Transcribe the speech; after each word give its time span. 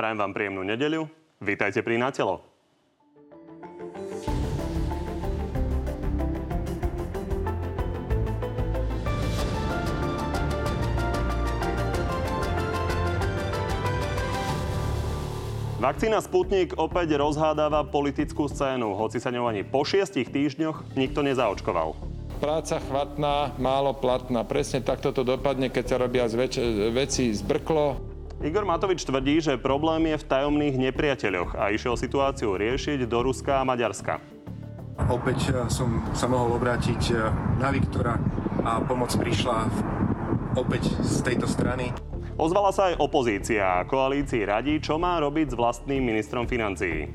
Prajem 0.00 0.16
vám 0.16 0.32
príjemnú 0.32 0.64
nedeľu. 0.64 1.12
Vítajte 1.44 1.84
pri 1.84 2.00
Natelo. 2.00 2.40
Vakcína 15.76 16.24
Sputnik 16.24 16.80
opäť 16.80 17.20
rozhádáva 17.20 17.84
politickú 17.84 18.48
scénu, 18.48 18.96
hoci 18.96 19.20
sa 19.20 19.28
ňou 19.28 19.52
ani 19.52 19.68
po 19.68 19.84
šiestich 19.84 20.32
týždňoch 20.32 20.96
nikto 20.96 21.20
nezaočkoval. 21.20 21.92
Práca 22.40 22.80
chvatná, 22.88 23.52
málo 23.60 23.92
platná. 23.92 24.48
Presne 24.48 24.80
takto 24.80 25.12
to 25.12 25.28
dopadne, 25.28 25.68
keď 25.68 25.84
sa 25.84 25.96
robia 26.00 26.24
zväč- 26.24 26.88
veci 26.88 27.36
zbrklo. 27.36 28.09
Igor 28.40 28.64
Matovič 28.64 29.04
tvrdí, 29.04 29.36
že 29.44 29.60
problém 29.60 30.16
je 30.16 30.16
v 30.16 30.24
tajomných 30.24 30.80
nepriateľoch 30.88 31.60
a 31.60 31.76
išiel 31.76 31.92
situáciu 31.92 32.56
riešiť 32.56 33.04
do 33.04 33.20
Ruska 33.20 33.60
a 33.60 33.68
Maďarska. 33.68 34.16
Opäť 35.12 35.52
eh, 35.52 35.68
som 35.68 36.00
sa 36.16 36.24
mohol 36.24 36.56
obrátiť 36.56 37.02
eh, 37.12 37.28
na 37.60 37.68
Viktora 37.68 38.16
a 38.64 38.80
pomoc 38.80 39.12
prišla 39.12 39.68
opäť 40.56 40.88
z 41.04 41.20
tejto 41.20 41.44
strany. 41.44 41.92
Ozvala 42.40 42.72
sa 42.72 42.88
aj 42.88 43.04
opozícia 43.04 43.84
a 43.84 43.84
koalícii 43.84 44.48
radí, 44.48 44.80
čo 44.80 44.96
má 44.96 45.20
robiť 45.20 45.52
s 45.52 45.58
vlastným 45.60 46.00
ministrom 46.00 46.48
financií. 46.48 47.12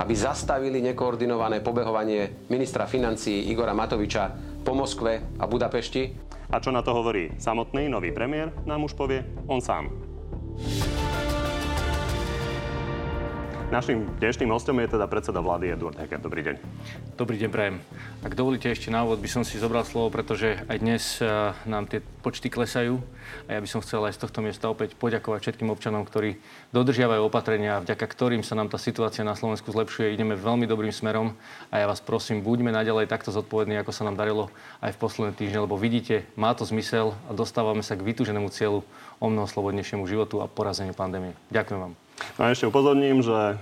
Aby 0.00 0.16
zastavili 0.16 0.80
nekoordinované 0.80 1.60
pobehovanie 1.60 2.48
ministra 2.48 2.88
financií 2.88 3.52
Igora 3.52 3.76
Matoviča 3.76 4.32
po 4.64 4.72
Moskve 4.72 5.36
a 5.36 5.44
Budapešti. 5.44 6.16
A 6.48 6.56
čo 6.56 6.72
na 6.72 6.80
to 6.80 6.96
hovorí 6.96 7.36
samotný 7.36 7.92
nový 7.92 8.16
premiér, 8.16 8.48
nám 8.64 8.88
už 8.88 8.96
povie 8.96 9.20
on 9.44 9.60
sám. 9.60 10.11
Našim 13.72 14.04
dnešným 14.20 14.52
hostom 14.52 14.76
je 14.84 15.00
teda 15.00 15.08
predseda 15.08 15.40
vlády 15.40 15.72
Eduard 15.72 15.96
Heger. 15.96 16.20
Dobrý 16.20 16.44
deň. 16.44 16.60
Dobrý 17.16 17.40
deň, 17.40 17.48
prajem. 17.48 17.80
Ak 18.20 18.36
dovolíte 18.36 18.68
ešte 18.68 18.92
na 18.92 19.00
úvod, 19.00 19.24
by 19.24 19.32
som 19.32 19.48
si 19.48 19.56
zobral 19.56 19.88
slovo, 19.88 20.12
pretože 20.12 20.60
aj 20.68 20.76
dnes 20.76 21.24
eh, 21.24 21.56
nám 21.64 21.88
tie 21.88 22.04
počty 22.20 22.52
klesajú 22.52 23.00
a 23.48 23.56
ja 23.56 23.60
by 23.64 23.68
som 23.72 23.80
chcel 23.80 24.04
aj 24.04 24.20
z 24.20 24.28
tohto 24.28 24.44
miesta 24.44 24.68
opäť 24.68 24.92
poďakovať 25.00 25.40
všetkým 25.40 25.72
občanom, 25.72 26.04
ktorí 26.04 26.36
dodržiavajú 26.76 27.24
opatrenia, 27.24 27.80
vďaka 27.80 28.04
ktorým 28.04 28.44
sa 28.44 28.60
nám 28.60 28.68
tá 28.68 28.76
situácia 28.76 29.24
na 29.24 29.32
Slovensku 29.32 29.72
zlepšuje. 29.72 30.12
Ideme 30.12 30.36
veľmi 30.36 30.68
dobrým 30.68 30.92
smerom 30.92 31.32
a 31.72 31.80
ja 31.80 31.88
vás 31.88 32.04
prosím, 32.04 32.44
buďme 32.44 32.76
naďalej 32.76 33.08
takto 33.08 33.32
zodpovední, 33.32 33.80
ako 33.80 33.96
sa 33.96 34.04
nám 34.04 34.20
darilo 34.20 34.52
aj 34.84 34.92
v 34.92 35.00
posledné 35.00 35.32
týždne, 35.32 35.64
lebo 35.64 35.80
vidíte, 35.80 36.28
má 36.36 36.52
to 36.52 36.68
zmysel 36.68 37.16
a 37.24 37.32
dostávame 37.32 37.80
sa 37.80 37.96
k 37.96 38.04
vytúženému 38.04 38.52
cieľu 38.52 38.84
o 39.22 39.30
mnoho 39.30 39.46
slobodnejšiemu 39.46 40.02
životu 40.10 40.42
a 40.42 40.50
porazeniu 40.50 40.98
pandémie. 40.98 41.38
Ďakujem 41.54 41.78
vám. 41.78 41.94
No 42.34 42.40
a 42.42 42.50
ešte 42.50 42.66
upozorním, 42.66 43.22
že 43.22 43.54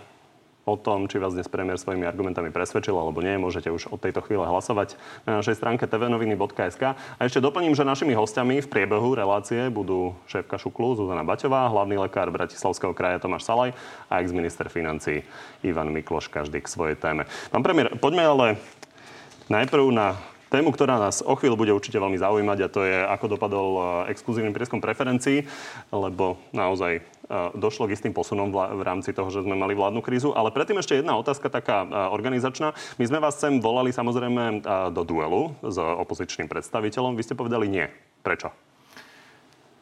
o 0.69 0.77
tom, 0.77 1.09
či 1.09 1.19
vás 1.19 1.35
dnes 1.35 1.49
premiér 1.49 1.81
svojimi 1.81 2.05
argumentami 2.07 2.53
presvedčil 2.53 2.95
alebo 2.95 3.19
nie, 3.25 3.41
môžete 3.41 3.73
už 3.73 3.91
od 3.91 3.99
tejto 3.99 4.23
chvíle 4.23 4.45
hlasovať 4.45 4.95
na 5.27 5.41
našej 5.41 5.59
stránke 5.59 5.85
tvnoviny.sk. 5.89 6.83
A 6.95 7.21
ešte 7.21 7.43
doplním, 7.43 7.75
že 7.75 7.83
našimi 7.83 8.15
hostiami 8.15 8.63
v 8.63 8.69
priebehu 8.71 9.17
relácie 9.17 9.69
budú 9.73 10.15
šéfka 10.31 10.57
Šuklu 10.61 10.95
Zuzana 10.95 11.27
Baťová, 11.27 11.69
hlavný 11.69 11.99
lekár 11.99 12.31
Bratislavského 12.31 12.95
kraja 12.95 13.21
Tomáš 13.21 13.49
Salaj 13.49 13.75
a 14.07 14.21
ex-minister 14.23 14.71
financí 14.71 15.27
Ivan 15.67 15.91
Mikloš, 15.91 16.31
každý 16.31 16.63
k 16.63 16.71
svojej 16.71 16.97
téme. 16.97 17.27
Pán 17.51 17.65
premiér, 17.67 17.97
poďme 17.99 18.25
ale 18.25 18.47
najprv 19.51 19.91
na 19.91 20.15
tému, 20.51 20.75
ktorá 20.75 20.99
nás 20.99 21.23
o 21.23 21.39
chvíľu 21.39 21.55
bude 21.55 21.71
určite 21.71 21.97
veľmi 21.97 22.19
zaujímať 22.19 22.59
a 22.61 22.69
to 22.69 22.83
je, 22.83 22.99
ako 23.07 23.39
dopadol 23.39 23.69
e, 23.71 23.83
exkluzívny 24.11 24.51
prieskom 24.51 24.83
preferencií, 24.83 25.47
lebo 25.95 26.43
naozaj 26.51 26.99
e, 26.99 27.03
došlo 27.55 27.87
k 27.87 27.95
istým 27.95 28.11
posunom 28.11 28.51
v 28.51 28.83
rámci 28.83 29.15
toho, 29.15 29.31
že 29.31 29.47
sme 29.47 29.55
mali 29.55 29.79
vládnu 29.79 30.03
krízu. 30.03 30.35
Ale 30.35 30.51
predtým 30.51 30.83
ešte 30.83 30.99
jedna 30.99 31.15
otázka 31.15 31.47
taká 31.49 31.87
e, 31.87 31.89
organizačná. 32.11 32.75
My 32.99 33.05
sme 33.07 33.23
vás 33.23 33.39
sem 33.39 33.63
volali 33.63 33.95
samozrejme 33.95 34.67
do 34.91 35.03
duelu 35.07 35.55
s 35.63 35.79
opozičným 35.79 36.51
predstaviteľom. 36.51 37.15
Vy 37.15 37.23
ste 37.31 37.39
povedali 37.39 37.71
nie. 37.71 37.87
Prečo? 38.27 38.51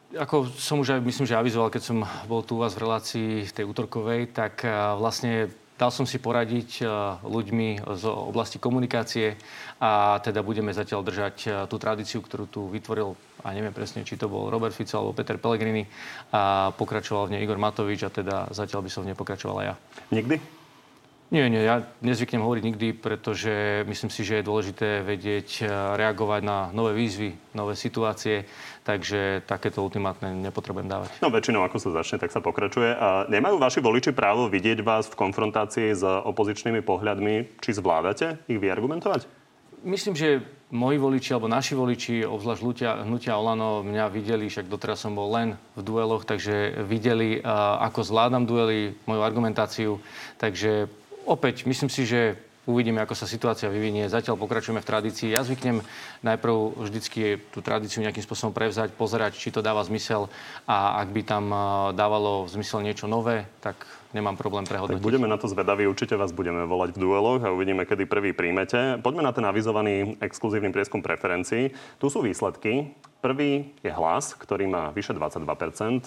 Ako 0.09 0.49
som 0.57 0.81
už 0.81 1.01
myslím, 1.05 1.29
že 1.29 1.37
avizoval, 1.37 1.69
keď 1.69 1.83
som 1.85 1.97
bol 2.25 2.41
tu 2.41 2.57
u 2.57 2.61
vás 2.61 2.73
v 2.73 2.81
relácii 2.81 3.29
tej 3.53 3.65
útorkovej, 3.69 4.33
tak 4.33 4.65
vlastne 4.97 5.53
Dal 5.79 5.95
som 5.95 6.03
si 6.03 6.19
poradiť 6.19 6.83
ľuďmi 7.23 7.87
z 7.95 8.03
oblasti 8.03 8.59
komunikácie 8.59 9.39
a 9.79 10.19
teda 10.19 10.43
budeme 10.43 10.75
zatiaľ 10.75 11.07
držať 11.07 11.35
tú 11.71 11.79
tradíciu, 11.79 12.19
ktorú 12.19 12.51
tu 12.51 12.67
vytvoril, 12.67 13.15
a 13.47 13.55
neviem 13.55 13.71
presne, 13.71 14.03
či 14.03 14.19
to 14.19 14.27
bol 14.27 14.51
Robert 14.51 14.75
Fico 14.75 14.99
alebo 14.99 15.15
Peter 15.15 15.39
Pellegrini 15.39 15.87
a 16.35 16.75
pokračoval 16.75 17.31
v 17.31 17.39
nej 17.39 17.47
Igor 17.47 17.55
Matovič 17.55 18.03
a 18.03 18.11
teda 18.11 18.51
zatiaľ 18.51 18.83
by 18.83 18.89
som 18.91 19.07
v 19.07 19.15
nej 19.15 19.15
pokračoval 19.15 19.63
aj 19.63 19.67
ja. 19.71 19.75
Nikdy? 20.11 20.58
Nie, 21.29 21.45
nie, 21.45 21.61
ja 21.61 21.85
nezvyknem 22.01 22.41
hovoriť 22.41 22.63
nikdy, 22.73 22.87
pretože 22.97 23.85
myslím 23.85 24.09
si, 24.09 24.25
že 24.25 24.41
je 24.41 24.49
dôležité 24.49 25.05
vedieť 25.05 25.61
reagovať 25.93 26.41
na 26.41 26.73
nové 26.73 26.97
výzvy, 26.97 27.37
nové 27.53 27.77
situácie, 27.77 28.49
takže 28.81 29.45
takéto 29.45 29.85
ultimátne 29.85 30.33
nepotrebujem 30.33 30.89
dávať. 30.89 31.13
No 31.21 31.29
väčšinou, 31.29 31.61
ako 31.61 31.77
sa 31.77 32.01
začne, 32.01 32.17
tak 32.17 32.33
sa 32.33 32.41
pokračuje. 32.41 32.97
A 32.97 33.29
nemajú 33.29 33.61
vaši 33.61 33.77
voliči 33.77 34.09
právo 34.09 34.49
vidieť 34.49 34.81
vás 34.81 35.05
v 35.05 35.21
konfrontácii 35.21 35.93
s 35.93 36.01
opozičnými 36.01 36.81
pohľadmi? 36.81 37.61
Či 37.61 37.77
zvládate 37.77 38.41
ich 38.49 38.57
vyargumentovať? 38.57 39.29
Myslím, 39.85 40.17
že 40.17 40.41
moji 40.73 40.97
voliči 40.97 41.29
alebo 41.37 41.45
naši 41.45 41.77
voliči, 41.77 42.25
obzvlášť 42.25 42.61
hnutia, 42.65 42.91
hnutia 43.05 43.37
Olano, 43.37 43.85
mňa 43.85 44.09
videli, 44.09 44.49
však 44.49 44.65
doteraz 44.65 45.05
som 45.05 45.13
bol 45.13 45.29
len 45.29 45.61
v 45.77 45.81
dueloch, 45.85 46.25
takže 46.25 46.83
videli, 46.89 47.37
ako 47.85 48.01
zvládam 48.01 48.49
duely, 48.49 48.97
moju 49.05 49.21
argumentáciu. 49.21 50.01
Takže 50.35 50.89
opäť 51.29 51.69
myslím 51.69 51.93
si, 51.93 52.09
že 52.09 52.41
uvidíme, 52.69 53.01
ako 53.01 53.17
sa 53.17 53.25
situácia 53.25 53.65
vyvinie. 53.65 54.05
Zatiaľ 54.05 54.37
pokračujeme 54.37 54.81
v 54.81 54.89
tradícii. 54.89 55.33
Ja 55.33 55.41
zvyknem 55.41 55.81
najprv 56.21 56.77
vždycky 56.85 57.41
tú 57.49 57.65
tradíciu 57.65 58.05
nejakým 58.05 58.21
spôsobom 58.21 58.53
prevzať, 58.53 58.93
pozerať, 58.93 59.37
či 59.41 59.49
to 59.49 59.65
dáva 59.65 59.81
zmysel 59.81 60.29
a 60.69 61.01
ak 61.01 61.09
by 61.09 61.21
tam 61.25 61.49
dávalo 61.97 62.45
zmysel 62.45 62.85
niečo 62.85 63.09
nové, 63.09 63.49
tak 63.65 63.89
nemám 64.13 64.37
problém 64.37 64.69
prehodnotiť. 64.69 65.01
Tak 65.01 65.05
budeme 65.05 65.25
na 65.25 65.41
to 65.41 65.49
zvedaví, 65.49 65.89
určite 65.89 66.13
vás 66.13 66.29
budeme 66.29 66.61
volať 66.65 66.93
v 66.93 67.01
dueloch 67.01 67.41
a 67.41 67.49
uvidíme, 67.49 67.89
kedy 67.89 68.05
prvý 68.05 68.37
príjmete. 68.37 69.01
Poďme 69.01 69.25
na 69.25 69.33
ten 69.33 69.45
avizovaný 69.49 70.17
exkluzívny 70.21 70.69
prieskum 70.69 71.01
preferencií. 71.01 71.73
Tu 71.97 72.05
sú 72.05 72.21
výsledky. 72.21 72.93
Prvý 73.19 73.75
je 73.83 73.91
hlas, 73.91 74.31
ktorý 74.31 74.69
má 74.69 74.95
vyše 74.95 75.11
22%, 75.11 75.43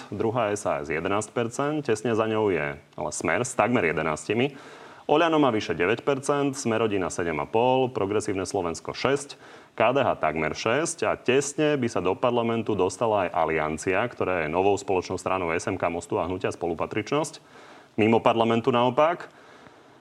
druhá 0.09 0.49
je 0.49 0.57
SAS 0.57 0.89
11%, 0.89 1.85
tesne 1.85 2.17
za 2.17 2.25
ňou 2.25 2.49
je 2.49 2.73
ale 2.97 3.11
Smer 3.13 3.45
s 3.45 3.53
takmer 3.53 3.85
11%. 3.85 4.81
Oľano 5.13 5.37
má 5.37 5.53
vyše 5.53 5.77
9%, 5.77 6.57
Smerodina 6.57 7.13
7,5%, 7.13 7.93
Progresívne 7.93 8.49
Slovensko 8.49 8.97
6%, 8.97 9.37
KDH 9.77 10.09
takmer 10.17 10.57
6 10.57 11.05
a 11.05 11.21
tesne 11.21 11.77
by 11.77 11.85
sa 11.85 12.01
do 12.01 12.17
parlamentu 12.17 12.73
dostala 12.73 13.29
aj 13.29 13.37
Aliancia, 13.37 14.01
ktorá 14.09 14.45
je 14.45 14.49
novou 14.49 14.73
spoločnou 14.73 15.21
stranou 15.21 15.53
SMK 15.53 15.85
Mostu 15.93 16.17
a 16.17 16.25
Hnutia 16.25 16.49
spolupatričnosť. 16.49 17.45
Mimo 18.01 18.25
parlamentu 18.25 18.73
naopak 18.73 19.29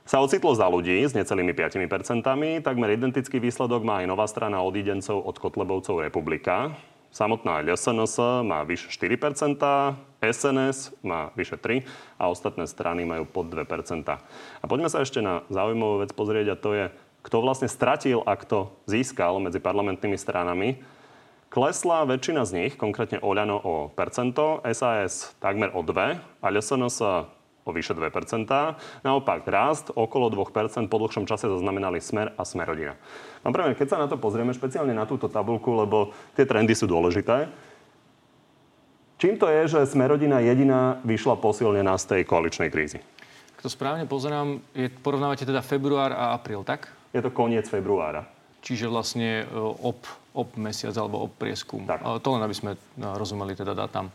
sa 0.08 0.24
ocitlo 0.24 0.56
za 0.56 0.72
ľudí 0.72 1.04
s 1.04 1.12
necelými 1.12 1.52
5%. 1.52 2.64
Takmer 2.64 2.96
identický 2.96 3.44
výsledok 3.44 3.84
má 3.84 4.00
aj 4.00 4.08
nová 4.08 4.32
strana 4.32 4.64
odídencov 4.64 5.28
od 5.28 5.36
Kotlebovcov 5.36 6.08
Republika. 6.08 6.72
Samotná 7.12 7.60
LSNS 7.68 8.48
má 8.48 8.64
vyše 8.64 8.88
4%, 8.88 9.60
SNS 10.22 10.94
má 11.02 11.34
vyše 11.34 11.58
3% 11.58 11.82
a 12.22 12.30
ostatné 12.30 12.70
strany 12.70 13.04
majú 13.10 13.26
pod 13.26 13.50
2%. 13.50 13.66
A 14.06 14.66
poďme 14.70 14.88
sa 14.88 15.02
ešte 15.02 15.20
na 15.20 15.42
zaujímavú 15.50 16.06
vec 16.06 16.14
pozrieť 16.14 16.54
a 16.54 16.62
to 16.62 16.70
je, 16.78 16.86
kto 17.26 17.38
vlastne 17.42 17.66
stratil 17.66 18.22
a 18.26 18.38
kto 18.38 18.70
získal 18.86 19.42
medzi 19.42 19.58
parlamentnými 19.58 20.18
stranami. 20.18 20.78
Klesla 21.52 22.08
väčšina 22.08 22.48
z 22.48 22.52
nich, 22.56 22.74
konkrétne 22.80 23.20
Oľano 23.20 23.60
o 23.60 23.74
percento, 23.92 24.64
SAS 24.72 25.36
takmer 25.44 25.74
o 25.76 25.84
2 25.84 26.40
a 26.40 26.46
LSNS 26.48 27.28
o 27.62 27.70
vyše 27.70 27.94
2% 27.94 28.50
Naopak 29.06 29.46
rast 29.46 29.94
okolo 29.94 30.34
2 30.34 30.90
po 30.90 30.98
dlhšom 30.98 31.30
čase 31.30 31.46
zaznamenali 31.50 32.02
Smer 32.02 32.34
a 32.38 32.42
Smerodina. 32.46 32.98
Pán 33.42 33.54
premiér, 33.54 33.78
keď 33.78 33.88
sa 33.90 34.02
na 34.02 34.08
to 34.10 34.18
pozrieme, 34.18 34.54
špeciálne 34.54 34.94
na 34.94 35.06
túto 35.06 35.30
tabulku, 35.30 35.74
lebo 35.78 36.14
tie 36.38 36.46
trendy 36.46 36.74
sú 36.74 36.90
dôležité, 36.90 37.50
čím 39.22 39.38
to 39.38 39.46
je, 39.46 39.78
že 39.78 39.94
Smerodina 39.94 40.42
jediná 40.42 40.98
vyšla 41.06 41.38
posilnená 41.38 41.94
z 42.02 42.06
tej 42.10 42.22
koaličnej 42.26 42.74
krízy? 42.74 42.98
Ak 43.54 43.62
to 43.62 43.70
správne 43.70 44.10
pozerám, 44.10 44.58
je, 44.74 44.90
porovnávate 44.90 45.46
teda 45.46 45.62
február 45.62 46.10
a 46.10 46.34
apríl, 46.34 46.66
tak? 46.66 46.90
Je 47.14 47.22
to 47.22 47.30
koniec 47.30 47.70
februára. 47.70 48.26
Čiže 48.66 48.90
vlastne 48.90 49.46
e, 49.46 49.54
ob, 49.62 50.02
ob 50.34 50.50
mesiac 50.58 50.98
alebo 50.98 51.22
ob 51.30 51.32
prieskum. 51.38 51.86
Tak. 51.86 52.02
To 52.02 52.30
len, 52.34 52.42
aby 52.42 52.56
sme 52.58 52.72
e, 52.74 52.80
rozumeli 52.98 53.54
teda 53.54 53.78
dátam. 53.78 54.10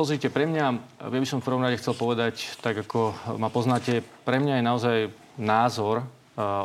Pozrite, 0.00 0.32
pre 0.32 0.48
mňa, 0.48 0.64
ja 1.12 1.20
by 1.20 1.28
som 1.28 1.44
v 1.44 1.48
prvom 1.52 1.60
rade 1.60 1.76
chcel 1.76 1.92
povedať, 1.92 2.56
tak 2.64 2.72
ako 2.88 3.12
ma 3.36 3.52
poznáte, 3.52 4.00
pre 4.24 4.40
mňa 4.40 4.56
je 4.56 4.64
naozaj 4.64 4.98
názor 5.36 6.00
eh, 6.00 6.06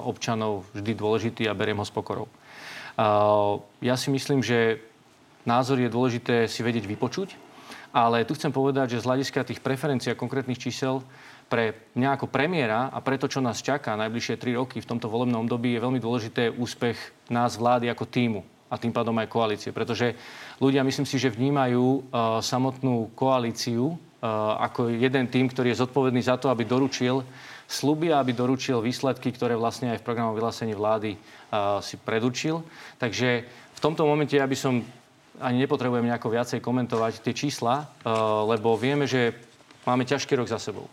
občanov 0.07 0.63
vždy 0.71 0.95
dôležitý 0.95 1.43
a 1.51 1.57
beriem 1.57 1.75
ho 1.75 1.83
s 1.83 1.91
pokorou. 1.91 2.31
Eh, 2.31 3.51
ja 3.83 3.99
si 3.99 4.07
myslím, 4.07 4.39
že 4.39 4.79
názor 5.45 5.79
je 5.79 5.89
dôležité 5.89 6.49
si 6.49 6.65
vedieť 6.65 6.89
vypočuť 6.89 7.37
Ale 7.95 8.27
tu 8.27 8.35
chcem 8.35 8.51
povedať, 8.51 8.99
že 8.99 9.01
z 9.01 9.07
hľadiska 9.07 9.47
tých 9.47 9.63
preferencií 9.63 10.11
a 10.11 10.19
konkrétnych 10.19 10.59
čísel 10.59 10.99
pre 11.47 11.87
mňa 11.95 12.19
ako 12.19 12.27
premiéra 12.27 12.91
a 12.91 12.99
pre 12.99 13.15
to, 13.15 13.31
čo 13.31 13.39
nás 13.39 13.63
čaká 13.63 13.95
najbližšie 13.95 14.35
3 14.35 14.59
roky 14.59 14.83
v 14.83 14.89
tomto 14.91 15.07
volebnom 15.07 15.47
období, 15.47 15.71
je 15.71 15.79
veľmi 15.79 16.03
dôležité 16.03 16.51
úspech 16.51 16.97
nás 17.31 17.55
vlády 17.55 17.87
ako 17.87 18.03
týmu 18.03 18.41
a 18.67 18.75
tým 18.75 18.91
pádom 18.91 19.15
aj 19.15 19.31
koalície. 19.31 19.71
Pretože 19.71 20.11
ľudia, 20.59 20.83
myslím 20.83 21.07
si, 21.07 21.15
že 21.15 21.31
vnímajú 21.31 21.85
uh, 21.85 22.01
samotnú 22.43 23.15
koalíciu 23.15 23.95
uh, 23.95 23.95
ako 24.59 24.91
jeden 24.91 25.31
tým, 25.31 25.47
ktorý 25.47 25.71
je 25.71 25.81
zodpovedný 25.85 26.19
za 26.19 26.35
to, 26.35 26.51
aby 26.51 26.67
doručil 26.67 27.23
sluby 27.69 28.11
a 28.11 28.19
aby 28.19 28.35
doručil 28.35 28.83
výsledky, 28.83 29.31
ktoré 29.31 29.55
vlastne 29.55 29.95
aj 29.95 30.03
v 30.03 30.05
programovom 30.05 30.35
vyhlásení 30.35 30.75
vlády 30.75 31.15
uh, 31.15 31.79
si 31.79 31.95
predurčil. 31.95 32.59
Takže 32.99 33.47
v 33.47 33.79
tomto 33.79 34.03
momente 34.03 34.35
ja 34.35 34.43
by 34.43 34.57
som 34.59 34.83
ani 35.39 35.63
nepotrebujem 35.63 36.05
nejako 36.07 36.31
viacej 36.31 36.59
komentovať 36.63 37.19
tie 37.19 37.33
čísla, 37.35 37.89
lebo 38.45 38.75
vieme, 38.79 39.09
že 39.09 39.35
máme 39.83 40.07
ťažký 40.07 40.35
rok 40.39 40.47
za 40.47 40.59
sebou. 40.59 40.87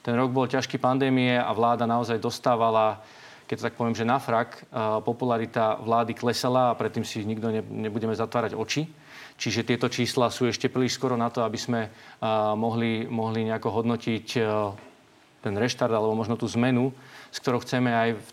Ten 0.00 0.16
rok 0.16 0.32
bol 0.32 0.48
ťažký 0.48 0.80
pandémie 0.80 1.36
a 1.36 1.50
vláda 1.52 1.84
naozaj 1.84 2.22
dostávala 2.22 3.02
keď 3.50 3.58
to 3.58 3.66
tak 3.66 3.78
poviem, 3.82 3.98
že 3.98 4.06
na 4.06 4.22
frak 4.22 4.62
popularita 5.02 5.82
vlády 5.82 6.14
klesala 6.14 6.70
a 6.70 6.78
predtým 6.78 7.02
si 7.02 7.26
nikto 7.26 7.50
ne, 7.50 7.58
nebudeme 7.66 8.14
zatvárať 8.14 8.54
oči. 8.54 8.86
Čiže 9.34 9.66
tieto 9.66 9.90
čísla 9.90 10.30
sú 10.30 10.46
ešte 10.46 10.70
príliš 10.70 10.94
skoro 10.94 11.18
na 11.18 11.34
to, 11.34 11.42
aby 11.42 11.58
sme 11.58 11.90
mohli, 12.54 13.10
mohli 13.10 13.50
nejako 13.50 13.82
hodnotiť 13.82 14.26
ten 15.42 15.54
reštart 15.58 15.90
alebo 15.90 16.14
možno 16.14 16.38
tú 16.38 16.46
zmenu, 16.46 16.94
s 17.34 17.42
ktorou 17.42 17.58
chceme 17.66 17.90
aj 17.90 18.08
v 18.22 18.26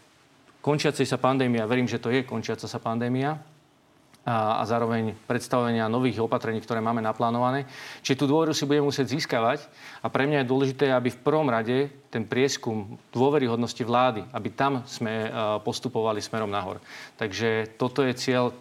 končiacej 0.62 1.10
sa 1.10 1.18
pandémia, 1.18 1.66
verím, 1.66 1.90
že 1.90 1.98
to 1.98 2.14
je 2.14 2.22
končiaca 2.22 2.70
sa 2.70 2.78
pandémia, 2.78 3.42
a, 4.28 4.60
zároveň 4.68 5.16
predstavenia 5.24 5.88
nových 5.88 6.20
opatrení, 6.20 6.60
ktoré 6.60 6.84
máme 6.84 7.00
naplánované. 7.00 7.64
Čiže 8.04 8.20
tú 8.20 8.26
dôveru 8.28 8.52
si 8.52 8.68
budeme 8.68 8.92
musieť 8.92 9.16
získavať 9.16 9.64
a 10.04 10.12
pre 10.12 10.28
mňa 10.28 10.44
je 10.44 10.52
dôležité, 10.52 10.86
aby 10.92 11.08
v 11.16 11.24
prvom 11.24 11.48
rade 11.48 11.88
ten 12.08 12.24
prieskum 12.24 12.96
dôveryhodnosti 13.12 13.84
vlády, 13.84 14.24
aby 14.32 14.50
tam 14.52 14.84
sme 14.88 15.28
e, 15.28 15.30
postupovali 15.62 16.24
smerom 16.24 16.48
nahor. 16.48 16.80
Takže 17.20 17.76
toto 17.76 18.04
je 18.04 18.16
cieľ, 18.16 18.56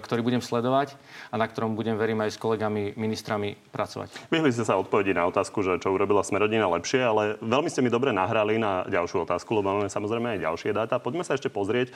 ktorý 0.00 0.20
budem 0.22 0.42
sledovať 0.42 0.94
a 1.30 1.34
na 1.34 1.46
ktorom 1.50 1.74
budem, 1.74 1.98
verím, 1.98 2.22
aj 2.22 2.36
s 2.36 2.42
kolegami 2.42 2.94
ministrami 2.94 3.58
pracovať. 3.74 4.30
Vyhli 4.30 4.54
ste 4.54 4.62
sa 4.62 4.78
odpovedi 4.78 5.12
na 5.12 5.26
otázku, 5.26 5.66
že 5.66 5.82
čo 5.82 5.90
urobila 5.90 6.22
Smerodina 6.22 6.70
lepšie, 6.70 7.02
ale 7.02 7.22
veľmi 7.42 7.68
ste 7.68 7.82
mi 7.82 7.90
dobre 7.90 8.14
nahrali 8.14 8.56
na 8.56 8.86
ďalšiu 8.86 9.26
otázku, 9.26 9.50
lebo 9.58 9.74
máme 9.74 9.90
samozrejme 9.90 10.38
aj 10.38 10.44
ďalšie 10.46 10.70
dáta. 10.70 11.02
Poďme 11.02 11.26
sa 11.26 11.34
ešte 11.34 11.50
pozrieť 11.50 11.90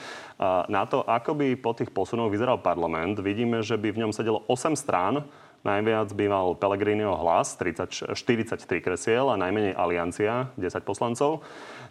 na 0.67 0.83
to, 0.89 1.05
ako 1.07 1.37
by 1.37 1.55
po 1.55 1.71
tých 1.71 1.89
posunoch 1.93 2.29
vyzeral 2.29 2.59
parlament. 2.59 3.23
Vidíme, 3.23 3.63
že 3.63 3.79
by 3.79 3.95
v 3.95 4.01
ňom 4.05 4.11
sedelo 4.11 4.43
8 4.49 4.75
strán, 4.75 5.23
Najviac 5.65 6.13
by 6.13 6.25
mal 6.29 6.47
Pellegriniho 6.53 7.17
hlas, 7.17 7.57
30, 7.57 8.13
43 8.13 8.61
kresiel 8.81 9.31
a 9.31 9.39
najmenej 9.39 9.73
Aliancia, 9.73 10.53
10 10.59 10.85
poslancov. 10.85 11.41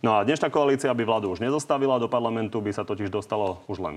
No 0.05 0.15
a 0.15 0.23
dnešná 0.23 0.53
koalícia 0.53 0.93
by 0.95 1.03
vládu 1.03 1.33
už 1.35 1.43
nezostavila, 1.43 1.99
do 1.99 2.07
parlamentu 2.07 2.63
by 2.63 2.71
sa 2.71 2.87
totiž 2.87 3.11
dostalo 3.11 3.65
už 3.67 3.79
len 3.83 3.97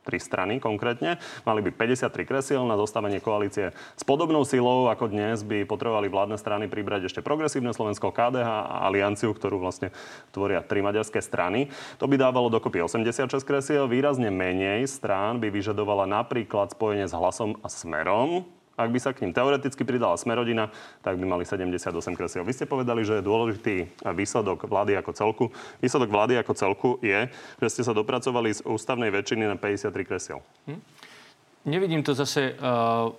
tri 0.00 0.16
strany 0.16 0.58
konkrétne. 0.58 1.20
Mali 1.44 1.60
by 1.60 1.70
53 1.76 2.24
kresiel 2.24 2.64
na 2.64 2.74
zostavenie 2.74 3.20
koalície. 3.20 3.70
S 3.94 4.02
podobnou 4.02 4.42
silou 4.48 4.88
ako 4.88 5.12
dnes 5.12 5.44
by 5.44 5.68
potrebovali 5.68 6.08
vládne 6.08 6.40
strany 6.40 6.66
pribrať 6.66 7.12
ešte 7.12 7.20
progresívne 7.20 7.70
Slovensko, 7.76 8.10
KDH 8.10 8.48
a 8.48 8.88
Alianciu, 8.88 9.36
ktorú 9.36 9.60
vlastne 9.60 9.92
tvoria 10.32 10.64
tri 10.64 10.80
maďarské 10.80 11.20
strany. 11.20 11.68
To 12.00 12.08
by 12.08 12.16
dávalo 12.16 12.48
dokopy 12.48 12.80
86 12.80 13.44
kresiel. 13.44 13.86
Výrazne 13.86 14.32
menej 14.32 14.88
strán 14.88 15.38
by 15.38 15.52
vyžadovala 15.52 16.08
napríklad 16.08 16.72
spojenie 16.72 17.06
s 17.06 17.14
hlasom 17.14 17.60
a 17.60 17.68
smerom 17.68 18.48
ak 18.80 18.90
by 18.90 18.98
sa 19.00 19.12
k 19.12 19.28
ním 19.28 19.36
teoreticky 19.36 19.84
pridala 19.84 20.16
Smerodina, 20.16 20.72
tak 21.04 21.20
by 21.20 21.24
mali 21.28 21.44
78 21.44 21.92
kresiel. 22.16 22.42
Vy 22.42 22.56
ste 22.56 22.64
povedali, 22.64 23.04
že 23.04 23.20
je 23.20 23.28
dôležitý 23.28 23.76
výsledok 24.16 24.64
vlády 24.64 24.96
ako 24.96 25.12
celku. 25.12 25.44
Výsledok 25.84 26.08
vlády 26.08 26.40
ako 26.40 26.52
celku 26.56 26.90
je, 27.04 27.28
že 27.60 27.68
ste 27.68 27.82
sa 27.84 27.92
dopracovali 27.92 28.56
z 28.56 28.60
ústavnej 28.64 29.12
väčšiny 29.12 29.44
na 29.44 29.56
53 29.60 29.92
kresiel. 30.08 30.40
Hm? 30.64 30.80
Nevidím 31.68 32.00
to 32.00 32.16
zase... 32.16 32.56
Uh 32.56 33.12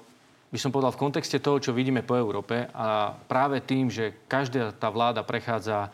by 0.52 0.60
som 0.60 0.75
povedal, 0.75 0.92
v 0.92 1.02
kontexte 1.08 1.40
toho, 1.40 1.64
čo 1.64 1.72
vidíme 1.72 2.04
po 2.04 2.19
Európe 2.19 2.68
a 2.75 3.16
práve 3.16 3.64
tým, 3.64 3.88
že 3.88 4.28
každá 4.28 4.75
tá 4.75 4.92
vláda 4.92 5.24
prechádza 5.24 5.88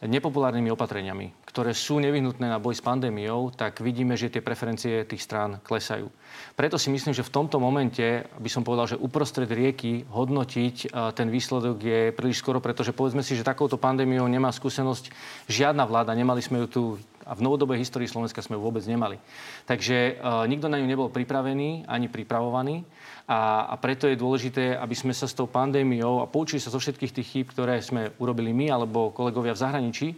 nepopulárnymi 0.00 0.72
opatreniami, 0.72 1.44
ktoré 1.44 1.76
sú 1.76 2.00
nevyhnutné 2.00 2.48
na 2.48 2.56
boj 2.56 2.72
s 2.72 2.80
pandémiou, 2.80 3.52
tak 3.52 3.84
vidíme, 3.84 4.16
že 4.16 4.32
tie 4.32 4.40
preferencie 4.40 5.04
tých 5.04 5.20
strán 5.20 5.60
klesajú. 5.60 6.08
Preto 6.56 6.80
si 6.80 6.88
myslím, 6.88 7.12
že 7.12 7.26
v 7.26 7.34
tomto 7.34 7.60
momente 7.60 8.24
by 8.40 8.48
som 8.48 8.64
povedal, 8.64 8.88
že 8.88 9.00
uprostred 9.00 9.52
rieky 9.52 10.08
hodnotiť 10.08 10.76
e, 10.84 11.12
ten 11.12 11.28
výsledok 11.28 11.76
je 11.84 12.00
príliš 12.16 12.40
skoro, 12.40 12.64
pretože 12.64 12.96
povedzme 12.96 13.20
si, 13.20 13.36
že 13.36 13.44
takouto 13.44 13.76
pandémiou 13.76 14.24
nemá 14.24 14.48
skúsenosť 14.48 15.12
žiadna 15.52 15.84
vláda. 15.84 16.16
Nemali 16.16 16.40
sme 16.40 16.64
ju 16.64 16.66
tu 16.68 16.82
a 17.30 17.32
v 17.38 17.44
novodobej 17.46 17.78
histórii 17.78 18.10
Slovenska 18.10 18.42
sme 18.42 18.58
ju 18.58 18.66
vôbec 18.66 18.82
nemali. 18.82 19.22
Takže 19.70 20.18
uh, 20.18 20.42
nikto 20.50 20.66
na 20.66 20.82
ňu 20.82 20.90
nebol 20.90 21.08
pripravený 21.14 21.86
ani 21.86 22.10
pripravovaný 22.10 22.82
a, 23.30 23.70
a 23.70 23.74
preto 23.78 24.10
je 24.10 24.18
dôležité, 24.18 24.74
aby 24.74 24.98
sme 24.98 25.14
sa 25.14 25.30
s 25.30 25.38
tou 25.38 25.46
pandémiou 25.46 26.18
a 26.18 26.26
poučili 26.26 26.58
sa 26.58 26.74
zo 26.74 26.82
všetkých 26.82 27.14
tých 27.14 27.30
chýb, 27.30 27.46
ktoré 27.54 27.78
sme 27.78 28.10
urobili 28.18 28.50
my 28.50 28.74
alebo 28.74 29.14
kolegovia 29.14 29.54
v 29.54 29.62
zahraničí, 29.62 30.08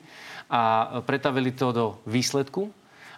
a 0.52 1.00
pretavili 1.08 1.56
to 1.56 1.72
do 1.72 1.86
výsledku. 2.04 2.68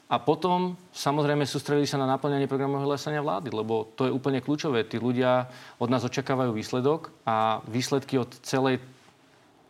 A 0.05 0.20
potom 0.20 0.79
samozrejme 0.93 1.49
sústredili 1.49 1.88
sa 1.88 1.99
na 1.99 2.06
naplňanie 2.06 2.46
programového 2.46 2.87
hlásania 2.87 3.25
vlády, 3.25 3.50
lebo 3.50 3.88
to 3.96 4.06
je 4.06 4.14
úplne 4.14 4.38
kľúčové. 4.38 4.85
Tí 4.87 5.00
ľudia 5.00 5.49
od 5.81 5.88
nás 5.88 6.05
očakávajú 6.06 6.55
výsledok 6.55 7.11
a 7.25 7.64
výsledky 7.67 8.20
od 8.20 8.31
celej 8.44 8.79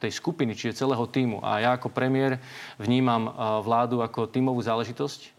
tej 0.04 0.12
skupiny, 0.12 0.52
čiže 0.52 0.84
celého 0.84 1.08
týmu. 1.08 1.40
A 1.40 1.64
ja 1.64 1.70
ako 1.72 1.88
premiér 1.88 2.36
vnímam 2.76 3.32
vládu 3.64 4.04
ako 4.04 4.28
tímovú 4.28 4.60
záležitosť 4.60 5.32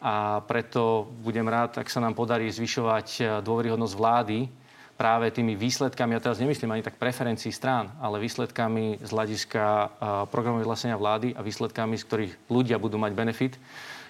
a 0.00 0.40
preto 0.44 1.08
budem 1.20 1.44
rád, 1.44 1.76
ak 1.76 1.92
sa 1.92 2.00
nám 2.00 2.16
podarí 2.16 2.48
zvyšovať 2.48 3.40
dôveryhodnosť 3.44 3.94
vlády 3.96 4.48
práve 4.96 5.28
tými 5.28 5.52
výsledkami, 5.52 6.16
ja 6.16 6.24
teraz 6.24 6.40
nemyslím 6.40 6.72
ani 6.72 6.84
tak 6.84 6.96
preferencií 6.96 7.52
strán, 7.52 7.92
ale 8.00 8.16
výsledkami 8.16 9.04
z 9.04 9.10
hľadiska 9.12 9.92
programového 10.32 10.64
vyhlásenia 10.64 10.96
vlády 10.96 11.36
a 11.36 11.44
výsledkami, 11.44 12.00
z 12.00 12.06
ktorých 12.08 12.32
ľudia 12.48 12.80
budú 12.80 12.96
mať 12.96 13.12
benefit, 13.12 13.60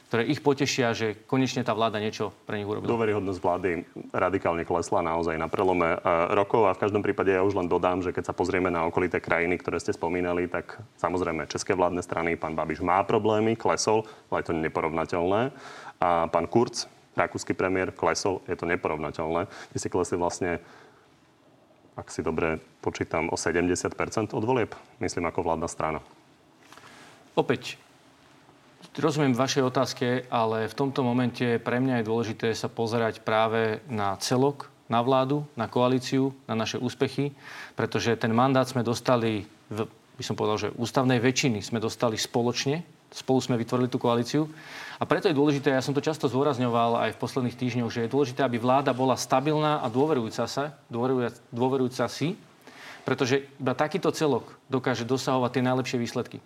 ktoré 0.07 0.23
ich 0.31 0.39
potešia, 0.39 0.95
že 0.95 1.19
konečne 1.27 1.67
tá 1.67 1.75
vláda 1.75 1.99
niečo 1.99 2.31
pre 2.47 2.63
nich 2.63 2.69
urobila. 2.69 2.95
Dôveryhodnosť 2.95 3.41
vlády 3.43 3.71
radikálne 4.15 4.63
klesla 4.63 5.03
naozaj 5.03 5.35
na 5.35 5.51
prelome 5.51 5.99
rokov 6.31 6.71
a 6.71 6.77
v 6.79 6.83
každom 6.87 7.03
prípade 7.03 7.35
ja 7.35 7.43
už 7.43 7.59
len 7.59 7.67
dodám, 7.67 8.07
že 8.07 8.15
keď 8.15 8.31
sa 8.31 8.35
pozrieme 8.35 8.71
na 8.71 8.87
okolité 8.87 9.19
krajiny, 9.19 9.59
ktoré 9.59 9.83
ste 9.83 9.91
spomínali, 9.91 10.47
tak 10.47 10.79
samozrejme 11.03 11.51
české 11.51 11.75
vládne 11.75 12.07
strany, 12.07 12.39
pán 12.39 12.55
Babiš 12.55 12.87
má 12.87 13.03
problémy, 13.03 13.59
klesol, 13.59 14.07
ale 14.31 14.47
je 14.47 14.47
to 14.47 14.55
neporovnateľné. 14.55 15.51
A 15.99 16.31
pán 16.31 16.47
Kurz, 16.47 16.87
rakúsky 17.19 17.51
premiér, 17.51 17.91
klesol, 17.91 18.47
je 18.47 18.55
to 18.55 18.69
neporovnateľné. 18.71 19.51
Vy 19.75 19.79
si 19.83 19.91
klesli 19.91 20.15
vlastne 20.15 20.63
ak 21.97 22.13
si 22.13 22.21
dobre 22.21 22.61
počítam, 22.85 23.33
o 23.33 23.41
70 23.41 23.73
od 24.37 24.45
volieb, 24.45 24.77
myslím 25.01 25.25
ako 25.33 25.49
vládna 25.49 25.65
strana. 25.65 26.05
Opäť, 27.33 27.81
rozumiem 29.03 29.37
vašej 29.37 29.63
otázke, 29.69 30.07
ale 30.33 30.73
v 30.73 30.79
tomto 30.79 31.05
momente 31.05 31.61
pre 31.61 31.81
mňa 31.81 32.01
je 32.01 32.09
dôležité 32.09 32.49
sa 32.57 32.73
pozerať 32.73 33.21
práve 33.21 33.85
na 33.93 34.17
celok, 34.17 34.73
na 34.89 35.05
vládu, 35.05 35.45
na 35.59 35.69
koalíciu, 35.69 36.33
na 36.49 36.57
naše 36.57 36.81
úspechy, 36.81 37.35
pretože 37.77 38.17
ten 38.17 38.33
mandát 38.33 38.65
sme 38.65 38.87
dostali, 38.87 39.45
v, 39.69 39.85
by 40.17 40.25
som 40.25 40.39
povedal, 40.39 40.57
že 40.57 40.75
ústavnej 40.79 41.21
väčšiny 41.21 41.61
sme 41.61 41.83
dostali 41.83 42.17
spoločne, 42.17 42.87
spolu 43.13 43.39
sme 43.43 43.61
vytvorili 43.61 43.91
tú 43.91 44.01
koalíciu 44.01 44.49
a 44.97 45.05
preto 45.05 45.29
je 45.29 45.37
dôležité, 45.37 45.77
ja 45.77 45.85
som 45.85 45.93
to 45.93 46.01
často 46.01 46.27
zdôrazňoval 46.27 47.05
aj 47.05 47.11
v 47.15 47.21
posledných 47.21 47.59
týždňoch, 47.59 47.93
že 47.93 48.07
je 48.07 48.13
dôležité, 48.13 48.41
aby 48.43 48.57
vláda 48.57 48.97
bola 48.97 49.19
stabilná 49.19 49.85
a 49.85 49.93
dôverujúca 49.93 50.49
sa, 50.49 50.79
dôverujúca, 50.89 51.37
dôverujúca 51.53 52.07
si, 52.09 52.39
pretože 53.07 53.47
iba 53.61 53.77
takýto 53.77 54.11
celok 54.11 54.57
dokáže 54.67 55.07
dosahovať 55.07 55.51
tie 55.53 55.63
najlepšie 55.63 55.99
výsledky. 56.01 56.39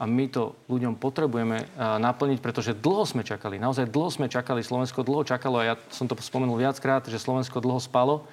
A 0.00 0.08
my 0.08 0.32
to 0.32 0.56
ľuďom 0.72 0.96
potrebujeme 0.96 1.68
naplniť, 1.76 2.40
pretože 2.40 2.72
dlho 2.72 3.04
sme 3.04 3.20
čakali. 3.20 3.60
Naozaj 3.60 3.92
dlho 3.92 4.08
sme 4.08 4.32
čakali. 4.32 4.64
Slovensko 4.64 5.04
dlho 5.04 5.28
čakalo 5.28 5.60
a 5.60 5.68
ja 5.68 5.74
som 5.92 6.08
to 6.08 6.16
spomenul 6.16 6.56
viackrát, 6.56 7.04
že 7.04 7.20
Slovensko 7.20 7.60
dlho 7.60 7.76
spalo. 7.76 8.24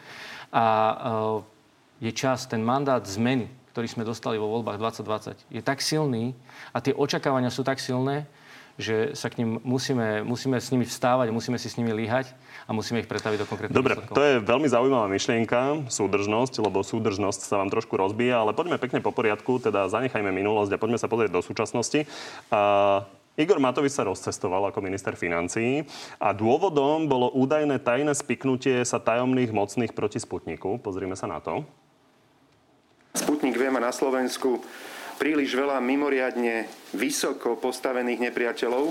A 0.55 0.63
je 1.99 2.07
čas, 2.15 2.47
ten 2.47 2.63
mandát 2.63 3.03
zmeny, 3.03 3.51
ktorý 3.75 3.91
sme 3.91 4.07
dostali 4.07 4.39
vo 4.39 4.47
voľbách 4.47 4.79
2020, 4.79 5.43
je 5.51 5.61
tak 5.61 5.83
silný 5.83 6.31
a 6.71 6.79
tie 6.79 6.95
očakávania 6.95 7.51
sú 7.51 7.67
tak 7.67 7.83
silné, 7.83 8.23
že 8.77 9.17
sa 9.17 9.33
k 9.33 9.41
ním 9.41 9.57
musíme, 9.65 10.21
musíme 10.21 10.61
s 10.61 10.69
nimi 10.69 10.85
vstávať, 10.85 11.33
musíme 11.33 11.57
si 11.57 11.65
s 11.65 11.81
nimi 11.81 11.89
líhať 11.97 12.29
a 12.69 12.71
musíme 12.77 13.01
ich 13.01 13.09
pretaviť 13.09 13.37
do 13.41 13.49
konkrétnych 13.49 13.73
Dobre, 13.73 13.97
výsledkov. 13.97 14.13
to 14.13 14.21
je 14.21 14.35
veľmi 14.45 14.69
zaujímavá 14.69 15.09
myšlienka, 15.09 15.89
súdržnosť, 15.89 16.61
lebo 16.61 16.85
súdržnosť 16.85 17.41
sa 17.49 17.57
vám 17.57 17.73
trošku 17.73 17.97
rozbíja, 17.97 18.45
ale 18.45 18.53
poďme 18.53 18.77
pekne 18.77 19.01
po 19.01 19.09
poriadku, 19.09 19.57
teda 19.57 19.89
zanechajme 19.89 20.29
minulosť 20.29 20.77
a 20.77 20.81
poďme 20.81 21.01
sa 21.01 21.09
pozrieť 21.09 21.33
do 21.33 21.41
súčasnosti. 21.41 22.05
Uh, 22.53 23.01
Igor 23.37 23.61
Matovič 23.61 23.93
sa 23.93 24.05
rozcestoval 24.05 24.69
ako 24.69 24.81
minister 24.81 25.13
financií 25.13 25.85
a 26.17 26.33
dôvodom 26.33 27.05
bolo 27.05 27.29
údajné 27.33 27.81
tajné 27.81 28.13
spiknutie 28.17 28.81
sa 28.81 28.97
tajomných 28.97 29.53
mocných 29.53 29.93
proti 29.93 30.17
Sputniku. 30.17 30.81
Pozrime 30.81 31.13
sa 31.13 31.29
na 31.29 31.37
to. 31.37 31.61
Sputnik 33.13 33.57
V 33.57 33.69
má 33.69 33.81
na 33.81 33.93
Slovensku 33.93 34.61
príliš 35.17 35.57
veľa 35.57 35.81
mimoriadne 35.81 36.69
vysoko 36.93 37.57
postavených 37.57 38.29
nepriateľov 38.29 38.85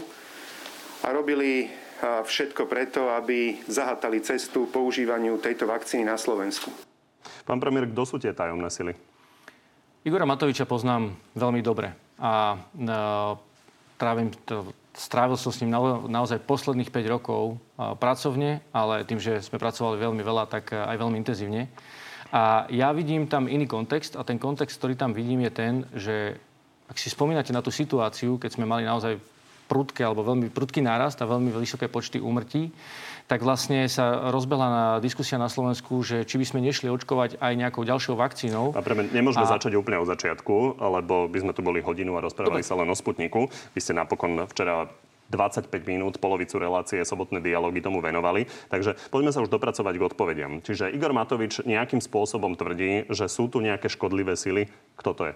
a 1.07 1.09
robili 1.15 1.71
všetko 2.03 2.69
preto, 2.69 3.09
aby 3.09 3.65
zahatali 3.65 4.21
cestu 4.21 4.69
používaniu 4.69 5.41
tejto 5.41 5.65
vakcíny 5.65 6.05
na 6.05 6.21
Slovensku. 6.21 6.69
Pán 7.49 7.57
premiér, 7.57 7.89
kto 7.89 8.03
sú 8.05 8.17
tie 8.21 8.37
tajomné 8.37 8.69
sily? 8.69 8.93
Igora 10.05 10.29
Matoviča 10.29 10.69
poznám 10.69 11.17
veľmi 11.35 11.65
dobre 11.65 11.95
a 12.21 12.61
trávim 13.97 14.29
to, 14.45 14.71
strávil 14.93 15.41
som 15.41 15.51
s 15.53 15.61
ním 15.65 15.73
naozaj 16.09 16.45
posledných 16.45 16.93
5 16.93 17.15
rokov 17.17 17.57
pracovne, 17.77 18.61
ale 18.77 19.05
tým, 19.09 19.21
že 19.21 19.41
sme 19.41 19.61
pracovali 19.61 19.97
veľmi 19.97 20.23
veľa, 20.25 20.53
tak 20.53 20.77
aj 20.77 20.97
veľmi 21.01 21.17
intenzívne. 21.17 21.69
A 22.35 22.67
ja 22.71 22.91
vidím 22.91 23.31
tam 23.31 23.47
iný 23.47 23.67
kontext 23.71 24.19
a 24.19 24.27
ten 24.27 24.39
kontext, 24.39 24.79
ktorý 24.79 24.99
tam 24.99 25.15
vidím, 25.15 25.47
je 25.47 25.53
ten, 25.53 25.75
že 25.95 26.17
ak 26.87 26.97
si 26.99 27.11
spomínate 27.11 27.51
na 27.51 27.63
tú 27.63 27.75
situáciu, 27.75 28.39
keď 28.39 28.59
sme 28.59 28.67
mali 28.67 28.87
naozaj 28.87 29.19
prudké 29.67 30.07
alebo 30.07 30.23
veľmi 30.23 30.55
prudký 30.55 30.79
nárast 30.79 31.19
a 31.19 31.27
veľmi 31.27 31.51
vysoké 31.51 31.91
počty 31.91 32.23
úmrtí, 32.23 32.71
tak 33.27 33.43
vlastne 33.43 33.91
sa 33.91 34.31
rozbehla 34.31 34.69
na 34.71 34.85
diskusia 35.03 35.35
na 35.35 35.51
Slovensku, 35.51 36.07
že 36.07 36.23
či 36.23 36.39
by 36.39 36.47
sme 36.47 36.61
nešli 36.63 36.87
očkovať 36.87 37.43
aj 37.43 37.53
nejakou 37.59 37.83
ďalšou 37.83 38.15
vakcínou. 38.15 38.71
A 38.79 38.83
pre 38.87 38.95
nemôžeme 38.95 39.43
a... 39.43 39.51
začať 39.59 39.75
úplne 39.75 39.99
od 39.99 40.07
začiatku, 40.07 40.79
lebo 40.79 41.27
by 41.27 41.39
sme 41.43 41.53
tu 41.53 41.67
boli 41.67 41.83
hodinu 41.83 42.15
a 42.15 42.23
rozprávali 42.23 42.63
Dobre. 42.63 42.71
sa 42.71 42.79
len 42.79 42.87
o 42.87 42.95
Sputniku. 42.95 43.51
Vy 43.75 43.83
ste 43.83 43.99
napokon 43.99 44.47
včera 44.47 44.87
25 45.31 45.71
minút, 45.87 46.19
polovicu 46.23 46.59
relácie, 46.61 47.03
sobotné 47.03 47.43
dialógy 47.43 47.83
tomu 47.83 47.99
venovali. 47.99 48.47
Takže 48.71 48.95
poďme 49.11 49.35
sa 49.35 49.43
už 49.43 49.51
dopracovať 49.51 49.95
k 49.99 50.07
odpovediam. 50.07 50.53
Čiže 50.63 50.95
Igor 50.95 51.11
Matovič 51.11 51.67
nejakým 51.67 51.99
spôsobom 51.99 52.55
tvrdí, 52.55 53.11
že 53.11 53.27
sú 53.27 53.51
tu 53.51 53.59
nejaké 53.59 53.91
škodlivé 53.91 54.39
sily. 54.39 54.71
Kto 54.99 55.11
to 55.15 55.23
je? 55.31 55.35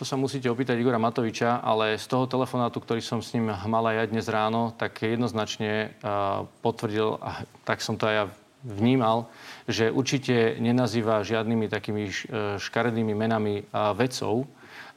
To 0.00 0.08
sa 0.08 0.16
musíte 0.16 0.48
opýtať 0.48 0.80
Igora 0.80 0.96
Matoviča, 0.96 1.60
ale 1.60 2.00
z 2.00 2.06
toho 2.08 2.24
telefonátu, 2.24 2.80
ktorý 2.80 3.04
som 3.04 3.20
s 3.20 3.36
ním 3.36 3.52
mal 3.52 3.84
aj 3.92 3.94
ja 3.94 4.04
dnes 4.08 4.26
ráno, 4.26 4.72
tak 4.74 5.04
jednoznačne 5.04 5.92
uh, 6.00 6.48
potvrdil, 6.64 7.20
a 7.20 7.44
tak 7.68 7.84
som 7.84 8.00
to 8.00 8.08
aj 8.08 8.14
ja 8.16 8.24
vnímal, 8.64 9.28
že 9.66 9.90
určite 9.90 10.56
nenazýva 10.62 11.26
žiadnymi 11.26 11.66
takými 11.66 12.08
škaredými 12.62 13.12
menami 13.14 13.66
vedcov. 13.74 14.46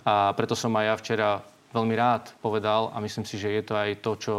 A 0.06 0.32
preto 0.38 0.54
som 0.54 0.70
aj 0.78 0.86
ja 0.86 0.96
včera 1.02 1.30
veľmi 1.75 1.91
rád 2.00 2.32
povedal 2.39 2.96
a 2.96 3.03
myslím 3.03 3.27
si, 3.27 3.36
že 3.36 3.51
je 3.51 3.63
to 3.67 3.75
aj 3.75 4.00
to, 4.00 4.12
čo 4.15 4.36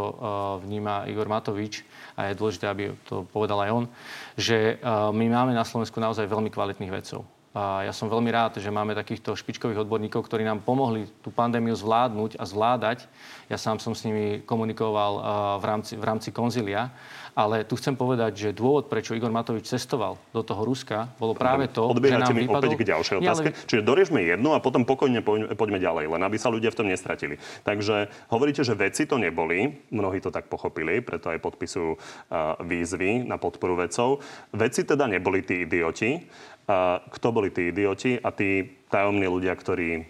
vníma 0.65 1.05
Igor 1.05 1.29
Matovič 1.29 1.85
a 2.17 2.33
je 2.33 2.37
dôležité, 2.37 2.65
aby 2.65 2.97
to 3.05 3.29
povedal 3.29 3.61
aj 3.61 3.69
on, 3.69 3.85
že 4.33 4.81
my 5.13 5.25
máme 5.29 5.53
na 5.53 5.61
Slovensku 5.61 6.01
naozaj 6.01 6.25
veľmi 6.25 6.49
kvalitných 6.49 6.89
vedcov. 6.89 7.21
A 7.57 7.89
ja 7.89 7.93
som 7.95 8.05
veľmi 8.05 8.29
rád, 8.29 8.61
že 8.61 8.69
máme 8.69 8.93
takýchto 8.93 9.33
špičkových 9.33 9.81
odborníkov, 9.81 10.29
ktorí 10.29 10.45
nám 10.45 10.61
pomohli 10.61 11.09
tú 11.25 11.33
pandémiu 11.33 11.73
zvládnuť 11.73 12.37
a 12.37 12.45
zvládať. 12.45 13.09
Ja 13.49 13.57
sám 13.57 13.81
som 13.81 13.97
s 13.97 14.05
nimi 14.05 14.45
komunikoval 14.45 15.13
v 15.57 15.65
rámci, 15.65 15.97
v 15.97 16.05
rámci 16.05 16.29
konzilia. 16.29 16.93
Ale 17.37 17.61
tu 17.69 17.77
chcem 17.77 17.93
povedať, 17.93 18.33
že 18.33 18.49
dôvod, 18.49 18.89
prečo 18.89 19.13
Igor 19.13 19.29
Matovič 19.29 19.69
cestoval 19.69 20.17
do 20.33 20.41
toho 20.41 20.65
Ruska, 20.65 21.13
bolo 21.21 21.37
práve 21.37 21.69
to, 21.69 21.93
že 21.93 22.17
nám 22.17 22.33
mi 22.33 22.49
vypadol... 22.49 22.65
opäť 22.65 22.71
k 22.73 22.83
ďalšej 22.89 23.15
otázke. 23.21 23.49
Ale... 23.53 23.67
Čiže 23.69 23.81
doriešme 23.85 24.19
jednu 24.25 24.57
a 24.57 24.59
potom 24.59 24.89
pokojne 24.89 25.21
poďme 25.53 25.77
ďalej, 25.77 26.17
len 26.17 26.21
aby 26.25 26.37
sa 26.41 26.49
ľudia 26.49 26.73
v 26.73 26.77
tom 26.81 26.89
nestratili. 26.89 27.37
Takže 27.61 28.09
hovoríte, 28.33 28.65
že 28.65 28.73
veci 28.73 29.05
to 29.05 29.21
neboli, 29.21 29.85
mnohí 29.93 30.17
to 30.17 30.33
tak 30.33 30.49
pochopili, 30.49 30.97
preto 31.05 31.29
aj 31.29 31.37
podpisujú 31.37 31.91
uh, 31.93 32.57
výzvy 32.65 33.29
na 33.29 33.37
podporu 33.37 33.77
vecov. 33.77 34.25
Veci 34.57 34.81
teda 34.81 35.05
neboli 35.05 35.45
tí 35.45 35.61
idioti. 35.61 36.25
Uh, 36.65 37.05
kto 37.13 37.29
boli 37.29 37.53
tí 37.53 37.69
idioti 37.69 38.17
a 38.17 38.33
tí 38.33 38.65
tajomní 38.89 39.29
ľudia, 39.29 39.53
ktorí 39.53 40.09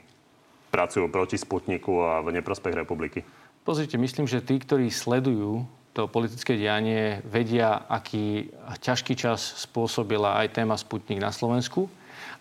pracujú 0.71 1.11
proti 1.11 1.35
Sputniku 1.35 2.07
a 2.07 2.23
v 2.23 2.39
neprospech 2.39 2.71
republiky? 2.71 3.27
Pozrite, 3.67 3.99
myslím, 3.99 4.31
že 4.31 4.39
tí, 4.39 4.63
ktorí 4.63 4.87
sledujú 4.87 5.67
to 5.97 6.05
politické 6.05 6.53
dianie 6.53 7.25
vedia, 7.25 7.89
aký 7.89 8.53
ťažký 8.85 9.17
čas 9.17 9.65
spôsobila 9.65 10.37
aj 10.37 10.53
téma 10.53 10.77
Sputnik 10.77 11.17
na 11.17 11.33
Slovensku. 11.33 11.89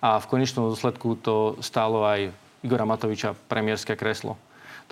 A 0.05 0.21
v 0.21 0.29
konečnom 0.29 0.69
dôsledku 0.69 1.17
to 1.25 1.57
stálo 1.65 2.05
aj 2.05 2.37
Igora 2.61 2.85
Matoviča 2.85 3.33
premiérske 3.49 3.97
kreslo. 3.97 4.37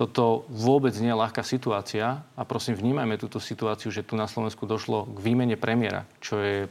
Toto 0.01 0.49
vôbec 0.49 0.97
nie 0.97 1.13
je 1.13 1.21
ľahká 1.21 1.45
situácia 1.45 2.25
a 2.25 2.43
prosím, 2.49 2.81
vnímajme 2.81 3.21
túto 3.21 3.37
situáciu, 3.37 3.93
že 3.93 4.03
tu 4.03 4.17
na 4.17 4.25
Slovensku 4.25 4.65
došlo 4.65 5.07
k 5.13 5.19
výmene 5.21 5.61
premiéra, 5.61 6.09
čo 6.25 6.41
je 6.41 6.65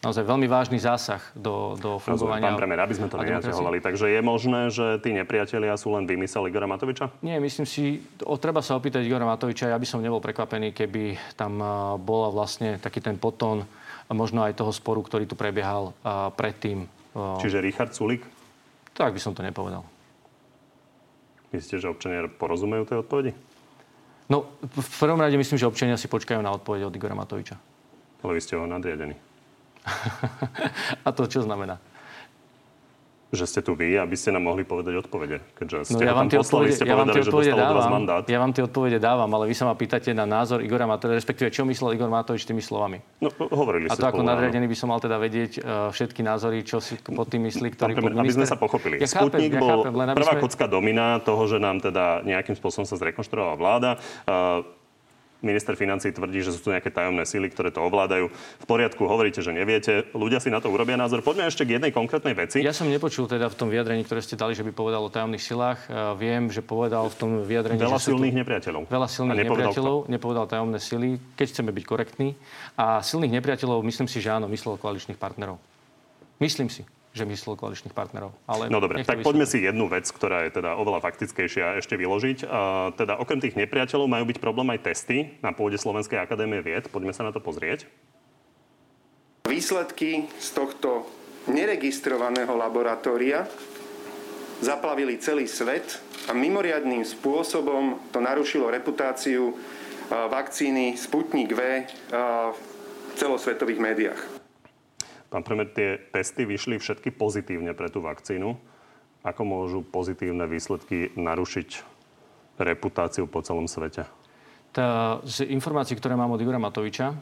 naozaj 0.00 0.24
veľmi 0.24 0.48
vážny 0.48 0.80
zásah 0.80 1.20
do, 1.36 1.76
do 1.76 2.00
fungovania. 2.00 2.52
Pán 2.52 2.60
premiér, 2.60 2.80
aby 2.88 2.96
sme 2.96 3.12
to 3.12 3.20
nenaťahovali. 3.20 3.84
Takže 3.84 4.08
je 4.08 4.20
možné, 4.24 4.72
že 4.72 4.96
tí 5.04 5.12
nepriatelia 5.12 5.76
sú 5.76 5.92
len 5.92 6.08
vymysel 6.08 6.48
Igora 6.48 6.64
Matoviča? 6.64 7.12
Nie, 7.20 7.36
myslím 7.36 7.68
si, 7.68 8.00
o, 8.24 8.40
treba 8.40 8.64
sa 8.64 8.80
opýtať 8.80 9.04
Igora 9.04 9.28
Matoviča. 9.28 9.68
Ja 9.68 9.76
by 9.76 9.86
som 9.88 10.00
nebol 10.00 10.24
prekvapený, 10.24 10.72
keby 10.72 11.36
tam 11.36 11.60
bola 12.00 12.32
vlastne 12.32 12.80
taký 12.80 13.04
ten 13.04 13.20
potón 13.20 13.68
možno 14.10 14.42
aj 14.42 14.58
toho 14.58 14.74
sporu, 14.74 15.04
ktorý 15.06 15.28
tu 15.28 15.38
prebiehal 15.38 15.94
predtým. 16.34 16.90
Čiže 17.14 17.62
Richard 17.62 17.94
Sulik? 17.94 18.26
Tak 18.90 19.14
by 19.14 19.20
som 19.22 19.38
to 19.38 19.46
nepovedal. 19.46 19.86
Myslíte, 21.54 21.78
že 21.82 21.86
občania 21.86 22.26
porozumejú 22.26 22.86
tej 22.86 23.06
odpovedi? 23.06 23.32
No, 24.30 24.46
v 24.62 24.88
prvom 24.98 25.18
rade 25.18 25.34
myslím, 25.34 25.58
že 25.58 25.66
občania 25.66 25.98
si 25.98 26.06
počkajú 26.06 26.38
na 26.38 26.54
odpoveď 26.54 26.86
od 26.86 26.94
Igora 26.94 27.18
Matoviča. 27.18 27.58
Ale 28.22 28.38
vy 28.38 28.40
ste 28.42 28.54
ho 28.54 28.66
nadriadení. 28.66 29.14
A 31.06 31.08
to 31.12 31.24
čo 31.26 31.44
znamená? 31.44 31.80
že 33.30 33.46
ste 33.46 33.60
tu 33.62 33.78
vy, 33.78 33.94
aby 33.94 34.18
ste 34.18 34.34
nám 34.34 34.42
mohli 34.42 34.66
povedať 34.66 35.06
odpovede. 35.06 35.38
Keďže 35.54 35.94
ste 35.94 36.02
no, 36.02 36.10
ja 36.10 36.14
vám 36.18 36.26
tam 36.26 36.42
poslali, 36.42 36.74
ste 36.74 36.82
ja 36.82 36.98
povedali, 36.98 37.22
že 37.22 37.30
dostal 37.30 37.58
dávam, 37.62 37.90
mandát. 38.02 38.22
Ja 38.26 38.38
vám 38.42 38.50
tie 38.50 38.62
odpovede 38.66 38.98
dávam, 38.98 39.30
ale 39.30 39.46
vy 39.46 39.54
sa 39.54 39.70
ma 39.70 39.74
pýtate 39.78 40.10
na 40.10 40.26
názor 40.26 40.66
Igora 40.66 40.90
Matoviča, 40.90 41.14
respektíve 41.14 41.54
čo 41.54 41.62
myslel 41.62 41.94
Igor 41.94 42.10
Matovič 42.10 42.42
tými 42.42 42.58
slovami. 42.58 42.98
No, 43.22 43.30
hovorili 43.54 43.86
A 43.86 43.94
to 43.94 44.02
ako 44.02 44.26
nadriadený 44.26 44.66
by 44.66 44.76
som 44.76 44.90
mal 44.90 44.98
teda 44.98 45.14
vedieť 45.22 45.62
uh, 45.62 45.94
všetky 45.94 46.26
názory, 46.26 46.66
čo 46.66 46.82
si 46.82 46.98
pod 46.98 47.30
tým 47.30 47.46
myslí, 47.46 47.70
ktorý 47.78 48.02
pod 48.02 48.18
minister... 48.18 48.26
Aby 48.26 48.34
sme 48.34 48.46
sa 48.50 48.58
pochopili. 48.58 48.98
Ja 48.98 49.06
Sputnik 49.06 49.54
chápem, 49.54 49.62
bol 49.62 49.70
ja 49.70 49.74
chápem, 49.78 49.94
len 49.94 50.06
prvá 50.18 50.34
sme... 50.34 50.42
kocka 50.42 50.66
domina 50.66 51.06
toho, 51.22 51.42
že 51.46 51.62
nám 51.62 51.78
teda 51.78 52.26
nejakým 52.26 52.58
spôsobom 52.58 52.82
sa 52.82 52.98
zrekonštruovala 52.98 53.54
vláda. 53.54 53.90
Uh, 54.26 54.66
Minister 55.40 55.72
financí 55.72 56.12
tvrdí, 56.12 56.44
že 56.44 56.52
sú 56.52 56.60
tu 56.60 56.68
nejaké 56.68 56.92
tajomné 56.92 57.24
síly, 57.24 57.48
ktoré 57.48 57.72
to 57.72 57.80
ovládajú. 57.80 58.28
V 58.28 58.66
poriadku, 58.68 59.08
hovoríte, 59.08 59.40
že 59.40 59.56
neviete. 59.56 60.04
Ľudia 60.12 60.36
si 60.36 60.52
na 60.52 60.60
to 60.60 60.68
urobia 60.68 61.00
názor. 61.00 61.24
Poďme 61.24 61.48
ešte 61.48 61.64
k 61.64 61.80
jednej 61.80 61.96
konkrétnej 61.96 62.36
veci. 62.36 62.60
Ja 62.60 62.76
som 62.76 62.92
nepočul 62.92 63.24
teda 63.24 63.48
v 63.48 63.56
tom 63.56 63.72
vyjadrení, 63.72 64.04
ktoré 64.04 64.20
ste 64.20 64.36
dali, 64.36 64.52
že 64.52 64.60
by 64.60 64.76
povedal 64.76 65.00
o 65.00 65.08
tajomných 65.08 65.40
silách. 65.40 65.80
Viem, 66.20 66.52
že 66.52 66.60
povedal 66.60 67.08
v 67.08 67.16
tom 67.16 67.30
vyjadrení, 67.40 67.80
veľa 67.80 67.96
že 67.96 68.12
silných 68.12 68.36
tu... 68.36 68.40
nepriateľov. 68.44 68.82
Veľa 68.92 69.08
silných 69.08 69.38
nepovedal 69.40 69.72
nepriateľov, 69.72 69.96
kto? 70.04 70.10
nepovedal 70.12 70.44
tajomné 70.44 70.78
sily, 70.78 71.08
keď 71.40 71.46
chceme 71.56 71.70
byť 71.72 71.84
korektní. 71.88 72.28
A 72.76 73.00
silných 73.00 73.32
nepriateľov, 73.40 73.80
myslím 73.80 74.12
si, 74.12 74.20
že 74.20 74.28
áno, 74.28 74.44
myslel 74.52 74.76
koaličných 74.76 75.16
partnerov. 75.16 75.56
Myslím 76.36 76.68
si 76.68 76.84
že 77.10 77.26
myslel 77.26 77.58
koaličných 77.58 77.90
partnerov. 77.90 78.30
Ale 78.46 78.70
no 78.70 78.78
dobre, 78.78 79.02
tak 79.02 79.26
poďme 79.26 79.42
si 79.42 79.66
jednu 79.66 79.90
vec, 79.90 80.06
ktorá 80.06 80.46
je 80.46 80.62
teda 80.62 80.78
oveľa 80.78 81.02
faktickejšia 81.02 81.82
ešte 81.82 81.98
vyložiť. 81.98 82.46
A 82.46 82.94
teda 82.94 83.18
okrem 83.18 83.42
tých 83.42 83.58
nepriateľov 83.58 84.06
majú 84.06 84.24
byť 84.30 84.38
problém 84.38 84.70
aj 84.70 84.86
testy 84.86 85.34
na 85.42 85.50
pôde 85.50 85.74
Slovenskej 85.74 86.22
akadémie 86.22 86.62
vied. 86.62 86.86
Poďme 86.86 87.10
sa 87.10 87.26
na 87.26 87.34
to 87.34 87.42
pozrieť. 87.42 87.90
Výsledky 89.42 90.30
z 90.38 90.48
tohto 90.54 91.10
neregistrovaného 91.50 92.54
laboratória 92.54 93.50
zaplavili 94.62 95.18
celý 95.18 95.50
svet 95.50 95.98
a 96.28 96.36
mimoriadným 96.36 97.02
spôsobom 97.02 97.98
to 98.14 98.22
narušilo 98.22 98.70
reputáciu 98.70 99.58
vakcíny 100.10 100.94
Sputnik 100.94 101.50
V 101.50 101.60
v 102.14 103.12
celosvetových 103.18 103.80
médiách. 103.82 104.39
Pán 105.30 105.46
premiér, 105.46 105.70
tie 105.70 105.88
testy 106.10 106.42
vyšli 106.42 106.82
všetky 106.82 107.14
pozitívne 107.14 107.70
pre 107.72 107.86
tú 107.86 108.02
vakcínu. 108.02 108.58
Ako 109.22 109.42
môžu 109.46 109.86
pozitívne 109.86 110.50
výsledky 110.50 111.14
narušiť 111.14 111.86
reputáciu 112.58 113.30
po 113.30 113.38
celom 113.40 113.70
svete? 113.70 114.10
Tá, 114.74 115.18
z 115.22 115.46
informácií, 115.46 115.94
ktoré 115.94 116.18
mám 116.18 116.34
od 116.34 116.42
Igora 116.42 116.58
Matoviča, 116.58 117.14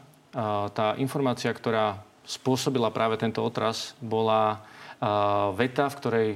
tá 0.73 0.93
informácia, 0.97 1.53
ktorá 1.53 2.01
spôsobila 2.25 2.93
práve 2.93 3.17
tento 3.17 3.41
otras, 3.41 3.97
bola 4.01 4.61
veta, 5.57 5.89
v 5.89 5.97
ktorej 5.97 6.29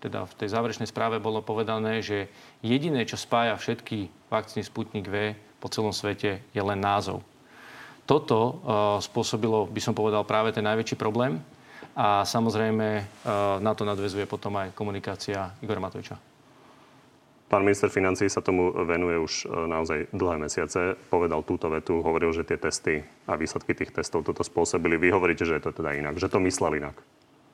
teda 0.00 0.24
v 0.24 0.36
tej 0.40 0.48
záverečnej 0.48 0.88
správe 0.88 1.20
bolo 1.20 1.44
povedané, 1.44 2.00
že 2.00 2.32
jediné, 2.64 3.04
čo 3.04 3.20
spája 3.20 3.52
všetky 3.60 4.08
vakcíny 4.32 4.64
Sputnik 4.64 5.04
V 5.04 5.36
po 5.60 5.68
celom 5.68 5.92
svete, 5.92 6.40
je 6.56 6.62
len 6.64 6.80
názov. 6.80 7.20
Toto 8.10 8.38
uh, 8.42 8.52
spôsobilo, 8.98 9.70
by 9.70 9.78
som 9.78 9.94
povedal, 9.94 10.26
práve 10.26 10.50
ten 10.50 10.66
najväčší 10.66 10.98
problém. 10.98 11.38
A 11.94 12.26
samozrejme 12.26 13.06
uh, 13.06 13.62
na 13.62 13.70
to 13.70 13.86
nadvezuje 13.86 14.26
potom 14.26 14.58
aj 14.58 14.74
komunikácia 14.74 15.54
Igora 15.62 15.78
Matoviča. 15.78 16.18
Pán 17.46 17.62
minister 17.62 17.86
financí 17.86 18.26
sa 18.26 18.42
tomu 18.42 18.74
venuje 18.82 19.14
už 19.14 19.32
uh, 19.46 19.70
naozaj 19.70 20.10
dlhé 20.10 20.42
mesiace. 20.42 20.98
Povedal 21.06 21.46
túto 21.46 21.70
vetu, 21.70 22.02
hovoril, 22.02 22.34
že 22.34 22.42
tie 22.42 22.58
testy 22.58 23.06
a 23.30 23.38
výsledky 23.38 23.78
tých 23.78 23.94
testov 23.94 24.26
toto 24.26 24.42
spôsobili. 24.42 24.98
Vy 24.98 25.14
hovoríte, 25.14 25.46
že 25.46 25.62
je 25.62 25.70
to 25.70 25.78
teda 25.78 25.94
inak, 25.94 26.18
že 26.18 26.26
to 26.26 26.42
myslel 26.42 26.82
inak. 26.82 26.98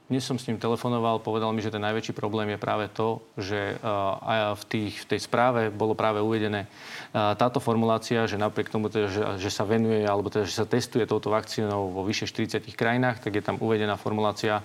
Dnes 0.06 0.22
som 0.22 0.38
s 0.38 0.46
ním 0.46 0.54
telefonoval, 0.54 1.18
povedal 1.18 1.50
mi, 1.50 1.58
že 1.58 1.74
ten 1.74 1.82
najväčší 1.82 2.14
problém 2.14 2.54
je 2.54 2.62
práve 2.62 2.86
to, 2.94 3.18
že 3.34 3.74
v, 4.54 4.64
tých, 4.70 5.02
v 5.02 5.06
tej 5.10 5.20
správe 5.26 5.74
bolo 5.74 5.98
práve 5.98 6.22
uvedené 6.22 6.70
táto 7.10 7.58
formulácia, 7.58 8.22
že 8.30 8.38
napriek 8.38 8.70
tomu, 8.70 8.86
teda, 8.86 9.10
že, 9.10 9.22
že 9.42 9.50
sa 9.50 9.66
venuje 9.66 10.06
alebo 10.06 10.30
teda, 10.30 10.46
že 10.46 10.62
sa 10.62 10.66
testuje 10.66 11.10
touto 11.10 11.34
vakcínou 11.34 11.90
vo 11.90 12.06
vyše 12.06 12.30
40 12.30 12.62
krajinách, 12.78 13.18
tak 13.18 13.34
je 13.34 13.42
tam 13.42 13.58
uvedená 13.58 13.98
formulácia, 13.98 14.62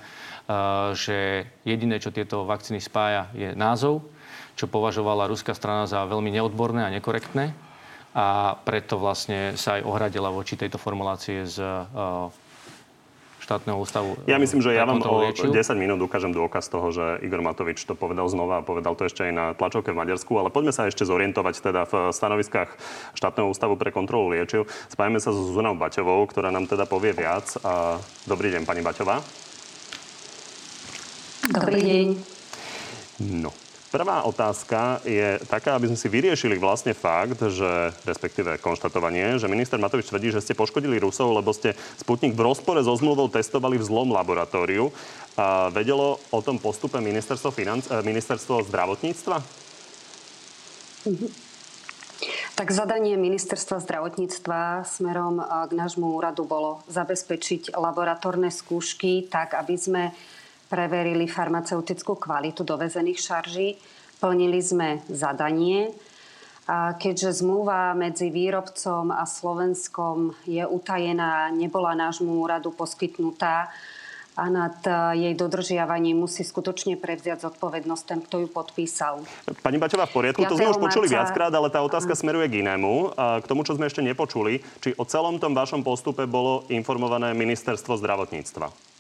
že 0.94 1.50
jediné, 1.66 1.98
čo 1.98 2.14
tieto 2.14 2.46
vakcíny 2.46 2.78
spája, 2.78 3.34
je 3.34 3.58
názov, 3.58 4.06
čo 4.54 4.70
považovala 4.70 5.26
ruská 5.26 5.58
strana 5.58 5.90
za 5.90 6.06
veľmi 6.06 6.30
neodborné 6.38 6.86
a 6.86 6.94
nekorektné. 6.94 7.50
A 8.12 8.60
preto 8.62 9.00
vlastne 9.00 9.56
sa 9.56 9.80
aj 9.80 9.88
ohradila 9.88 10.30
voči 10.30 10.60
tejto 10.60 10.76
formulácie 10.76 11.48
z 11.48 11.64
štátneho 13.42 13.82
ústavu. 13.82 14.22
Ja 14.30 14.38
myslím, 14.38 14.62
že 14.62 14.78
ja 14.78 14.86
vám 14.86 15.02
o 15.02 15.26
10 15.26 15.50
minút 15.74 15.98
ukážem 16.00 16.30
dôkaz 16.30 16.70
toho, 16.70 16.94
že 16.94 17.20
Igor 17.26 17.42
Matovič 17.42 17.82
to 17.84 17.98
povedal 17.98 18.30
znova 18.30 18.62
a 18.62 18.66
povedal 18.66 18.94
to 18.94 19.10
ešte 19.10 19.26
aj 19.26 19.34
na 19.34 19.46
tlačovke 19.58 19.90
v 19.90 19.98
Maďarsku, 19.98 20.30
ale 20.38 20.54
poďme 20.54 20.70
sa 20.72 20.86
ešte 20.86 21.04
zorientovať 21.04 21.56
teda 21.58 21.90
v 21.90 21.94
stanoviskách 22.14 22.70
štátneho 23.18 23.50
ústavu 23.50 23.74
pre 23.82 23.90
kontrolu 23.90 24.30
liečiv. 24.38 24.70
Spájame 24.94 25.18
sa 25.18 25.34
s 25.34 25.42
Zuzanou 25.42 25.74
Baťovou, 25.74 26.22
ktorá 26.30 26.54
nám 26.54 26.70
teda 26.70 26.86
povie 26.86 27.18
viac. 27.18 27.50
Dobrý 28.30 28.54
deň, 28.54 28.64
pani 28.70 28.86
Baťová. 28.86 29.26
Dobrý 31.50 31.82
deň. 31.82 32.08
No, 33.42 33.50
Prvá 33.92 34.24
otázka 34.24 35.04
je 35.04 35.36
taká, 35.52 35.76
aby 35.76 35.92
sme 35.92 36.00
si 36.00 36.08
vyriešili 36.08 36.56
vlastne 36.56 36.96
fakt, 36.96 37.44
že, 37.44 37.92
respektíve 38.08 38.56
konštatovanie, 38.64 39.36
že 39.36 39.52
minister 39.52 39.76
Matovič 39.76 40.08
tvrdí, 40.08 40.32
že 40.32 40.40
ste 40.40 40.56
poškodili 40.56 40.96
Rusov, 40.96 41.36
lebo 41.36 41.52
ste 41.52 41.76
Sputnik 42.00 42.32
v 42.32 42.40
rozpore 42.40 42.80
so 42.88 42.96
zmluvou 42.96 43.28
testovali 43.28 43.76
v 43.76 43.84
zlom 43.84 44.16
laboratóriu. 44.16 44.96
A 45.36 45.68
vedelo 45.76 46.24
o 46.32 46.40
tom 46.40 46.56
postupe 46.56 47.04
ministerstvo, 47.04 47.52
financ- 47.52 47.92
eh, 47.92 48.00
ministerstvo 48.00 48.64
zdravotníctva? 48.72 49.36
Mhm. 51.12 51.28
Tak 52.56 52.72
zadanie 52.72 53.20
ministerstva 53.20 53.84
zdravotníctva 53.84 54.88
smerom 54.88 55.44
eh, 55.44 55.68
k 55.68 55.72
nášmu 55.76 56.16
úradu 56.16 56.48
bolo 56.48 56.80
zabezpečiť 56.88 57.76
laboratórne 57.76 58.56
skúšky 58.56 59.28
tak, 59.28 59.52
aby 59.60 59.76
sme 59.76 60.04
preverili 60.72 61.28
farmaceutickú 61.28 62.16
kvalitu 62.16 62.64
dovezených 62.64 63.20
šarží, 63.20 63.76
plnili 64.24 64.64
sme 64.64 65.04
zadanie. 65.12 65.92
A 66.72 66.96
keďže 66.96 67.44
zmluva 67.44 67.92
medzi 67.92 68.32
výrobcom 68.32 69.12
a 69.12 69.28
Slovenskom 69.28 70.32
je 70.48 70.64
utajená, 70.64 71.52
nebola 71.52 71.92
nášmu 72.00 72.32
úradu 72.40 72.72
poskytnutá 72.72 73.68
a 74.40 74.48
nad 74.48 74.80
e, 74.88 74.92
jej 75.28 75.34
dodržiavaním 75.36 76.24
musí 76.24 76.48
skutočne 76.48 76.96
prevziať 76.96 77.44
zodpovednosť 77.52 78.04
ten, 78.08 78.20
kto 78.24 78.36
ju 78.46 78.48
podpísal. 78.48 79.28
Pani 79.60 79.76
Baťová, 79.76 80.08
v 80.08 80.14
poriadku, 80.16 80.48
to 80.48 80.56
sme 80.56 80.72
už 80.72 80.80
počuli 80.80 81.12
marca... 81.12 81.16
viackrát, 81.20 81.52
ale 81.52 81.68
tá 81.68 81.84
otázka 81.84 82.16
smeruje 82.16 82.48
k 82.48 82.64
inému. 82.64 83.12
A 83.20 83.44
k 83.44 83.50
tomu, 83.52 83.68
čo 83.68 83.76
sme 83.76 83.92
ešte 83.92 84.00
nepočuli, 84.00 84.64
či 84.80 84.96
o 84.96 85.04
celom 85.04 85.36
tom 85.36 85.52
vašom 85.52 85.84
postupe 85.84 86.24
bolo 86.24 86.64
informované 86.72 87.36
ministerstvo 87.36 88.00
zdravotníctva. 88.00 88.91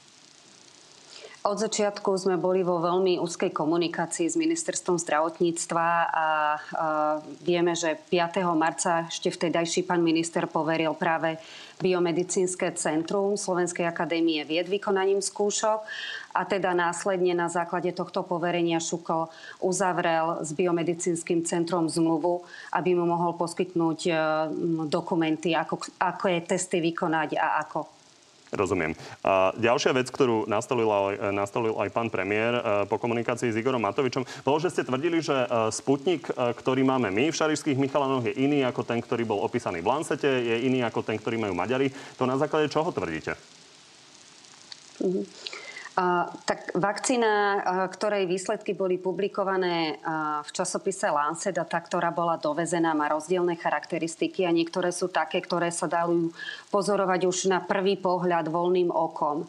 Od 1.41 1.57
začiatku 1.57 2.21
sme 2.21 2.37
boli 2.37 2.61
vo 2.61 2.77
veľmi 2.77 3.17
úzkej 3.17 3.49
komunikácii 3.49 4.29
s 4.29 4.37
ministerstvom 4.37 5.01
zdravotníctva 5.01 5.87
a, 6.05 6.25
vieme, 7.41 7.73
že 7.73 7.97
5. 7.97 8.45
marca 8.53 9.09
ešte 9.09 9.33
vtedajší 9.33 9.89
pán 9.89 10.05
minister 10.05 10.45
poveril 10.45 10.93
práve 10.93 11.41
Biomedicínske 11.81 12.77
centrum 12.77 13.41
Slovenskej 13.41 13.89
akadémie 13.89 14.45
vied 14.45 14.69
vykonaním 14.69 15.17
skúšok 15.17 15.81
a 16.37 16.45
teda 16.45 16.77
následne 16.77 17.33
na 17.33 17.49
základe 17.49 17.89
tohto 17.89 18.21
poverenia 18.21 18.77
Šuko 18.77 19.33
uzavrel 19.65 20.45
s 20.45 20.53
Biomedicínskym 20.53 21.41
centrom 21.41 21.89
zmluvu, 21.89 22.45
aby 22.69 22.93
mu 22.93 23.09
mohol 23.09 23.33
poskytnúť 23.33 23.99
e, 24.05 24.13
dokumenty, 24.85 25.57
ako 25.57 26.25
je 26.29 26.39
testy 26.45 26.85
vykonať 26.85 27.33
a 27.41 27.65
ako. 27.65 28.00
Rozumiem. 28.51 28.91
A 29.23 29.55
ďalšia 29.55 29.95
vec, 29.95 30.11
ktorú 30.11 30.43
nastolil 30.43 30.91
aj, 30.91 31.31
nastolil 31.31 31.71
aj 31.79 31.87
pán 31.95 32.11
premiér 32.11 32.59
e, 32.59 32.61
po 32.83 32.99
komunikácii 32.99 33.47
s 33.47 33.55
Igorom 33.55 33.79
Matovičom, 33.79 34.27
bolo, 34.43 34.59
že 34.59 34.67
ste 34.67 34.83
tvrdili, 34.83 35.23
že 35.23 35.47
e, 35.47 35.71
Sputnik, 35.71 36.27
e, 36.27 36.51
ktorý 36.51 36.83
máme 36.83 37.15
my 37.15 37.31
v 37.31 37.37
Šarišských 37.39 37.79
Michalanoch, 37.79 38.27
je 38.27 38.35
iný 38.35 38.67
ako 38.67 38.83
ten, 38.83 38.99
ktorý 38.99 39.23
bol 39.23 39.39
opísaný 39.39 39.79
v 39.79 39.87
Lancete, 39.87 40.27
je 40.27 40.67
iný 40.67 40.83
ako 40.83 40.99
ten, 40.99 41.15
ktorý 41.15 41.39
majú 41.39 41.55
Maďari. 41.55 41.95
To 42.19 42.27
na 42.27 42.35
základe 42.35 42.67
čoho 42.67 42.91
tvrdíte? 42.91 43.39
Mm-hmm. 44.99 45.60
Tak 46.47 46.73
vakcína, 46.73 47.61
ktorej 47.93 48.25
výsledky 48.25 48.73
boli 48.73 48.97
publikované 48.97 50.01
v 50.41 50.49
časopise 50.49 51.05
Lancet 51.11 51.53
a 51.61 51.65
tá, 51.67 51.77
ktorá 51.77 52.09
bola 52.09 52.41
dovezená, 52.41 52.97
má 52.97 53.05
rozdielne 53.11 53.53
charakteristiky 53.53 54.47
a 54.47 54.55
niektoré 54.55 54.89
sú 54.89 55.13
také, 55.13 55.43
ktoré 55.43 55.69
sa 55.69 55.85
dajú 55.85 56.33
pozorovať 56.73 57.21
už 57.29 57.37
na 57.53 57.61
prvý 57.61 58.01
pohľad 58.01 58.49
voľným 58.49 58.89
okom. 58.89 59.45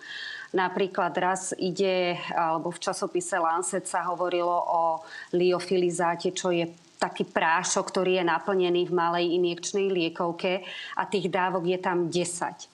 Napríklad 0.52 1.16
raz 1.16 1.56
ide, 1.56 2.20
alebo 2.36 2.68
v 2.68 2.82
časopise 2.84 3.40
Lancet 3.40 3.88
sa 3.88 4.04
hovorilo 4.12 4.52
o 4.52 5.00
liofilizáte, 5.32 6.36
čo 6.36 6.52
je 6.52 6.68
taký 7.00 7.24
prášok, 7.24 7.88
ktorý 7.88 8.20
je 8.20 8.28
naplnený 8.28 8.92
v 8.92 8.92
malej 8.92 9.26
injekčnej 9.40 9.88
liekovke 9.88 10.60
a 11.00 11.02
tých 11.08 11.32
dávok 11.32 11.64
je 11.64 11.78
tam 11.80 12.12
10. 12.12 12.68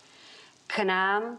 K 0.66 0.74
nám 0.82 1.38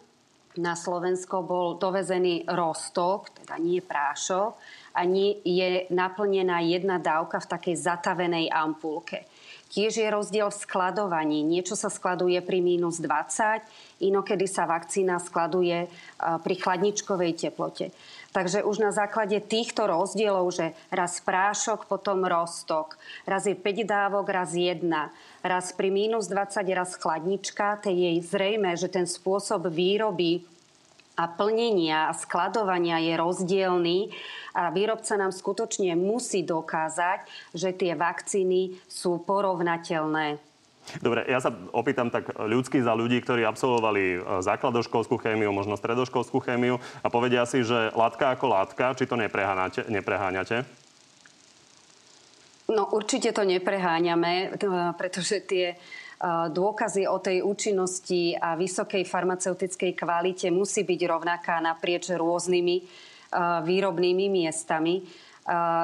na 0.58 0.74
Slovensko 0.74 1.46
bol 1.46 1.78
dovezený 1.78 2.50
rostok, 2.50 3.30
teda 3.38 3.62
nie 3.62 3.86
prášok, 3.86 4.58
a 4.98 5.06
nie 5.06 5.38
je 5.46 5.86
naplnená 5.94 6.66
jedna 6.66 6.98
dávka 6.98 7.38
v 7.38 7.50
takej 7.54 7.76
zatavenej 7.78 8.50
ampulke. 8.50 9.29
Tiež 9.69 10.01
je 10.01 10.10
rozdiel 10.10 10.49
v 10.49 10.62
skladovaní. 10.65 11.45
Niečo 11.45 11.77
sa 11.77 11.93
skladuje 11.93 12.41
pri 12.41 12.58
mínus 12.58 12.97
20, 12.97 13.62
inokedy 14.01 14.49
sa 14.49 14.65
vakcína 14.65 15.21
skladuje 15.21 15.86
pri 16.17 16.55
chladničkovej 16.58 17.38
teplote. 17.38 17.93
Takže 18.34 18.65
už 18.65 18.82
na 18.82 18.89
základe 18.93 19.38
týchto 19.41 19.89
rozdielov, 19.89 20.49
že 20.53 20.73
raz 20.93 21.17
prášok, 21.21 21.86
potom 21.86 22.25
rostok, 22.25 22.97
raz 23.29 23.45
je 23.45 23.53
5 23.58 23.86
dávok, 23.86 24.25
raz 24.29 24.53
jedna, 24.53 25.13
raz 25.45 25.73
pri 25.73 25.89
mínus 25.93 26.29
20, 26.29 26.65
raz 26.73 26.93
chladnička, 26.97 27.82
to 27.82 27.93
je 27.93 28.21
zrejme, 28.25 28.73
že 28.77 28.89
ten 28.89 29.10
spôsob 29.10 29.69
výroby 29.69 30.45
a 31.19 31.27
plnenia 31.27 32.08
a 32.08 32.15
skladovania 32.15 33.03
je 33.03 33.13
rozdielný 33.19 33.99
a 34.55 34.71
výrobca 34.71 35.19
nám 35.19 35.36
skutočne 35.36 35.99
musí 35.99 36.47
dokázať, 36.47 37.27
že 37.51 37.75
tie 37.75 37.91
vakcíny 37.99 38.79
sú 38.88 39.19
porovnateľné. 39.27 40.39
Dobre, 41.03 41.21
ja 41.29 41.38
sa 41.38 41.53
opýtam 41.69 42.10
tak 42.10 42.34
ľudsky 42.34 42.82
za 42.82 42.97
ľudí, 42.97 43.21
ktorí 43.21 43.45
absolvovali 43.45 44.03
e, 44.10 44.17
základoškolskú 44.41 45.21
chémiu, 45.21 45.53
možno 45.53 45.77
stredoškolskú 45.77 46.41
chémiu 46.41 46.82
a 47.05 47.08
povedia 47.13 47.45
si, 47.45 47.62
že 47.62 47.93
látka 47.93 48.34
ako 48.34 48.49
látka, 48.49 48.97
či 48.97 49.05
to 49.05 49.13
nepreháňate? 49.13 50.65
No 52.69 52.89
určite 52.89 53.34
to 53.34 53.45
nepreháňame, 53.45 54.58
pretože 54.97 55.45
tie 55.45 55.77
dôkazy 56.51 57.08
o 57.08 57.15
tej 57.23 57.39
účinnosti 57.39 58.36
a 58.36 58.60
vysokej 58.60 59.08
farmaceutickej 59.08 59.95
kvalite 59.95 60.51
musí 60.51 60.84
byť 60.84 61.01
rovnaká 61.08 61.63
naprieč 61.63 62.12
rôznymi 62.12 62.75
výrobnými 63.63 64.27
miestami. 64.27 64.99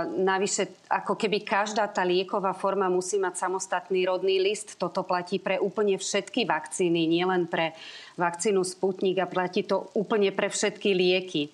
Navyše, 0.05 0.91
ako 0.91 1.17
keby 1.17 1.41
každá 1.41 1.89
tá 1.89 2.05
lieková 2.05 2.53
forma 2.53 2.85
musí 2.91 3.17
mať 3.17 3.47
samostatný 3.47 4.05
rodný 4.05 4.37
list. 4.37 4.77
Toto 4.77 5.01
platí 5.01 5.41
pre 5.41 5.57
úplne 5.57 5.97
všetky 5.97 6.45
vakcíny, 6.45 7.07
nielen 7.09 7.49
pre 7.49 7.73
vakcínu 8.19 8.61
Sputnik 8.61 9.17
a 9.23 9.31
platí 9.31 9.65
to 9.65 9.89
úplne 9.97 10.29
pre 10.35 10.53
všetky 10.53 10.93
lieky. 10.93 11.49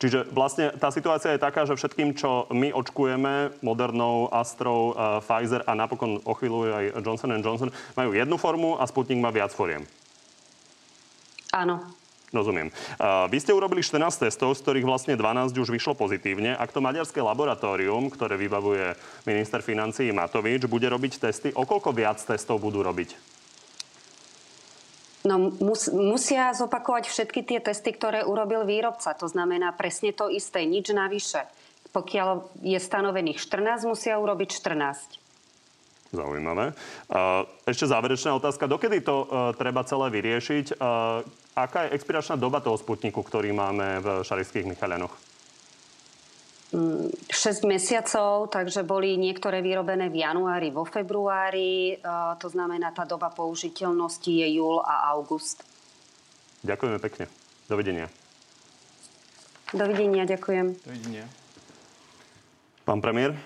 Čiže 0.00 0.32
vlastne 0.32 0.72
tá 0.80 0.88
situácia 0.88 1.36
je 1.36 1.44
taká, 1.44 1.68
že 1.68 1.76
všetkým, 1.76 2.16
čo 2.16 2.48
my 2.50 2.72
očkujeme, 2.72 3.60
Modernou, 3.60 4.32
Astrou, 4.32 4.96
uh, 4.96 5.20
Pfizer 5.20 5.60
a 5.68 5.76
napokon 5.76 6.24
o 6.24 6.32
chvíľu 6.32 6.72
aj 6.72 6.84
Johnson 7.04 7.36
Johnson, 7.40 7.70
majú 7.94 8.10
jednu 8.16 8.36
formu 8.40 8.80
a 8.80 8.88
Sputnik 8.88 9.20
má 9.20 9.28
viac 9.28 9.52
foriem. 9.52 9.84
Áno. 11.52 11.82
Rozumiem. 12.30 12.70
Uh, 12.94 13.26
vy 13.26 13.42
ste 13.42 13.50
urobili 13.50 13.82
14 13.82 14.30
testov, 14.30 14.54
z 14.54 14.62
ktorých 14.62 14.86
vlastne 14.86 15.18
12 15.18 15.50
už 15.50 15.74
vyšlo 15.74 15.98
pozitívne. 15.98 16.54
Ak 16.54 16.70
to 16.70 16.78
maďarské 16.78 17.18
laboratórium, 17.18 18.06
ktoré 18.06 18.38
vybavuje 18.38 18.94
minister 19.26 19.58
financií 19.66 20.14
Matovič, 20.14 20.70
bude 20.70 20.86
robiť 20.86 21.18
testy, 21.18 21.50
o 21.50 21.66
koľko 21.66 21.90
viac 21.90 22.22
testov 22.22 22.62
budú 22.62 22.86
robiť? 22.86 23.29
No, 25.20 25.52
mus, 25.60 25.92
musia 25.92 26.56
zopakovať 26.56 27.04
všetky 27.12 27.44
tie 27.44 27.60
testy, 27.60 27.92
ktoré 27.92 28.24
urobil 28.24 28.64
výrobca. 28.64 29.12
To 29.20 29.28
znamená 29.28 29.76
presne 29.76 30.16
to 30.16 30.32
isté, 30.32 30.64
nič 30.64 30.88
navyše. 30.96 31.44
Pokiaľ 31.92 32.56
je 32.64 32.78
stanovených 32.80 33.36
14, 33.42 33.84
musia 33.84 34.16
urobiť 34.16 34.48
14. 34.48 35.20
Zaujímavé. 36.10 36.74
Ešte 37.68 37.86
záverečná 37.86 38.34
otázka. 38.34 38.66
Dokedy 38.66 38.98
to 39.04 39.30
treba 39.54 39.86
celé 39.86 40.10
vyriešiť? 40.10 40.80
Aká 41.54 41.86
je 41.86 41.94
expiračná 41.94 42.34
doba 42.34 42.58
toho 42.64 42.74
sputniku, 42.80 43.22
ktorý 43.22 43.54
máme 43.54 44.02
v 44.02 44.06
Šarišských 44.26 44.66
Michalianoch? 44.66 45.29
6 46.70 47.66
mesiacov, 47.66 48.46
takže 48.46 48.86
boli 48.86 49.18
niektoré 49.18 49.58
vyrobené 49.58 50.06
v 50.06 50.22
januári, 50.22 50.70
vo 50.70 50.86
februári. 50.86 51.98
To 52.38 52.46
znamená, 52.46 52.94
tá 52.94 53.02
doba 53.02 53.34
použiteľnosti 53.34 54.30
je 54.30 54.46
júl 54.54 54.78
a 54.82 55.10
august. 55.10 55.66
Ďakujeme 56.62 56.98
pekne. 57.02 57.24
Dovidenia. 57.66 58.06
Dovidenia, 59.74 60.26
ďakujem. 60.26 60.66
Dovidenia. 60.82 61.24
Pán 62.86 62.98
premiér? 62.98 63.38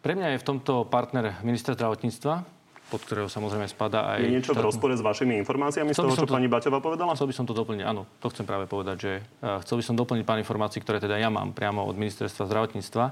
Pre 0.00 0.12
mňa 0.12 0.36
je 0.36 0.40
v 0.40 0.46
tomto 0.48 0.84
partner 0.88 1.40
minister 1.46 1.72
zdravotníctva, 1.72 2.44
pod 2.92 3.00
ktorého 3.08 3.32
samozrejme 3.32 3.64
spadá 3.64 4.12
aj... 4.12 4.20
Je 4.20 4.36
niečo 4.36 4.52
štátnu... 4.52 4.60
v 4.60 4.68
rozpore 4.68 4.92
s 4.92 5.00
vašimi 5.00 5.40
informáciami 5.40 5.96
z 5.96 6.04
toho, 6.04 6.12
čo 6.12 6.28
to... 6.28 6.36
pani 6.36 6.52
Baťová 6.52 6.84
povedala? 6.84 7.16
Chcel 7.16 7.32
by 7.32 7.36
som 7.40 7.48
to 7.48 7.56
doplniť, 7.56 7.88
áno. 7.88 8.04
To 8.20 8.28
chcem 8.28 8.44
práve 8.44 8.68
povedať, 8.68 8.96
že 9.00 9.12
uh, 9.40 9.64
chcel 9.64 9.80
by 9.80 9.84
som 9.88 9.96
doplniť 9.96 10.28
pár 10.28 10.36
informácií, 10.36 10.84
ktoré 10.84 11.00
teda 11.00 11.16
ja 11.16 11.32
mám 11.32 11.56
priamo 11.56 11.88
od 11.88 11.96
ministerstva 11.96 12.44
zdravotníctva. 12.44 13.04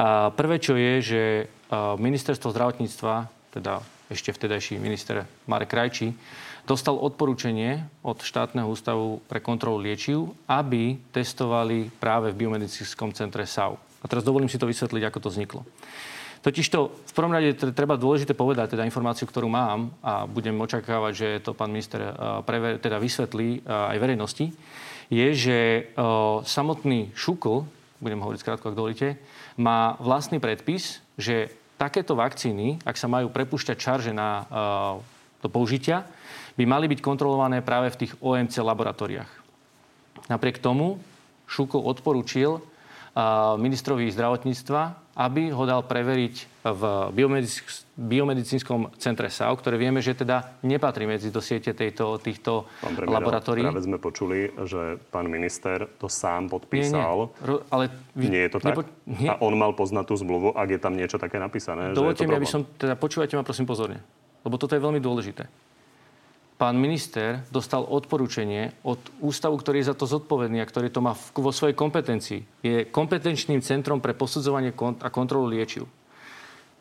A 0.00 0.32
prvé, 0.32 0.56
čo 0.56 0.80
je, 0.80 0.92
že 1.04 1.22
uh, 1.44 2.00
ministerstvo 2.00 2.48
zdravotníctva, 2.56 3.28
teda 3.52 3.84
ešte 4.08 4.32
vtedajší 4.32 4.80
minister 4.80 5.28
Marek 5.44 5.76
Krajčí, 5.76 6.16
dostal 6.64 6.96
odporúčanie 6.96 7.84
od 8.00 8.24
štátneho 8.24 8.70
ústavu 8.70 9.20
pre 9.28 9.44
kontrolu 9.44 9.82
liečiv, 9.82 10.32
aby 10.48 10.96
testovali 11.12 11.92
práve 12.00 12.32
v 12.32 12.46
biomedicínskom 12.46 13.12
centre 13.12 13.44
SAU. 13.44 13.76
A 14.02 14.08
teraz 14.08 14.24
dovolím 14.24 14.50
si 14.50 14.58
to 14.58 14.66
vysvetliť, 14.66 15.02
ako 15.06 15.18
to 15.20 15.28
vzniklo. 15.30 15.60
Totižto 16.42 17.06
v 17.06 17.12
prvom 17.14 17.30
rade 17.30 17.54
treba 17.54 17.94
dôležité 17.94 18.34
povedať, 18.34 18.74
teda 18.74 18.82
informáciu, 18.82 19.30
ktorú 19.30 19.46
mám 19.46 19.94
a 20.02 20.26
budem 20.26 20.58
očakávať, 20.58 21.12
že 21.14 21.28
to 21.38 21.54
pán 21.54 21.70
minister 21.70 22.02
eh, 22.02 22.10
preve, 22.42 22.82
teda 22.82 22.98
vysvetlí 22.98 23.62
eh, 23.62 23.94
aj 23.94 23.96
verejnosti, 24.02 24.46
je, 25.06 25.26
že 25.38 25.58
eh, 25.58 25.84
samotný 26.42 27.14
Šukl, 27.14 27.62
budem 28.02 28.18
hovoriť 28.18 28.42
skrátko, 28.42 28.74
ak 28.74 28.78
dovolíte, 28.78 29.22
má 29.54 29.94
vlastný 30.02 30.42
predpis, 30.42 30.98
že 31.14 31.54
takéto 31.78 32.18
vakcíny, 32.18 32.82
ak 32.82 32.98
sa 32.98 33.06
majú 33.06 33.30
prepušťať 33.30 33.76
čarže 33.78 34.10
na, 34.10 34.46
do 35.38 35.46
použitia, 35.50 36.02
by 36.58 36.64
mali 36.66 36.90
byť 36.90 36.98
kontrolované 36.98 37.62
práve 37.62 37.94
v 37.94 38.06
tých 38.06 38.12
OMC 38.18 38.58
laboratóriách. 38.58 39.30
Napriek 40.30 40.58
tomu 40.62 40.98
Šukl 41.46 41.78
odporúčil 41.78 42.62
ministrovi 43.58 44.08
zdravotníctva, 44.14 45.01
aby 45.12 45.52
ho 45.52 45.64
dal 45.68 45.84
preveriť 45.84 46.64
v 46.64 46.82
biomedicínskom 47.98 48.96
centre 48.96 49.28
SAO, 49.28 49.52
ktoré 49.58 49.76
vieme, 49.76 50.00
že 50.00 50.16
teda 50.16 50.56
nepatrí 50.64 51.04
medzi 51.04 51.28
do 51.28 51.44
siete 51.44 51.76
tejto, 51.76 52.16
týchto 52.16 52.64
pán 52.80 52.96
premiér, 52.96 53.20
laboratórií. 53.20 53.66
Práve 53.66 53.84
sme 53.84 53.98
počuli, 54.00 54.48
že 54.64 54.96
pán 55.12 55.28
minister 55.28 55.84
to 56.00 56.08
sám 56.08 56.48
podpísal. 56.48 57.34
Nie, 57.44 57.50
nie. 57.50 57.60
ale 57.68 57.84
vy, 58.16 58.24
nie 58.30 58.42
je 58.46 58.50
to 58.56 58.58
tak? 58.62 58.72
Nepo, 58.72 58.82
nie. 59.04 59.28
A 59.28 59.36
on 59.42 59.52
mal 59.58 59.76
poznať 59.76 60.04
tú 60.08 60.14
zmluvu, 60.16 60.54
ak 60.56 60.68
je 60.70 60.80
tam 60.80 60.94
niečo 60.96 61.20
také 61.20 61.36
napísané. 61.36 61.92
Dovolte 61.92 62.24
mi, 62.24 62.32
aby 62.32 62.48
som... 62.48 62.64
Teda 62.64 62.96
počúvajte 62.96 63.36
ma 63.36 63.44
prosím 63.44 63.68
pozorne. 63.68 64.00
Lebo 64.42 64.56
toto 64.56 64.72
je 64.74 64.80
veľmi 64.80 64.98
dôležité 65.02 65.46
pán 66.62 66.78
minister 66.78 67.42
dostal 67.50 67.82
odporúčanie 67.82 68.70
od 68.86 69.02
ústavu, 69.18 69.58
ktorý 69.58 69.82
je 69.82 69.90
za 69.90 69.98
to 69.98 70.06
zodpovedný 70.06 70.62
a 70.62 70.70
ktorý 70.70 70.94
to 70.94 71.02
má 71.02 71.10
vo 71.34 71.50
svojej 71.50 71.74
kompetencii. 71.74 72.62
Je 72.62 72.86
kompetenčným 72.86 73.58
centrom 73.66 73.98
pre 73.98 74.14
posudzovanie 74.14 74.70
a 75.02 75.10
kontrolu 75.10 75.50
liečiv. 75.50 75.90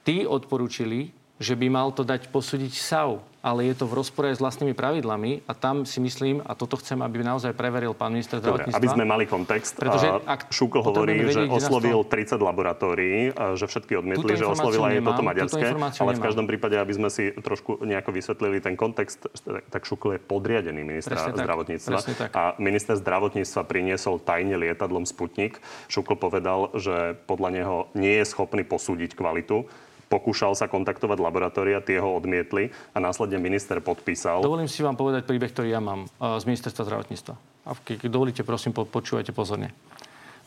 Tí 0.05 0.21
odporúčili, 0.21 1.09
že 1.41 1.57
by 1.57 1.67
mal 1.73 1.89
to 1.89 2.05
dať 2.05 2.29
posúdiť 2.29 2.73
SAU 2.77 3.19
ale 3.41 3.73
je 3.73 3.75
to 3.75 3.89
v 3.89 3.97
rozpore 3.97 4.29
s 4.29 4.37
vlastnými 4.37 4.77
pravidlami 4.77 5.49
a 5.49 5.57
tam 5.57 5.83
si 5.83 5.97
myslím, 5.97 6.45
a 6.45 6.53
toto 6.53 6.77
chcem, 6.77 7.01
aby 7.01 7.25
naozaj 7.25 7.57
preveril 7.57 7.97
pán 7.97 8.13
minister 8.13 8.37
zdravotníctva. 8.37 8.77
aby 8.77 8.87
sme 8.87 9.05
mali 9.05 9.25
kontext. 9.25 9.81
Pretože 9.81 10.07
ak 10.29 10.53
Šukl 10.53 10.85
hovorí, 10.85 11.25
vedieť, 11.25 11.49
že 11.49 11.65
oslovil 11.65 12.05
30 12.05 12.37
laboratórií, 12.37 13.33
že 13.57 13.65
všetky 13.65 13.97
odmietli, 13.97 14.37
že 14.37 14.45
oslovil 14.45 14.85
aj 14.85 15.01
toto 15.01 15.23
maďarské. 15.25 15.65
Ale 15.73 16.11
v 16.15 16.21
každom 16.21 16.45
prípade, 16.45 16.77
aby 16.77 16.93
sme 16.93 17.09
si 17.09 17.33
trošku 17.33 17.81
nejako 17.81 18.13
vysvetlili 18.13 18.61
ten 18.61 18.77
kontext, 18.77 19.25
tak 19.73 19.81
Šukl 19.89 20.15
je 20.15 20.19
podriadený 20.21 20.85
ministra 20.85 21.17
Presne 21.17 21.41
zdravotníctva. 21.41 21.97
Tak. 21.97 22.29
A 22.37 22.43
minister 22.61 22.93
zdravotníctva 22.93 23.65
priniesol 23.65 24.21
tajne 24.21 24.53
lietadlom 24.61 25.09
Sputnik. 25.09 25.57
Šukl 25.89 26.13
povedal, 26.13 26.69
že 26.77 27.17
podľa 27.25 27.49
neho 27.49 27.77
nie 27.97 28.21
je 28.21 28.25
schopný 28.29 28.61
posúdiť 28.61 29.17
kvalitu 29.17 29.65
pokúšal 30.11 30.51
sa 30.59 30.67
kontaktovať 30.67 31.23
laboratória, 31.23 31.79
tie 31.79 32.03
ho 32.03 32.19
odmietli 32.19 32.75
a 32.91 32.99
následne 32.99 33.39
minister 33.39 33.79
podpísal. 33.79 34.43
Dovolím 34.43 34.67
si 34.67 34.83
vám 34.83 34.99
povedať 34.99 35.23
príbeh, 35.23 35.47
ktorý 35.55 35.71
ja 35.71 35.79
mám 35.79 36.11
uh, 36.19 36.35
z 36.35 36.51
ministerstva 36.51 36.83
zdravotníctva. 36.83 37.33
A 37.63 37.71
keď 37.79 38.11
dovolíte, 38.11 38.43
prosím, 38.43 38.75
počúvajte 38.75 39.31
pozorne. 39.31 39.71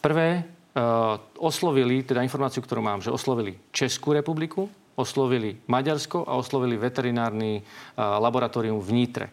Prvé, 0.04 0.44
uh, 0.44 1.16
oslovili, 1.40 2.04
teda 2.04 2.20
informáciu, 2.20 2.60
ktorú 2.60 2.84
mám, 2.84 3.00
že 3.00 3.08
oslovili 3.08 3.56
Českú 3.72 4.12
republiku, 4.12 4.68
oslovili 5.00 5.56
Maďarsko 5.64 6.28
a 6.28 6.36
oslovili 6.36 6.76
veterinárny 6.76 7.64
uh, 7.64 8.20
laboratórium 8.20 8.84
v 8.84 8.92
Nitre. 8.92 9.28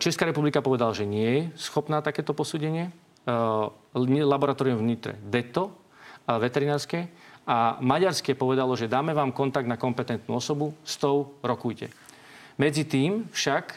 Česká 0.00 0.24
republika 0.24 0.64
povedal, 0.64 0.96
že 0.96 1.04
nie 1.04 1.28
je 1.28 1.42
schopná 1.60 2.00
takéto 2.00 2.32
posúdenie. 2.32 2.88
Laboratórium 3.92 4.80
v 4.80 4.88
Nitre 4.88 5.20
DETO, 5.20 5.76
veterinárske, 6.24 7.12
a 7.48 7.80
Maďarské 7.80 8.36
povedalo, 8.36 8.76
že 8.76 8.92
dáme 8.92 9.16
vám 9.16 9.32
kontakt 9.32 9.64
na 9.64 9.80
kompetentnú 9.80 10.36
osobu, 10.36 10.76
s 10.84 11.00
tou 11.00 11.40
rokujte. 11.40 11.88
Medzi 12.60 12.84
tým 12.84 13.24
však 13.32 13.64
e, 13.72 13.76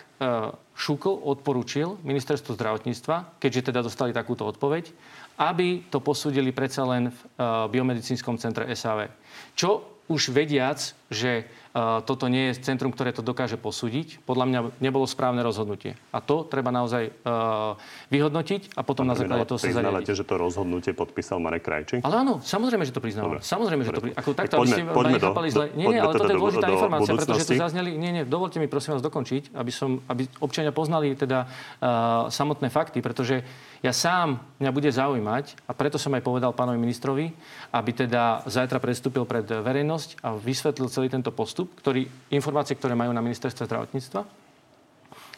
Šukl 0.76 1.24
odporučil 1.24 2.02
ministerstvo 2.04 2.58
zdravotníctva, 2.58 3.40
keďže 3.40 3.72
teda 3.72 3.80
dostali 3.86 4.12
takúto 4.12 4.44
odpoveď, 4.44 4.92
aby 5.40 5.88
to 5.88 6.04
posúdili 6.04 6.52
predsa 6.52 6.84
len 6.84 7.16
v 7.16 7.20
e, 7.24 7.28
biomedicínskom 7.72 8.36
centre 8.36 8.68
SAV. 8.76 9.08
Čo 9.56 10.04
už 10.12 10.36
vediac, 10.36 10.92
že 11.08 11.48
toto 11.80 12.28
nie 12.28 12.52
je 12.52 12.60
centrum, 12.60 12.92
ktoré 12.92 13.16
to 13.16 13.24
dokáže 13.24 13.56
posúdiť. 13.56 14.20
Podľa 14.28 14.46
mňa 14.48 14.60
nebolo 14.84 15.08
správne 15.08 15.40
rozhodnutie. 15.40 15.96
A 16.12 16.20
to 16.20 16.44
treba 16.44 16.68
naozaj 16.68 17.16
vyhodnotiť 18.12 18.76
a 18.76 18.82
potom 18.84 19.08
Pán 19.08 19.16
na 19.16 19.16
základe 19.16 19.48
toho 19.48 19.60
sa 19.60 19.72
zariadiť. 19.72 20.12
že 20.12 20.26
to 20.28 20.36
rozhodnutie 20.36 20.92
podpísal 20.92 21.40
Marek 21.40 21.64
Krajčí? 21.64 21.98
Ale 22.04 22.28
áno, 22.28 22.44
samozrejme, 22.44 22.84
že 22.84 22.92
to 22.92 23.00
priznávam. 23.00 23.40
Samozrejme, 23.40 23.82
že 23.88 23.92
to 23.96 24.02
priznávam. 24.04 24.20
Ako 24.20 24.32
takto, 24.36 24.54
aby 24.60 24.68
ste 24.68 24.84
poďme 24.84 25.20
do, 25.20 25.32
zle. 25.48 25.66
Nie, 25.80 25.86
nie, 25.88 26.00
ale 26.04 26.12
toto 26.12 26.28
je 26.28 26.32
teda 26.36 26.40
dôležitá 26.44 26.68
informácia, 26.68 27.12
pretože 27.16 27.42
to 27.48 27.54
zazneli. 27.56 27.90
Nie, 27.96 28.12
nie, 28.12 28.24
dovolte 28.28 28.60
mi 28.60 28.68
prosím 28.68 29.00
vás 29.00 29.04
dokončiť, 29.04 29.56
aby, 29.56 29.72
som, 29.72 30.04
aby 30.12 30.28
občania 30.44 30.76
poznali 30.76 31.16
teda 31.16 31.48
uh, 31.48 32.28
samotné 32.28 32.68
fakty, 32.68 33.00
pretože 33.00 33.48
ja 33.82 33.94
sám, 33.98 34.38
mňa 34.62 34.72
bude 34.72 34.94
zaujímať, 34.94 35.66
a 35.66 35.74
preto 35.74 35.98
som 35.98 36.14
aj 36.14 36.22
povedal 36.22 36.54
pánovi 36.54 36.78
ministrovi, 36.78 37.34
aby 37.74 37.92
teda 38.06 38.46
zajtra 38.46 38.78
prestúpil 38.78 39.26
pred 39.26 39.42
verejnosť 39.42 40.22
a 40.22 40.38
vysvetlil 40.38 40.86
celý 40.94 41.10
tento 41.10 41.34
postup, 41.34 41.74
ktorý, 41.82 42.06
informácie, 42.30 42.78
ktoré 42.78 42.94
majú 42.94 43.10
na 43.10 43.26
ministerstve 43.26 43.66
zdravotníctva, 43.66 44.22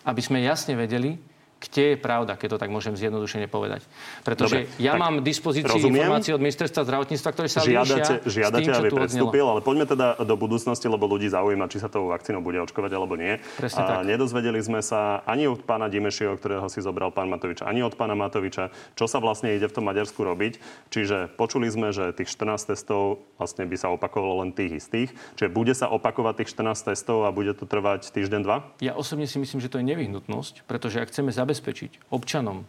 aby 0.03 0.21
sme 0.21 0.43
jasne 0.43 0.75
vedeli, 0.75 1.15
kde 1.63 1.95
je 1.95 1.97
pravda, 1.97 2.35
keď 2.35 2.55
to 2.55 2.57
tak 2.59 2.69
môžem 2.69 2.99
zjednodušene 2.99 3.47
povedať. 3.47 3.87
Pretože 4.27 4.67
Dobre, 4.67 4.83
ja 4.83 4.99
mám 4.99 5.23
dispozícii 5.23 5.79
rozumiem. 5.79 6.03
informácie 6.03 6.35
od 6.35 6.43
ministerstva 6.43 6.83
zdravotníctva, 6.83 7.29
ktoré 7.31 7.47
sa 7.47 7.63
žiadate, 7.63 8.19
líšia 8.19 8.27
žiadate, 8.27 8.59
s 8.59 8.67
tým, 8.67 8.79
aby 8.83 8.89
predstúpil, 8.91 9.45
ale 9.47 9.59
poďme 9.63 9.85
teda 9.87 10.19
do 10.21 10.35
budúcnosti, 10.35 10.91
lebo 10.91 11.07
ľudí 11.07 11.31
zaujíma, 11.31 11.71
či 11.71 11.79
sa 11.79 11.87
tou 11.87 12.11
vakcínou 12.11 12.43
bude 12.43 12.59
očkovať 12.59 12.91
alebo 12.91 13.15
nie. 13.15 13.39
Presne 13.55 13.79
a 13.79 14.03
tak. 14.03 14.07
nedozvedeli 14.07 14.59
sme 14.59 14.83
sa 14.83 15.23
ani 15.23 15.47
od 15.47 15.63
pána 15.63 15.87
Dimešieho, 15.87 16.35
ktorého 16.35 16.67
si 16.67 16.83
zobral 16.83 17.15
pán 17.15 17.31
Matovič, 17.31 17.63
ani 17.63 17.81
od 17.81 17.95
pána 17.95 18.13
Matoviča, 18.13 18.75
čo 18.99 19.07
sa 19.07 19.23
vlastne 19.23 19.55
ide 19.55 19.65
v 19.71 19.75
tom 19.79 19.87
Maďarsku 19.87 20.19
robiť. 20.19 20.59
Čiže 20.91 21.31
počuli 21.39 21.71
sme, 21.71 21.95
že 21.95 22.11
tých 22.11 22.29
14 22.29 22.75
testov 22.75 23.23
vlastne 23.39 23.63
by 23.63 23.75
sa 23.79 23.87
opakovalo 23.93 24.43
len 24.43 24.51
tých 24.51 24.83
istých. 24.83 25.09
Čiže 25.39 25.49
bude 25.49 25.73
sa 25.73 25.87
opakovať 25.87 26.43
tých 26.43 26.49
14 26.59 26.91
testov 26.93 27.23
a 27.23 27.29
bude 27.31 27.55
to 27.55 27.63
trvať 27.63 28.11
týždeň, 28.11 28.41
dva? 28.43 28.57
Ja 28.83 28.93
osobne 28.93 29.25
si 29.25 29.39
myslím, 29.39 29.63
že 29.63 29.71
to 29.71 29.79
je 29.79 29.85
nevyhnutnosť, 29.87 30.67
pretože 30.67 30.99
ak 30.99 31.09
chceme 31.09 31.31
zabezpečiť 31.31 31.52
zabezpečiť 31.53 32.09
občanom 32.09 32.65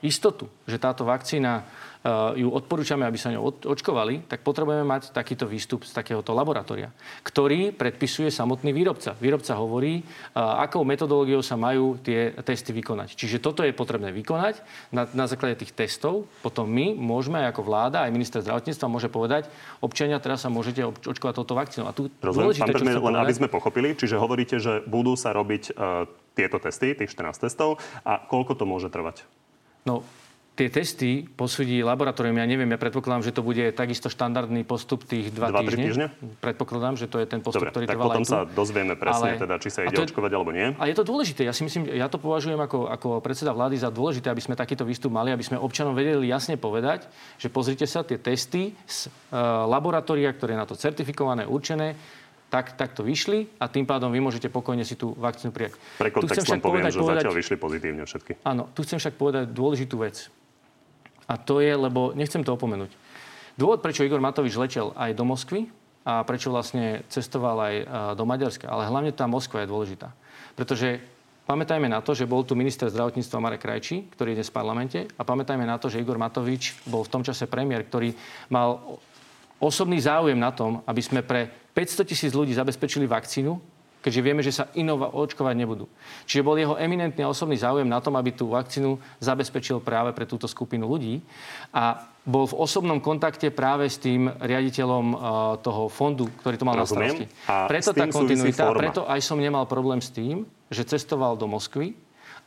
istotu, 0.00 0.48
že 0.68 0.80
táto 0.80 1.04
vakcína 1.04 1.64
ju 2.34 2.50
odporúčame, 2.50 3.06
aby 3.06 3.14
sa 3.14 3.30
ňou 3.30 3.62
očkovali, 3.62 4.26
tak 4.26 4.42
potrebujeme 4.42 4.82
mať 4.82 5.14
takýto 5.14 5.46
výstup 5.46 5.86
z 5.86 5.94
takéhoto 5.94 6.34
laboratória, 6.34 6.90
ktorý 7.22 7.70
predpisuje 7.70 8.26
samotný 8.26 8.74
výrobca. 8.74 9.14
Výrobca 9.22 9.54
hovorí, 9.54 10.02
akou 10.34 10.82
metodológiou 10.82 11.46
sa 11.46 11.54
majú 11.54 11.94
tie 12.02 12.34
testy 12.42 12.74
vykonať. 12.74 13.14
Čiže 13.14 13.38
toto 13.38 13.62
je 13.62 13.70
potrebné 13.70 14.10
vykonať 14.10 14.64
na, 14.90 15.06
na 15.14 15.30
základe 15.30 15.62
tých 15.62 15.78
testov. 15.78 16.26
Potom 16.42 16.66
my 16.66 16.98
môžeme 16.98 17.38
ako 17.46 17.62
vláda, 17.62 18.02
aj 18.02 18.10
minister 18.10 18.42
zdravotníctva 18.42 18.86
môže 18.90 19.06
povedať, 19.06 19.46
občania 19.78 20.18
teraz 20.18 20.42
sa 20.42 20.50
môžete 20.50 20.82
očkovať 21.06 21.34
touto 21.38 21.54
vakcínou. 21.54 21.86
A 21.86 21.94
tu 21.94 22.10
Rozumiem, 22.18 22.50
dôležité, 22.50 22.66
pán 22.66 22.82
len 22.82 22.98
povedať, 22.98 23.22
aby 23.30 23.38
sme 23.38 23.48
pochopili, 23.52 23.94
čiže 23.94 24.18
hovoríte, 24.18 24.58
že 24.58 24.82
budú 24.90 25.14
sa 25.14 25.30
robiť 25.30 25.76
uh, 25.78 26.10
tieto 26.32 26.56
testy, 26.58 26.96
tých 26.96 27.12
14 27.12 27.48
testov 27.48 27.80
a 28.02 28.20
koľko 28.20 28.56
to 28.56 28.64
môže 28.64 28.88
trvať? 28.88 29.24
No, 29.82 30.06
tie 30.52 30.68
testy 30.68 31.24
posúdi 31.24 31.80
laboratórium. 31.80 32.36
Ja 32.36 32.44
neviem, 32.44 32.68
ja 32.68 32.76
predpokladám, 32.76 33.24
že 33.24 33.32
to 33.32 33.40
bude 33.40 33.72
takisto 33.72 34.12
štandardný 34.12 34.68
postup 34.68 35.08
tých 35.08 35.32
dva, 35.32 35.48
dva 35.48 35.64
týždne. 35.64 35.84
týždne. 35.88 36.06
Predpokladám, 36.44 37.00
že 37.00 37.08
to 37.08 37.16
je 37.24 37.26
ten 37.26 37.40
postup, 37.40 37.64
Dobre, 37.64 37.72
ktorý 37.72 37.84
tak 37.88 37.96
trval 37.96 38.08
potom 38.12 38.24
sa 38.28 38.44
dozvieme 38.44 38.92
presne, 38.92 39.36
Ale- 39.36 39.40
teda, 39.40 39.56
či 39.56 39.68
sa 39.72 39.80
ide 39.88 39.96
to 39.96 40.04
očkovať 40.04 40.32
alebo 40.36 40.52
nie. 40.52 40.76
A 40.76 40.84
je 40.92 40.94
to 40.96 41.04
dôležité. 41.08 41.48
Ja 41.48 41.56
si 41.56 41.64
myslím, 41.64 41.88
ja 41.88 42.06
to 42.12 42.20
považujem 42.20 42.60
ako, 42.60 42.92
ako 42.92 43.08
predseda 43.24 43.56
vlády 43.56 43.80
za 43.80 43.88
dôležité, 43.88 44.28
aby 44.28 44.44
sme 44.44 44.52
takýto 44.52 44.84
výstup 44.84 45.08
mali, 45.08 45.32
aby 45.32 45.44
sme 45.44 45.56
občanom 45.56 45.96
vedeli 45.96 46.28
jasne 46.28 46.60
povedať, 46.60 47.08
že 47.40 47.48
pozrite 47.48 47.88
sa, 47.88 48.04
tie 48.04 48.20
testy 48.20 48.76
z 48.84 49.08
uh, 49.08 49.64
laboratória, 49.64 50.28
ktoré 50.36 50.52
je 50.52 50.60
na 50.60 50.68
to 50.68 50.76
certifikované, 50.76 51.48
určené, 51.48 51.96
tak, 52.52 52.76
tak 52.76 52.92
to 52.92 53.00
vyšli 53.00 53.48
a 53.56 53.64
tým 53.64 53.88
pádom 53.88 54.12
vy 54.12 54.20
môžete 54.20 54.52
pokojne 54.52 54.84
si 54.84 54.92
tú 54.92 55.16
vakcínu 55.16 55.56
prijať. 55.56 55.80
Pre 55.96 56.12
kontext 56.12 56.52
len 56.52 56.60
poviem, 56.60 56.84
povedať- 56.84 56.92
že 56.92 57.00
povedať- 57.00 57.24
zatiaľ 57.24 57.36
vyšli 57.40 57.56
pozitívne 57.56 58.02
všetky. 58.04 58.32
Áno, 58.44 58.68
tu 58.76 58.84
chcem 58.84 59.00
však 59.00 59.16
povedať 59.16 59.48
dôležitú 59.56 59.96
vec. 59.96 60.28
A 61.24 61.40
to 61.40 61.64
je, 61.64 61.72
lebo 61.72 62.12
nechcem 62.12 62.44
to 62.44 62.52
opomenúť. 62.52 62.92
Dôvod, 63.56 63.80
prečo 63.80 64.04
Igor 64.04 64.20
Matovič 64.20 64.52
letel 64.60 64.92
aj 64.92 65.16
do 65.16 65.24
Moskvy 65.24 65.72
a 66.04 66.20
prečo 66.28 66.52
vlastne 66.52 67.08
cestoval 67.08 67.56
aj 67.56 67.74
do 68.20 68.24
Maďarska, 68.28 68.68
ale 68.68 68.84
hlavne 68.84 69.16
tá 69.16 69.24
Moskva 69.24 69.64
je 69.64 69.72
dôležitá. 69.72 70.12
Pretože 70.52 71.00
pamätajme 71.48 71.88
na 71.88 72.04
to, 72.04 72.12
že 72.12 72.28
bol 72.28 72.44
tu 72.44 72.52
minister 72.52 72.92
zdravotníctva 72.92 73.40
Marek 73.40 73.64
Krajčí, 73.64 74.12
ktorý 74.12 74.36
je 74.36 74.44
dnes 74.44 74.50
v 74.52 74.56
parlamente 74.60 74.98
a 75.16 75.22
pamätajme 75.24 75.64
na 75.64 75.80
to, 75.80 75.88
že 75.88 76.04
Igor 76.04 76.20
Matovič 76.20 76.84
bol 76.84 77.00
v 77.00 77.12
tom 77.16 77.22
čase 77.24 77.48
premiér, 77.48 77.88
ktorý 77.88 78.12
mal 78.52 79.00
osobný 79.62 80.02
záujem 80.02 80.36
na 80.36 80.50
tom, 80.52 80.82
aby 80.84 81.00
sme 81.00 81.22
pre 81.22 81.61
500 81.72 82.04
tisíc 82.04 82.32
ľudí 82.36 82.52
zabezpečili 82.52 83.08
vakcínu, 83.08 83.56
keďže 84.02 84.20
vieme, 84.20 84.42
že 84.42 84.50
sa 84.52 84.68
inova 84.74 85.14
očkovať 85.14 85.54
nebudú. 85.54 85.86
Čiže 86.26 86.42
bol 86.42 86.58
jeho 86.58 86.74
eminentný 86.74 87.22
a 87.22 87.30
osobný 87.30 87.54
záujem 87.54 87.86
na 87.86 88.02
tom, 88.02 88.18
aby 88.18 88.34
tú 88.34 88.50
vakcínu 88.50 88.98
zabezpečil 89.22 89.78
práve 89.78 90.10
pre 90.10 90.26
túto 90.26 90.50
skupinu 90.50 90.90
ľudí. 90.90 91.22
A 91.70 92.10
bol 92.26 92.50
v 92.50 92.58
osobnom 92.58 92.98
kontakte 92.98 93.54
práve 93.54 93.86
s 93.86 94.02
tým 94.02 94.26
riaditeľom 94.26 95.06
uh, 95.14 95.18
toho 95.62 95.86
fondu, 95.86 96.26
ktorý 96.42 96.58
to 96.58 96.66
mal 96.66 96.74
Rozumiem. 96.74 96.82
na 96.82 96.90
starosti. 96.90 97.26
A 97.46 97.54
preto 97.70 97.90
tá 97.94 98.06
kontinuita, 98.10 98.62
a 98.68 98.74
preto 98.74 99.00
aj 99.06 99.20
som 99.22 99.38
nemal 99.38 99.70
problém 99.70 100.02
s 100.02 100.10
tým, 100.10 100.46
že 100.66 100.86
cestoval 100.86 101.38
do 101.38 101.46
Moskvy 101.46 101.94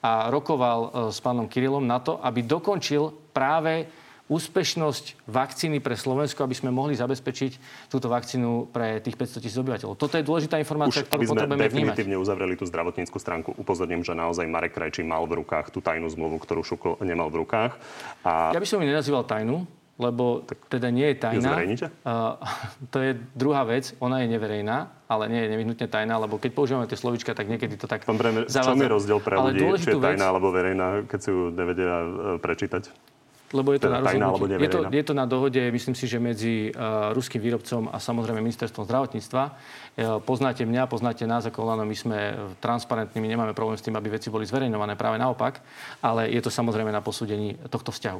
a 0.04 0.28
rokoval 0.28 0.80
uh, 0.80 0.90
s 1.10 1.24
pánom 1.24 1.48
Kirilom 1.48 1.84
na 1.88 2.04
to, 2.04 2.20
aby 2.20 2.44
dokončil 2.44 3.32
práve 3.32 3.88
úspešnosť 4.26 5.30
vakcíny 5.30 5.78
pre 5.78 5.94
Slovensko, 5.94 6.42
aby 6.42 6.58
sme 6.58 6.74
mohli 6.74 6.98
zabezpečiť 6.98 7.52
túto 7.88 8.10
vakcínu 8.10 8.74
pre 8.74 8.98
tých 8.98 9.14
500 9.14 9.38
tisíc 9.40 9.58
obyvateľov. 9.58 9.94
Toto 9.94 10.18
je 10.18 10.26
dôležitá 10.26 10.58
informácia, 10.58 11.02
Už 11.02 11.08
ktorú 11.08 11.20
aby 11.22 11.26
sme 11.26 11.34
potrebujeme 11.38 11.62
vnímať. 11.62 11.94
definitívne 11.94 12.16
uzavreli 12.18 12.54
tú 12.58 12.66
zdravotníckú 12.66 13.18
stránku, 13.22 13.54
upozorním, 13.54 14.02
že 14.02 14.12
naozaj 14.12 14.50
Marek 14.50 14.74
Krajčí 14.74 15.06
mal 15.06 15.24
v 15.26 15.46
rukách 15.46 15.70
tú 15.70 15.78
tajnú 15.78 16.10
zmluvu, 16.10 16.42
ktorú 16.42 16.66
Šukl 16.66 16.98
nemal 17.06 17.30
v 17.30 17.46
rukách. 17.46 17.78
A 18.26 18.50
Ja 18.50 18.58
by 18.58 18.66
som 18.66 18.82
ju 18.82 18.90
nenazýval 18.90 19.30
tajnú, 19.30 19.70
lebo 19.96 20.44
teda 20.68 20.92
nie 20.92 21.08
je 21.14 21.16
tajná. 21.16 21.56
Uh, 22.04 22.36
to 22.94 23.00
je 23.00 23.16
druhá 23.32 23.62
vec, 23.64 23.96
ona 24.02 24.26
je 24.26 24.28
neverejná, 24.28 24.92
ale 25.06 25.30
nie 25.30 25.40
je 25.46 25.50
nevyhnutne 25.54 25.86
tajná, 25.86 26.18
lebo 26.18 26.36
keď 26.36 26.52
používame 26.52 26.90
tie 26.90 26.98
slovička, 26.98 27.32
tak 27.32 27.46
niekedy 27.46 27.78
to 27.78 27.86
tak 27.86 28.04
pán 28.04 28.18
premiér, 28.18 28.50
čom 28.50 28.74
zavádza. 28.74 28.84
je 28.84 28.90
rozdiel 28.90 29.20
pre 29.22 29.38
ľudí, 29.38 29.54
či 29.54 29.56
je 29.56 29.64
dôležitú 29.64 29.98
vec- 30.02 30.18
tajná 30.18 30.26
alebo 30.28 30.48
verejná, 30.50 30.88
keď 31.06 31.20
si 31.22 31.30
ju 31.30 31.54
nevedia 31.54 31.94
e, 31.96 32.08
prečítať? 32.42 32.84
Lebo 33.54 33.78
je 33.78 33.80
to 33.84 33.94
Teda 33.94 34.02
na 34.02 34.08
tajná 34.10 34.26
alebo. 34.34 34.50
Je 34.50 34.70
to, 34.70 34.80
je 34.90 35.04
to 35.06 35.14
na 35.14 35.26
dohode, 35.30 35.62
myslím 35.62 35.94
si, 35.94 36.10
že 36.10 36.18
medzi 36.18 36.74
uh, 36.74 37.14
ruským 37.14 37.38
výrobcom 37.38 37.94
a 37.94 38.02
samozrejme 38.02 38.42
ministerstvom 38.42 38.90
zdravotníctva. 38.90 39.44
Uh, 39.46 40.18
poznáte 40.18 40.66
mňa, 40.66 40.90
poznáte 40.90 41.30
nás 41.30 41.46
ako 41.46 41.62
Olano, 41.62 41.86
my 41.86 41.94
sme 41.94 42.18
eh, 42.18 42.36
transparentní, 42.58 43.22
my 43.22 43.30
nemáme 43.30 43.54
problém 43.54 43.78
s 43.78 43.86
tým, 43.86 43.94
aby 43.94 44.18
veci 44.18 44.34
boli 44.34 44.50
zverejňované, 44.50 44.98
práve 44.98 45.22
naopak, 45.22 45.62
ale 46.02 46.34
je 46.34 46.42
to 46.42 46.50
samozrejme 46.50 46.90
na 46.90 47.06
posúdení 47.06 47.54
tohto 47.70 47.94
vzťahu. 47.94 48.20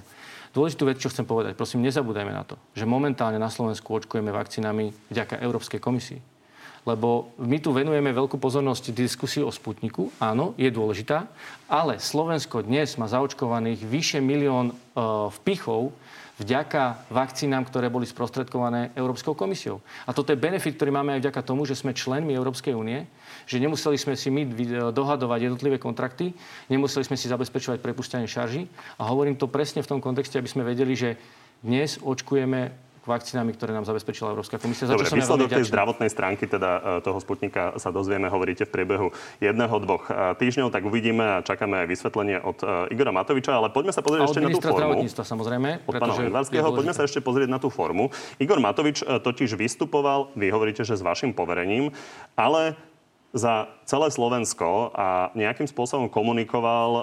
Dôležitú 0.54 0.84
vec, 0.86 1.02
čo 1.02 1.10
chcem 1.10 1.26
povedať, 1.26 1.58
prosím, 1.58 1.84
nezabúdajme 1.84 2.32
na 2.32 2.46
to, 2.46 2.56
že 2.78 2.86
momentálne 2.86 3.42
na 3.42 3.50
Slovensku 3.50 3.98
očkujeme 3.98 4.30
vakcínami 4.30 4.94
vďaka 5.10 5.42
Európskej 5.42 5.82
komisii. 5.82 6.35
Lebo 6.86 7.34
my 7.42 7.58
tu 7.58 7.74
venujeme 7.74 8.14
veľkú 8.14 8.38
pozornosť 8.38 8.94
diskusii 8.94 9.42
o 9.42 9.50
Sputniku. 9.50 10.14
Áno, 10.22 10.54
je 10.54 10.70
dôležitá, 10.70 11.26
ale 11.66 11.98
Slovensko 11.98 12.62
dnes 12.62 12.94
má 13.02 13.10
zaočkovaných 13.10 13.82
vyše 13.82 14.22
milión 14.22 14.70
e, 14.70 14.74
vpichov 15.42 15.90
vďaka 16.36 17.08
vakcínám, 17.10 17.64
ktoré 17.66 17.88
boli 17.88 18.04
sprostredkované 18.04 18.92
Európskou 18.94 19.34
komisiou. 19.34 19.80
A 20.04 20.12
toto 20.12 20.36
je 20.36 20.38
benefit, 20.38 20.76
ktorý 20.76 20.92
máme 20.92 21.16
aj 21.16 21.26
vďaka 21.26 21.42
tomu, 21.48 21.64
že 21.64 21.80
sme 21.80 21.96
členmi 21.96 22.36
Európskej 22.36 22.76
únie, 22.76 23.08
že 23.48 23.58
nemuseli 23.58 23.96
sme 23.96 24.14
si 24.20 24.28
my 24.28 24.44
vy- 24.44 24.92
dohadovať 24.92 25.48
jednotlivé 25.48 25.80
kontrakty, 25.80 26.36
nemuseli 26.68 27.08
sme 27.08 27.16
si 27.16 27.32
zabezpečovať 27.32 27.80
prepušťanie 27.80 28.28
šarží. 28.28 28.68
A 29.00 29.08
hovorím 29.08 29.40
to 29.40 29.48
presne 29.48 29.80
v 29.80 29.90
tom 29.96 30.00
kontexte, 30.04 30.36
aby 30.36 30.50
sme 30.52 30.68
vedeli, 30.68 30.94
že 30.94 31.16
dnes 31.64 31.98
očkujeme 32.04 32.86
vakcínami, 33.06 33.54
ktoré 33.54 33.72
nám 33.72 33.86
zabezpečila 33.86 34.34
Európska 34.34 34.58
komisia. 34.58 34.90
Za 34.90 34.98
Dobre, 34.98 35.08
ja 35.08 35.18
výsledok 35.18 35.50
tej 35.54 35.66
zdravotnej 35.70 36.10
stránky 36.10 36.50
teda 36.50 37.02
e, 37.02 37.06
toho 37.06 37.22
Sputnika 37.22 37.78
sa 37.78 37.94
dozvieme, 37.94 38.28
hovoríte 38.28 38.66
v 38.66 38.72
priebehu 38.74 39.08
jedného, 39.38 39.76
dvoch 39.82 40.10
e, 40.10 40.34
týždňov, 40.42 40.74
tak 40.74 40.84
uvidíme 40.84 41.22
a 41.22 41.46
čakáme 41.46 41.86
aj 41.86 41.88
vysvetlenie 41.88 42.38
od 42.42 42.58
e, 42.66 42.94
Igora 42.94 43.14
Matoviča, 43.14 43.54
ale 43.56 43.70
poďme 43.70 43.94
sa 43.94 44.02
pozrieť 44.02 44.22
A 44.22 44.28
ešte 44.28 44.42
na 44.42 44.50
tú 44.50 44.62
formu. 44.62 45.02
samozrejme. 45.06 45.70
Od 45.86 45.94
pána. 45.96 46.14
Poďme 46.76 46.94
sa 46.98 47.06
ešte 47.06 47.22
pozrieť 47.22 47.50
na 47.50 47.62
tú 47.62 47.70
formu. 47.70 48.10
Igor 48.42 48.58
Matovič 48.58 49.06
totiž 49.06 49.54
vystupoval, 49.56 50.34
vy 50.34 50.50
hovoríte, 50.50 50.82
že 50.82 50.98
s 50.98 51.06
vašim 51.06 51.32
poverením, 51.32 51.94
ale 52.34 52.76
za 53.36 53.68
celé 53.84 54.08
Slovensko 54.08 54.96
a 54.96 55.30
nejakým 55.36 55.68
spôsobom 55.68 56.08
komunikoval 56.08 56.90
e, 56.96 57.02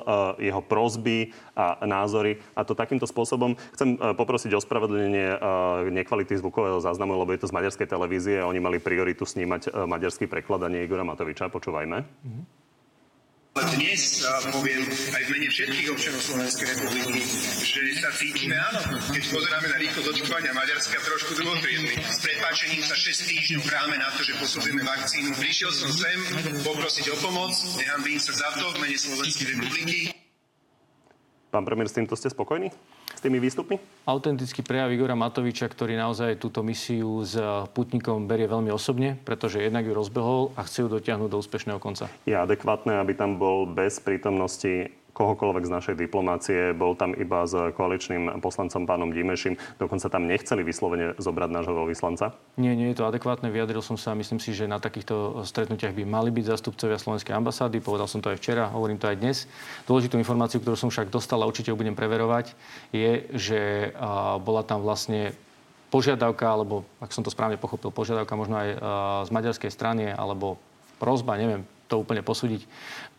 jeho 0.48 0.64
prozby 0.64 1.36
a 1.52 1.84
názory. 1.84 2.40
A 2.56 2.64
to 2.64 2.72
takýmto 2.72 3.04
spôsobom 3.04 3.52
chcem 3.76 4.00
e, 4.00 4.16
poprosiť 4.16 4.56
o 4.56 4.64
spravedlnenie 4.64 5.28
e, 5.36 5.38
nekvality 5.92 6.32
zvukového 6.40 6.80
záznamu, 6.80 7.20
lebo 7.20 7.36
je 7.36 7.44
to 7.44 7.50
z 7.52 7.56
maďarskej 7.60 7.86
televízie 7.86 8.40
oni 8.40 8.58
mali 8.64 8.80
prioritu 8.80 9.28
snímať 9.28 9.68
e, 9.68 9.84
maďarský 9.84 10.24
preklad 10.24 10.64
a 10.64 10.72
nie 10.72 10.88
Igora 10.88 11.04
Matoviča. 11.04 11.52
Počúvajme. 11.52 11.98
Ale 12.00 12.61
dnes 13.52 14.24
poviem 14.48 14.80
aj 15.12 15.22
v 15.28 15.30
mene 15.36 15.48
všetkých 15.52 15.92
občanov 15.92 16.24
Slovenskej 16.24 16.72
republiky, 16.72 17.20
že 17.60 18.00
sa 18.00 18.08
cítime, 18.16 18.56
áno, 18.56 18.80
keď 19.12 19.22
pozeráme 19.28 19.68
na 19.68 19.76
rýchlosť 19.76 20.08
očkovania 20.08 20.56
Maďarska, 20.56 20.96
trošku 20.96 21.36
druhotriedny. 21.36 22.00
S 22.00 22.24
prepáčením 22.24 22.80
sa 22.80 22.96
6 22.96 23.28
týždňov 23.28 23.60
hráme 23.68 23.96
na 24.00 24.08
to, 24.16 24.24
že 24.24 24.40
posudzujeme 24.40 24.80
vakcínu. 24.80 25.36
Prišiel 25.36 25.68
som 25.68 25.92
sem 25.92 26.16
poprosiť 26.64 27.12
o 27.12 27.16
pomoc, 27.20 27.52
nehambím 27.76 28.16
sa 28.16 28.32
za 28.32 28.48
to 28.56 28.72
v 28.72 28.88
mene 28.88 28.96
Slovenskej 28.96 29.46
republiky. 29.52 30.16
Pán 31.52 31.68
premiér, 31.68 31.92
s 31.92 31.96
týmto 32.00 32.16
ste 32.16 32.32
spokojní? 32.32 32.72
Tými 33.22 33.38
výstupmi? 33.38 33.78
Autentický 34.02 34.66
prejav 34.66 34.90
Igora 34.90 35.14
Matoviča, 35.14 35.70
ktorý 35.70 35.94
naozaj 35.94 36.42
túto 36.42 36.66
misiu 36.66 37.22
s 37.22 37.38
Putnikom 37.70 38.26
berie 38.26 38.50
veľmi 38.50 38.74
osobne, 38.74 39.14
pretože 39.14 39.62
jednak 39.62 39.86
ju 39.86 39.94
rozbehol 39.94 40.50
a 40.58 40.66
chce 40.66 40.82
ju 40.82 40.88
dotiahnuť 40.90 41.30
do 41.30 41.38
úspešného 41.38 41.78
konca. 41.78 42.10
Je 42.26 42.34
adekvátne, 42.34 42.98
aby 42.98 43.14
tam 43.14 43.38
bol 43.38 43.70
bez 43.70 44.02
prítomnosti 44.02 44.90
kohokoľvek 45.12 45.68
z 45.68 45.74
našej 45.76 45.94
diplomácie. 46.00 46.72
Bol 46.72 46.96
tam 46.96 47.12
iba 47.12 47.44
s 47.44 47.52
koaličným 47.76 48.40
poslancom 48.40 48.88
pánom 48.88 49.12
Dimešim. 49.12 49.60
Dokonca 49.76 50.08
tam 50.08 50.24
nechceli 50.24 50.64
vyslovene 50.64 51.12
zobrať 51.20 51.50
nášho 51.52 51.76
veľvyslanca. 51.76 52.32
Nie, 52.56 52.72
nie 52.72 52.92
je 52.92 53.00
to 53.00 53.04
adekvátne. 53.04 53.52
Vyjadril 53.52 53.84
som 53.84 54.00
sa, 54.00 54.16
myslím 54.16 54.40
si, 54.40 54.56
že 54.56 54.64
na 54.64 54.80
takýchto 54.80 55.44
stretnutiach 55.44 55.92
by 55.92 56.04
mali 56.08 56.32
byť 56.32 56.44
zastupcovia 56.56 56.96
Slovenskej 56.96 57.36
ambasády. 57.36 57.84
Povedal 57.84 58.08
som 58.08 58.24
to 58.24 58.32
aj 58.32 58.40
včera, 58.40 58.72
hovorím 58.72 58.96
to 58.96 59.06
aj 59.06 59.20
dnes. 59.20 59.44
Dôležitú 59.84 60.16
informáciu, 60.16 60.64
ktorú 60.64 60.80
som 60.80 60.88
však 60.88 61.12
dostal 61.12 61.44
a 61.44 61.48
určite 61.48 61.68
ju 61.68 61.76
budem 61.76 61.92
preverovať, 61.92 62.56
je, 62.96 63.28
že 63.36 63.92
bola 64.40 64.64
tam 64.64 64.80
vlastne 64.80 65.36
požiadavka, 65.92 66.48
alebo 66.48 66.88
ak 67.04 67.12
som 67.12 67.20
to 67.20 67.28
správne 67.28 67.60
pochopil, 67.60 67.92
požiadavka 67.92 68.32
možno 68.32 68.56
aj 68.56 68.68
z 69.28 69.30
maďarskej 69.30 69.68
strany, 69.68 70.08
alebo 70.08 70.56
prozba, 70.96 71.36
neviem 71.36 71.68
to 71.92 72.00
úplne 72.00 72.24
posúdiť. 72.24 72.64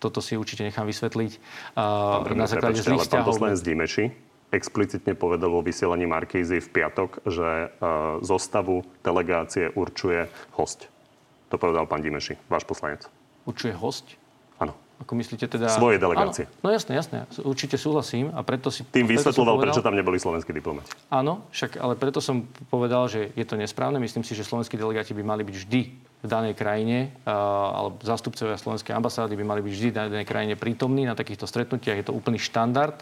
Toto 0.01 0.17
si 0.17 0.33
určite 0.33 0.65
nechám 0.65 0.89
vysvetliť. 0.89 1.31
A, 1.77 2.25
Pán 2.25 2.33
na 2.33 2.49
základe 2.49 2.81
prepáčte, 2.81 2.89
ale 2.89 2.97
zlých 2.97 2.97
pán 2.97 3.05
vzťahov. 3.05 3.29
poslanec 3.29 3.59
Dimeši 3.62 4.05
explicitne 4.53 5.17
povedal 5.17 5.49
vo 5.49 5.65
vysielaní 5.65 6.05
Markízy 6.05 6.62
v 6.62 6.69
piatok, 6.69 7.25
že 7.25 7.73
uh, 7.73 8.21
zostavu 8.21 8.86
delegácie 9.01 9.73
určuje 9.73 10.29
host. 10.53 10.86
To 11.49 11.57
povedal 11.57 11.89
pán 11.89 12.05
Dimeši, 12.05 12.38
váš 12.45 12.62
poslanec. 12.69 13.09
Určuje 13.49 13.73
host? 13.73 14.13
Ako 15.01 15.17
myslíte 15.17 15.49
teda... 15.49 15.67
Svojej 15.73 15.97
delegácie. 15.97 16.45
Áno, 16.45 16.60
no 16.63 16.67
jasné, 16.69 16.93
jasné. 16.95 17.17
Určite 17.41 17.82
súhlasím 17.82 18.29
a 18.32 18.45
preto 18.45 18.69
si... 18.69 18.86
Tým 18.86 19.10
povedal- 19.10 19.65
prečo 19.65 19.82
tam 19.82 19.97
neboli 19.97 20.21
slovenskí 20.21 20.53
diplomati. 20.53 20.88
Áno, 21.10 21.49
však 21.49 21.82
ale 21.82 21.97
preto 21.97 22.21
som 22.21 22.45
povedal, 22.69 23.10
že 23.10 23.34
je 23.34 23.45
to 23.47 23.58
nesprávne. 23.58 23.97
Myslím 23.97 24.21
si, 24.21 24.38
že 24.38 24.45
slovenskí 24.45 24.77
delegáti 24.77 25.12
by 25.17 25.23
mali 25.25 25.41
byť 25.43 25.56
vždy 25.65 25.82
v 26.23 26.27
danej 26.32 26.56
krajine, 26.56 27.12
uh, 27.27 27.34
alebo 27.75 27.99
zástupcovia 27.99 28.56
slovenskej 28.56 28.95
ambasády 28.95 29.36
by 29.36 29.43
mali 29.43 29.60
byť 29.60 29.73
vždy 29.75 29.88
v 29.91 29.95
danej 29.95 30.27
krajine 30.29 30.56
prítomní 30.56 31.03
na 31.03 31.19
takýchto 31.19 31.43
stretnutiach. 31.43 31.99
Je 31.99 32.08
to 32.08 32.15
úplný 32.15 32.39
štandard. 32.39 32.95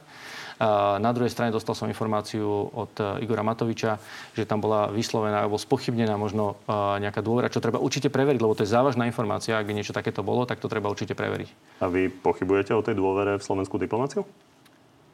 Na 1.02 1.10
druhej 1.10 1.34
strane 1.34 1.50
dostal 1.50 1.74
som 1.74 1.90
informáciu 1.90 2.46
od 2.46 2.94
uh, 3.02 3.18
Igora 3.18 3.42
Matoviča, 3.42 3.98
že 4.38 4.46
tam 4.46 4.62
bola 4.62 4.94
vyslovená 4.94 5.42
alebo 5.42 5.58
spochybnená 5.58 6.14
možno 6.22 6.54
uh, 6.70 7.02
nejaká 7.02 7.26
dôvera, 7.26 7.50
čo 7.50 7.58
treba 7.58 7.82
určite 7.82 8.14
preveriť, 8.14 8.38
lebo 8.38 8.54
to 8.54 8.62
je 8.62 8.70
závažná 8.70 9.10
informácia. 9.10 9.58
Ak 9.58 9.66
by 9.66 9.74
niečo 9.74 9.90
takéto 9.90 10.22
bolo, 10.22 10.46
tak 10.46 10.62
to 10.62 10.70
treba 10.70 10.94
určite 10.94 11.18
preveriť. 11.18 11.82
A 11.82 11.90
vy 11.90 12.14
pochybujete 12.14 12.78
o 12.78 12.86
tej 12.86 12.94
dôvere 12.94 13.42
v 13.42 13.44
slovenskú 13.44 13.82
diplomáciu? 13.82 14.22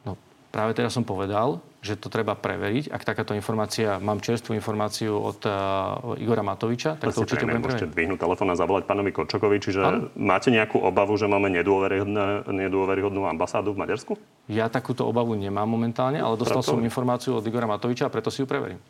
No, 0.04 0.20
Práve 0.52 0.76
teraz 0.76 0.92
som 0.92 1.04
povedal, 1.04 1.64
že 1.78 1.94
to 1.94 2.10
treba 2.10 2.34
preveriť. 2.34 2.90
Ak 2.90 3.06
takáto 3.06 3.38
informácia, 3.38 4.02
mám 4.02 4.18
čerstvú 4.18 4.50
informáciu 4.58 5.14
od 5.14 5.38
uh, 5.46 6.18
Igora 6.18 6.42
Matoviča, 6.42 6.98
tak 6.98 7.14
to, 7.14 7.22
to 7.22 7.24
určite 7.24 7.46
budem 7.46 7.62
Môžete 7.62 7.86
dvihnúť 7.94 8.18
telefón 8.18 8.50
a 8.50 8.58
zavolať 8.58 8.84
pánovi 8.90 9.10
Kočokovi. 9.14 9.56
Čiže 9.62 9.80
ano? 9.86 10.10
máte 10.18 10.50
nejakú 10.50 10.82
obavu, 10.82 11.14
že 11.14 11.30
máme 11.30 11.46
nedôveryhodnú 11.54 13.22
ambasádu 13.30 13.78
v 13.78 13.86
Maďarsku? 13.86 14.12
Ja 14.50 14.66
takúto 14.66 15.06
obavu 15.06 15.38
nemám 15.38 15.70
momentálne, 15.70 16.18
ale 16.18 16.34
dostal 16.34 16.66
Preto? 16.66 16.74
som 16.74 16.82
informáciu 16.82 17.38
od 17.38 17.46
Igora 17.46 17.70
Matoviča 17.70 18.06
a 18.06 18.12
preto 18.12 18.34
si 18.34 18.42
ju 18.42 18.46
preverím. 18.50 18.82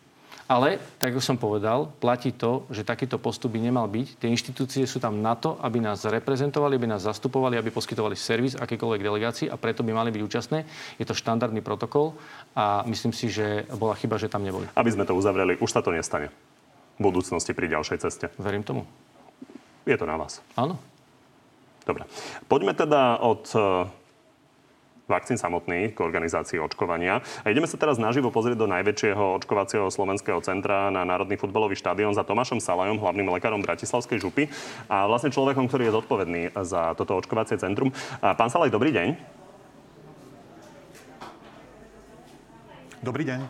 Ale, 0.49 0.81
tak 0.97 1.13
ako 1.13 1.21
som 1.21 1.37
povedal, 1.37 1.93
platí 2.01 2.33
to, 2.33 2.65
že 2.73 2.81
takýto 2.81 3.21
postup 3.21 3.53
by 3.53 3.61
nemal 3.61 3.85
byť. 3.85 4.17
Tie 4.17 4.33
inštitúcie 4.33 4.89
sú 4.89 4.97
tam 4.97 5.21
na 5.21 5.37
to, 5.37 5.61
aby 5.61 5.77
nás 5.77 6.09
reprezentovali, 6.09 6.81
aby 6.81 6.89
nás 6.89 7.05
zastupovali, 7.05 7.61
aby 7.61 7.69
poskytovali 7.69 8.17
servis 8.17 8.57
akékoľvek 8.57 9.05
delegácii 9.05 9.47
a 9.53 9.61
preto 9.61 9.85
by 9.85 9.93
mali 9.93 10.09
byť 10.09 10.23
účastné. 10.25 10.65
Je 10.97 11.05
to 11.05 11.13
štandardný 11.13 11.61
protokol 11.61 12.17
a 12.57 12.81
myslím 12.89 13.13
si, 13.13 13.29
že 13.29 13.69
bola 13.77 13.93
chyba, 13.93 14.17
že 14.17 14.33
tam 14.33 14.41
neboli. 14.41 14.65
Aby 14.73 14.97
sme 14.97 15.05
to 15.05 15.13
uzavreli, 15.13 15.61
už 15.61 15.69
sa 15.69 15.85
to 15.85 15.93
nestane 15.93 16.33
v 16.97 17.01
budúcnosti 17.05 17.53
pri 17.53 17.69
ďalšej 17.69 17.99
ceste. 18.09 18.33
Verím 18.41 18.65
tomu. 18.65 18.89
Je 19.85 20.01
to 20.01 20.09
na 20.09 20.17
vás. 20.17 20.41
Áno. 20.57 20.81
Dobre. 21.85 22.09
Poďme 22.49 22.73
teda 22.73 23.21
od 23.21 23.45
vakcín 25.09 25.41
samotných 25.41 25.97
k 25.97 26.05
organizácii 26.05 26.61
očkovania. 26.61 27.25
A 27.43 27.49
ideme 27.49 27.65
sa 27.65 27.81
teraz 27.81 27.97
naživo 27.97 28.29
pozrieť 28.29 28.61
do 28.61 28.69
najväčšieho 28.69 29.41
očkovacieho 29.41 29.89
slovenského 29.89 30.39
centra 30.45 30.93
na 30.93 31.03
Národný 31.09 31.41
futbalový 31.41 31.81
štadión 31.81 32.13
za 32.13 32.29
Tomášom 32.29 32.61
Salajom, 32.61 33.01
hlavným 33.01 33.33
lekárom 33.33 33.65
Bratislavskej 33.65 34.21
župy 34.21 34.53
a 34.87 35.09
vlastne 35.09 35.33
človekom, 35.33 35.65
ktorý 35.65 35.89
je 35.89 35.97
zodpovedný 35.97 36.43
za 36.61 36.93
toto 36.93 37.17
očkovacie 37.17 37.57
centrum. 37.57 37.89
Pán 38.21 38.53
Salaj, 38.53 38.69
dobrý 38.69 38.93
deň. 38.93 39.09
Dobrý 43.01 43.25
deň. 43.25 43.41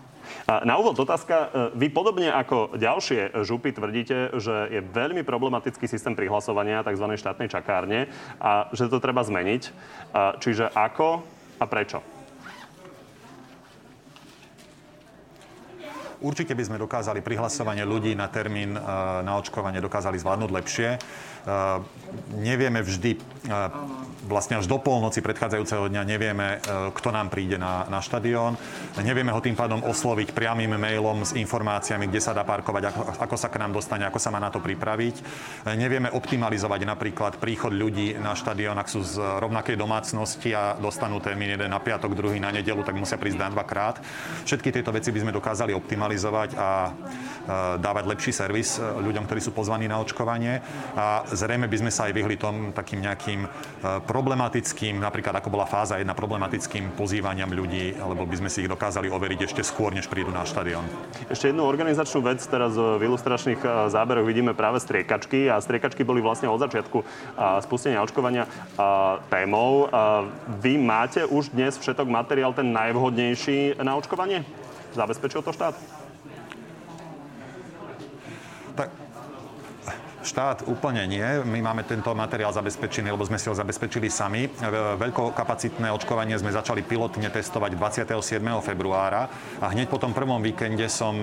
Na 0.49 0.81
úvod 0.81 0.97
otázka. 0.97 1.51
Vy 1.77 1.93
podobne 1.93 2.33
ako 2.33 2.79
ďalšie 2.79 3.45
župy 3.45 3.75
tvrdíte, 3.75 4.39
že 4.39 4.71
je 4.73 4.81
veľmi 4.81 5.21
problematický 5.27 5.85
systém 5.91 6.15
prihlasovania 6.17 6.87
tzv. 6.87 7.05
štátnej 7.19 7.53
čakárne 7.53 8.09
a 8.41 8.71
že 8.73 8.89
to 8.89 9.03
treba 9.03 9.21
zmeniť. 9.27 9.63
Čiže 10.41 10.73
ako 10.73 11.21
a 11.59 11.65
prečo? 11.67 12.19
Určite 16.19 16.59
by 16.59 16.63
sme 16.67 16.83
dokázali 16.83 17.23
prihlasovanie 17.23 17.87
ľudí 17.87 18.19
na 18.19 18.27
termín 18.27 18.75
e, 18.75 18.81
na 19.23 19.39
očkovanie 19.39 19.79
dokázali 19.79 20.19
zvládnuť 20.19 20.51
lepšie. 20.51 20.89
E, 21.49 21.81
nevieme 22.37 22.85
vždy, 22.85 23.17
e, 23.17 23.21
vlastne 24.29 24.61
až 24.61 24.69
do 24.69 24.77
polnoci 24.77 25.25
predchádzajúceho 25.25 25.89
dňa 25.89 26.03
nevieme, 26.05 26.61
kto 26.93 27.09
nám 27.09 27.33
príde 27.33 27.57
na, 27.57 27.89
na 27.89 28.05
štadión. 28.05 28.61
Nevieme 29.01 29.33
ho 29.33 29.41
tým 29.41 29.57
pádom 29.57 29.81
osloviť 29.81 30.37
priamým 30.37 30.77
mailom 30.77 31.25
s 31.25 31.33
informáciami, 31.33 32.13
kde 32.13 32.21
sa 32.21 32.37
dá 32.37 32.45
parkovať, 32.45 32.93
ako, 32.93 33.03
ako 33.25 33.37
sa 33.41 33.49
k 33.49 33.57
nám 33.57 33.73
dostane, 33.73 34.05
ako 34.05 34.21
sa 34.21 34.29
má 34.29 34.37
na 34.37 34.53
to 34.53 34.61
pripraviť. 34.61 35.25
Nevieme 35.81 36.13
optimalizovať 36.13 36.81
napríklad 36.85 37.33
príchod 37.41 37.73
ľudí 37.73 38.21
na 38.21 38.37
štadión, 38.37 38.77
ak 38.77 38.93
sú 38.93 39.01
z 39.01 39.17
rovnakej 39.17 39.81
domácnosti 39.81 40.53
a 40.53 40.77
dostanú 40.77 41.25
termín 41.25 41.57
jeden 41.57 41.73
na 41.73 41.81
piatok, 41.81 42.13
druhý 42.13 42.37
na 42.37 42.53
nedelu, 42.53 42.85
tak 42.85 43.01
musia 43.01 43.17
prísť 43.17 43.41
na 43.41 43.49
dvakrát. 43.49 44.05
Všetky 44.45 44.69
tieto 44.77 44.93
veci 44.93 45.09
by 45.09 45.25
sme 45.25 45.33
dokázali 45.33 45.73
optimalizovať 45.73 46.53
a 46.53 46.69
dávať 47.81 48.05
lepší 48.05 48.33
servis 48.37 48.77
ľuďom, 48.77 49.25
ktorí 49.25 49.41
sú 49.41 49.57
pozvaní 49.57 49.89
na 49.89 49.97
očkovanie. 50.05 50.61
A 50.93 51.25
zrejme 51.39 51.71
by 51.71 51.77
sme 51.79 51.95
sa 51.95 52.11
aj 52.11 52.13
vyhli 52.19 52.35
tom 52.35 52.75
takým 52.75 53.07
nejakým 53.07 53.47
e, 53.47 53.49
problematickým, 54.03 54.99
napríklad 54.99 55.39
ako 55.39 55.55
bola 55.55 55.71
fáza 55.71 56.03
jedna, 56.03 56.19
problematickým 56.19 56.99
pozývaniam 56.99 57.47
ľudí, 57.47 57.95
alebo 58.03 58.27
by 58.27 58.43
sme 58.43 58.51
si 58.51 58.67
ich 58.67 58.71
dokázali 58.71 59.07
overiť 59.07 59.47
ešte 59.47 59.63
skôr, 59.63 59.95
než 59.95 60.11
prídu 60.11 60.35
na 60.35 60.43
štadión. 60.43 60.83
Ešte 61.31 61.55
jednu 61.55 61.63
organizačnú 61.63 62.27
vec, 62.27 62.43
teraz 62.43 62.75
v 62.75 62.99
ilustračných 63.07 63.63
e, 63.63 63.69
záberoch 63.95 64.27
vidíme 64.27 64.59
práve 64.59 64.83
striekačky 64.83 65.47
a 65.47 65.63
striekačky 65.63 66.03
boli 66.03 66.19
vlastne 66.19 66.51
od 66.51 66.59
začiatku 66.59 67.01
spustenia 67.63 68.03
očkovania 68.03 68.49
témou. 69.29 69.87
Vy 70.59 70.81
máte 70.81 71.23
už 71.29 71.53
dnes 71.53 71.77
všetok 71.77 72.09
materiál 72.09 72.57
ten 72.57 72.73
najvhodnejší 72.73 73.79
na 73.85 73.95
očkovanie? 73.95 74.43
Zabezpečil 74.97 75.45
to 75.45 75.53
štát? 75.53 76.08
Štát 80.23 80.67
úplne 80.67 81.07
nie. 81.07 81.25
My 81.47 81.63
máme 81.63 81.87
tento 81.87 82.11
materiál 82.15 82.51
zabezpečený, 82.55 83.13
lebo 83.13 83.27
sme 83.27 83.39
si 83.39 83.47
ho 83.47 83.55
zabezpečili 83.55 84.11
sami. 84.11 84.51
Veľkokapacitné 84.99 85.91
očkovanie 85.95 86.39
sme 86.39 86.55
začali 86.55 86.83
pilotne 86.83 87.31
testovať 87.31 87.75
27. 87.77 88.43
februára 88.63 89.31
a 89.63 89.67
hneď 89.71 89.87
po 89.91 90.03
tom 90.03 90.15
prvom 90.15 90.43
víkende 90.43 90.87
som 90.91 91.23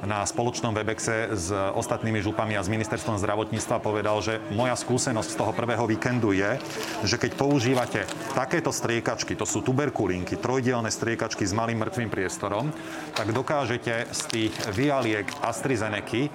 na 0.00 0.24
spoločnom 0.24 0.72
Webexe 0.72 1.36
s 1.36 1.52
ostatnými 1.52 2.24
župami 2.24 2.56
a 2.56 2.64
s 2.64 2.72
ministerstvom 2.72 3.20
zdravotníctva 3.20 3.84
povedal, 3.84 4.24
že 4.24 4.40
moja 4.48 4.72
skúsenosť 4.72 5.28
z 5.28 5.36
toho 5.36 5.52
prvého 5.52 5.84
víkendu 5.84 6.32
je, 6.32 6.56
že 7.04 7.20
keď 7.20 7.36
používate 7.36 8.08
takéto 8.32 8.72
striekačky, 8.72 9.36
to 9.36 9.44
sú 9.44 9.60
tuberkulinky, 9.60 10.40
trojdielne 10.40 10.88
striekačky 10.88 11.44
s 11.44 11.52
malým 11.52 11.84
mŕtvým 11.84 12.08
priestorom, 12.08 12.72
tak 13.12 13.36
dokážete 13.36 14.08
z 14.08 14.20
tých 14.32 14.54
vialiek 14.72 15.28
AstraZeneca 15.44 16.32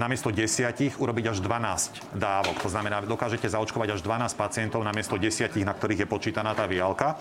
namiesto 0.00 0.32
desiatich 0.32 0.96
urobiť 0.96 1.36
až 1.36 1.38
12 1.44 2.16
dávok. 2.16 2.56
To 2.64 2.68
znamená, 2.72 3.04
dokážete 3.04 3.48
zaočkovať 3.48 3.98
až 3.98 4.00
12 4.04 4.36
pacientov 4.36 4.80
namiesto 4.84 5.20
desiatich, 5.20 5.66
na 5.66 5.76
ktorých 5.76 6.04
je 6.04 6.08
počítaná 6.08 6.56
tá 6.56 6.64
vialka. 6.64 7.16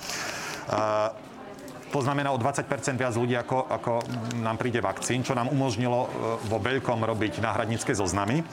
To 1.92 2.00
znamená 2.00 2.32
o 2.32 2.40
20 2.40 2.72
viac 2.96 3.14
ľudí, 3.20 3.36
ako, 3.36 3.68
ako 3.68 3.92
nám 4.40 4.56
príde 4.56 4.80
vakcín, 4.80 5.28
čo 5.28 5.36
nám 5.36 5.52
umožnilo 5.52 6.08
e, 6.08 6.10
vo 6.48 6.58
veľkom 6.64 7.04
robiť 7.04 7.44
náhradnícke 7.44 7.92
zoznamy. 7.92 8.40
E, 8.40 8.44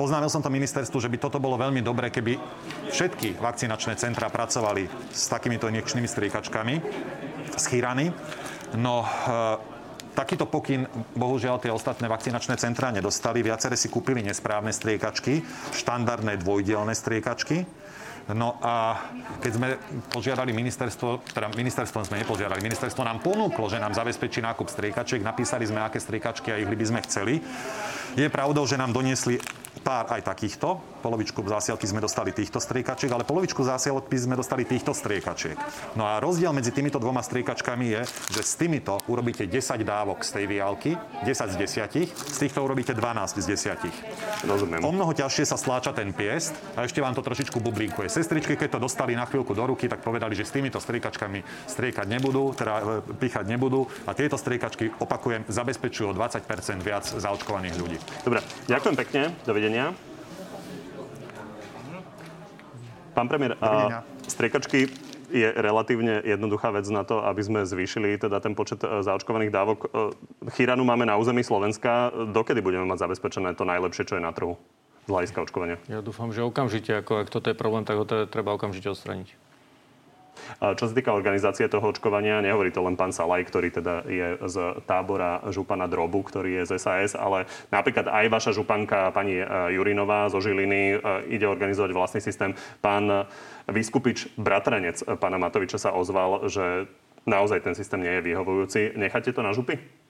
oznámil 0.00 0.32
som 0.32 0.40
to 0.40 0.48
ministerstvu, 0.48 0.96
že 0.96 1.12
by 1.12 1.20
toto 1.20 1.36
bolo 1.36 1.60
veľmi 1.60 1.84
dobré, 1.84 2.08
keby 2.08 2.40
všetky 2.88 3.36
vakcinačné 3.36 4.00
centra 4.00 4.32
pracovali 4.32 4.88
s 5.12 5.28
takýmito 5.28 5.68
injekčnými 5.68 6.08
striekačkami, 6.08 6.74
s 7.52 7.64
chýrany. 7.68 8.08
No, 8.80 9.04
e, 9.04 9.75
Takýto 10.16 10.48
pokyn, 10.48 10.88
bohužiaľ, 11.12 11.60
tie 11.60 11.68
ostatné 11.68 12.08
vakcinačné 12.08 12.56
centrá 12.56 12.88
nedostali. 12.88 13.44
Viacere 13.44 13.76
si 13.76 13.92
kúpili 13.92 14.24
nesprávne 14.24 14.72
striekačky, 14.72 15.44
štandardné 15.76 16.40
dvojdielne 16.40 16.96
striekačky 16.96 17.68
No 18.34 18.58
a 18.58 19.06
keď 19.38 19.52
sme 19.54 19.68
požiadali 20.10 20.50
ministerstvo, 20.50 21.30
teda 21.30 21.46
ministerstvo 21.54 22.02
sme 22.02 22.26
nepožiadali, 22.26 22.58
ministerstvo 22.58 23.06
nám 23.06 23.22
ponúklo, 23.22 23.70
že 23.70 23.78
nám 23.78 23.94
zabezpečí 23.94 24.42
nákup 24.42 24.66
striekačiek, 24.66 25.22
napísali 25.22 25.62
sme, 25.62 25.78
aké 25.78 26.02
striekačky 26.02 26.50
a 26.50 26.58
ich 26.58 26.66
by 26.66 26.74
sme 26.82 27.00
chceli. 27.06 27.38
Je 28.18 28.26
pravdou, 28.26 28.66
že 28.66 28.74
nám 28.74 28.90
doniesli 28.90 29.38
pár 29.86 30.10
aj 30.10 30.26
takýchto. 30.26 30.95
Polovičku 31.06 31.38
zásielky 31.46 31.86
sme 31.86 32.02
dostali 32.02 32.34
týchto 32.34 32.58
striekačiek, 32.58 33.06
ale 33.14 33.22
polovičku 33.22 33.62
zásielky 33.62 34.18
sme 34.18 34.34
dostali 34.34 34.66
týchto 34.66 34.90
striekačiek. 34.90 35.54
No 35.94 36.02
a 36.02 36.18
rozdiel 36.18 36.50
medzi 36.50 36.74
týmito 36.74 36.98
dvoma 36.98 37.22
striekačkami 37.22 37.86
je, 37.94 38.02
že 38.34 38.42
s 38.42 38.58
týmito 38.58 38.98
urobíte 39.06 39.46
10 39.46 39.86
dávok 39.86 40.26
z 40.26 40.30
tej 40.34 40.44
viálky, 40.50 40.98
10 41.22 41.54
z 41.54 41.56
10, 42.10 42.10
z 42.10 42.36
týchto 42.42 42.58
urobíte 42.58 42.90
12 42.90 43.38
z 43.38 43.46
10. 43.54 44.50
Rozumiem. 44.50 44.82
O 44.82 44.90
mnoho 44.90 45.14
ťažšie 45.14 45.46
sa 45.46 45.54
stláča 45.54 45.94
ten 45.94 46.10
piest 46.10 46.58
a 46.74 46.82
ešte 46.82 46.98
vám 46.98 47.14
to 47.14 47.22
trošičku 47.22 47.62
bublinkuje. 47.62 48.10
Sestričky, 48.10 48.58
keď 48.58 48.74
to 48.74 48.90
dostali 48.90 49.14
na 49.14 49.30
chvíľku 49.30 49.54
do 49.54 49.62
ruky, 49.62 49.86
tak 49.86 50.02
povedali, 50.02 50.34
že 50.34 50.42
s 50.42 50.50
týmito 50.50 50.82
striekačkami 50.82 51.70
striekať 51.70 52.06
nebudú, 52.10 52.50
teda 52.50 52.74
e, 52.82 53.14
pichať 53.14 53.46
nebudú 53.46 53.86
a 54.02 54.10
tieto 54.10 54.34
striekačky, 54.34 54.90
opakujem, 54.98 55.46
zabezpečujú 55.46 56.10
o 56.10 56.16
20% 56.18 56.82
viac 56.82 57.06
zaočkovaných 57.06 57.74
ľudí. 57.78 57.98
Dobre, 58.26 58.42
ďakujem 58.66 58.96
pekne. 58.98 59.22
Dovidenia 59.46 59.76
dovidenia. 59.76 59.94
Pán 63.16 63.32
premiér, 63.32 63.56
a 63.64 64.04
striekačky 64.28 64.92
je 65.32 65.48
relatívne 65.56 66.20
jednoduchá 66.20 66.68
vec 66.68 66.84
na 66.92 67.00
to, 67.00 67.24
aby 67.24 67.40
sme 67.40 67.60
zvýšili 67.64 68.20
teda 68.20 68.44
ten 68.44 68.52
počet 68.52 68.84
e, 68.84 69.00
zaočkovaných 69.00 69.48
dávok. 69.48 69.78
E, 69.80 69.88
chýranu 70.52 70.84
máme 70.84 71.08
na 71.08 71.16
území 71.16 71.40
Slovenska. 71.40 72.12
Dokedy 72.12 72.60
budeme 72.60 72.84
mať 72.84 73.08
zabezpečené 73.08 73.56
to 73.56 73.64
najlepšie, 73.64 74.04
čo 74.04 74.20
je 74.20 74.22
na 74.22 74.36
trhu 74.36 74.60
z 75.06 75.10
hľadiska 75.10 75.38
očkovania? 75.48 75.80
Ja 75.88 76.04
dúfam, 76.04 76.28
že 76.28 76.44
okamžite, 76.44 76.92
ako 76.92 77.24
ak 77.24 77.32
toto 77.32 77.48
je 77.48 77.56
problém, 77.56 77.88
tak 77.88 77.96
ho 77.96 78.04
treba 78.04 78.52
okamžite 78.52 78.92
odstraniť. 78.92 79.45
Čo 80.60 80.84
sa 80.88 80.94
týka 80.94 81.12
organizácie 81.12 81.66
toho 81.66 81.90
očkovania, 81.90 82.44
nehovorí 82.44 82.70
to 82.72 82.84
len 82.84 82.94
pán 82.94 83.10
Salaj, 83.14 83.46
ktorý 83.48 83.68
teda 83.74 84.06
je 84.06 84.28
z 84.46 84.56
tábora 84.84 85.42
župana 85.50 85.90
Drobu, 85.90 86.24
ktorý 86.26 86.62
je 86.62 86.74
z 86.74 86.82
SAS, 86.82 87.12
ale 87.18 87.50
napríklad 87.70 88.08
aj 88.08 88.26
vaša 88.30 88.50
županka 88.56 89.10
pani 89.10 89.42
e, 89.42 89.46
Jurinová 89.74 90.30
zo 90.32 90.38
Žiliny 90.38 90.82
e, 90.92 90.96
ide 91.34 91.46
organizovať 91.46 91.90
vlastný 91.92 92.20
systém. 92.22 92.54
Pán 92.80 93.28
Vyskupič, 93.66 94.38
bratranec 94.38 95.02
pána 95.18 95.36
Matoviča 95.42 95.78
sa 95.78 95.90
ozval, 95.94 96.46
že 96.46 96.86
naozaj 97.26 97.66
ten 97.66 97.74
systém 97.74 98.00
nie 98.00 98.14
je 98.18 98.26
vyhovujúci. 98.32 98.80
Necháte 98.94 99.34
to 99.34 99.42
na 99.42 99.50
župy? 99.50 100.05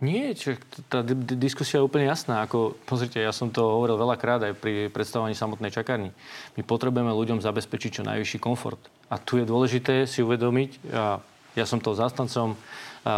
Nie, 0.00 0.32
čo, 0.32 0.56
tá 0.88 1.04
diskusia 1.36 1.76
je 1.76 1.84
úplne 1.84 2.08
jasná. 2.08 2.40
Ako, 2.48 2.72
pozrite, 2.88 3.20
ja 3.20 3.36
som 3.36 3.52
to 3.52 3.60
hovoril 3.60 4.00
veľakrát 4.00 4.40
aj 4.48 4.56
pri 4.56 4.88
predstavovaní 4.88 5.36
samotnej 5.36 5.68
čakárny. 5.68 6.08
My 6.56 6.62
potrebujeme 6.64 7.12
ľuďom 7.12 7.44
zabezpečiť 7.44 8.00
čo 8.00 8.02
najvyšší 8.08 8.40
komfort. 8.40 8.80
A 9.12 9.20
tu 9.20 9.36
je 9.36 9.44
dôležité 9.44 10.08
si 10.08 10.24
uvedomiť, 10.24 10.70
a 10.96 11.20
Ja 11.52 11.68
som 11.68 11.84
toho 11.84 11.98
zástancom, 11.98 12.56
a 13.04 13.14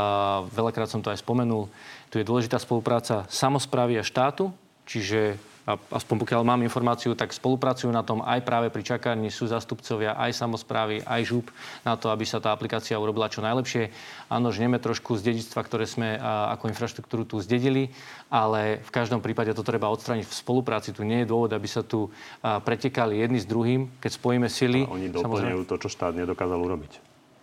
veľakrát 0.51 0.91
som 0.91 1.03
to 1.03 1.14
aj 1.14 1.22
spomenul. 1.22 1.70
Tu 2.11 2.18
je 2.18 2.26
dôležitá 2.26 2.59
spolupráca 2.59 3.30
samozprávy 3.30 4.03
a 4.03 4.07
štátu, 4.07 4.51
čiže 4.83 5.39
a 5.63 5.79
aspoň 5.95 6.27
pokiaľ 6.27 6.43
mám 6.43 6.67
informáciu, 6.67 7.15
tak 7.15 7.31
spolupracujú 7.31 7.87
na 7.95 8.03
tom 8.03 8.19
aj 8.19 8.43
práve 8.43 8.67
pri 8.67 8.83
čakárni, 8.83 9.31
sú 9.31 9.47
zastupcovia 9.47 10.19
aj 10.19 10.35
samozprávy, 10.35 11.07
aj 11.07 11.23
žúb 11.23 11.47
na 11.87 11.95
to, 11.95 12.11
aby 12.11 12.27
sa 12.27 12.43
tá 12.43 12.51
aplikácia 12.51 12.99
urobila 12.99 13.31
čo 13.31 13.47
najlepšie. 13.47 13.95
Áno, 14.27 14.51
žneme 14.51 14.83
trošku 14.83 15.15
z 15.15 15.31
dedictva, 15.31 15.63
ktoré 15.63 15.87
sme 15.87 16.19
ako 16.19 16.67
infraštruktúru 16.67 17.23
tu 17.23 17.39
zdedili, 17.39 17.95
ale 18.27 18.83
v 18.83 18.91
každom 18.91 19.23
prípade 19.23 19.55
to 19.55 19.63
treba 19.63 19.87
odstrániť 19.95 20.27
v 20.27 20.35
spolupráci. 20.35 20.91
Tu 20.91 21.07
nie 21.07 21.23
je 21.23 21.31
dôvod, 21.31 21.55
aby 21.55 21.69
sa 21.71 21.87
tu 21.87 22.11
pretekali 22.43 23.23
jedni 23.23 23.39
s 23.39 23.47
druhým, 23.47 23.87
keď 24.03 24.11
spojíme 24.19 24.51
sily. 24.51 24.83
A 24.83 24.91
oni 24.91 25.15
doplňujú 25.15 25.63
to, 25.71 25.79
čo 25.79 25.87
štát 25.87 26.19
nedokázal 26.19 26.59
urobiť. 26.59 26.99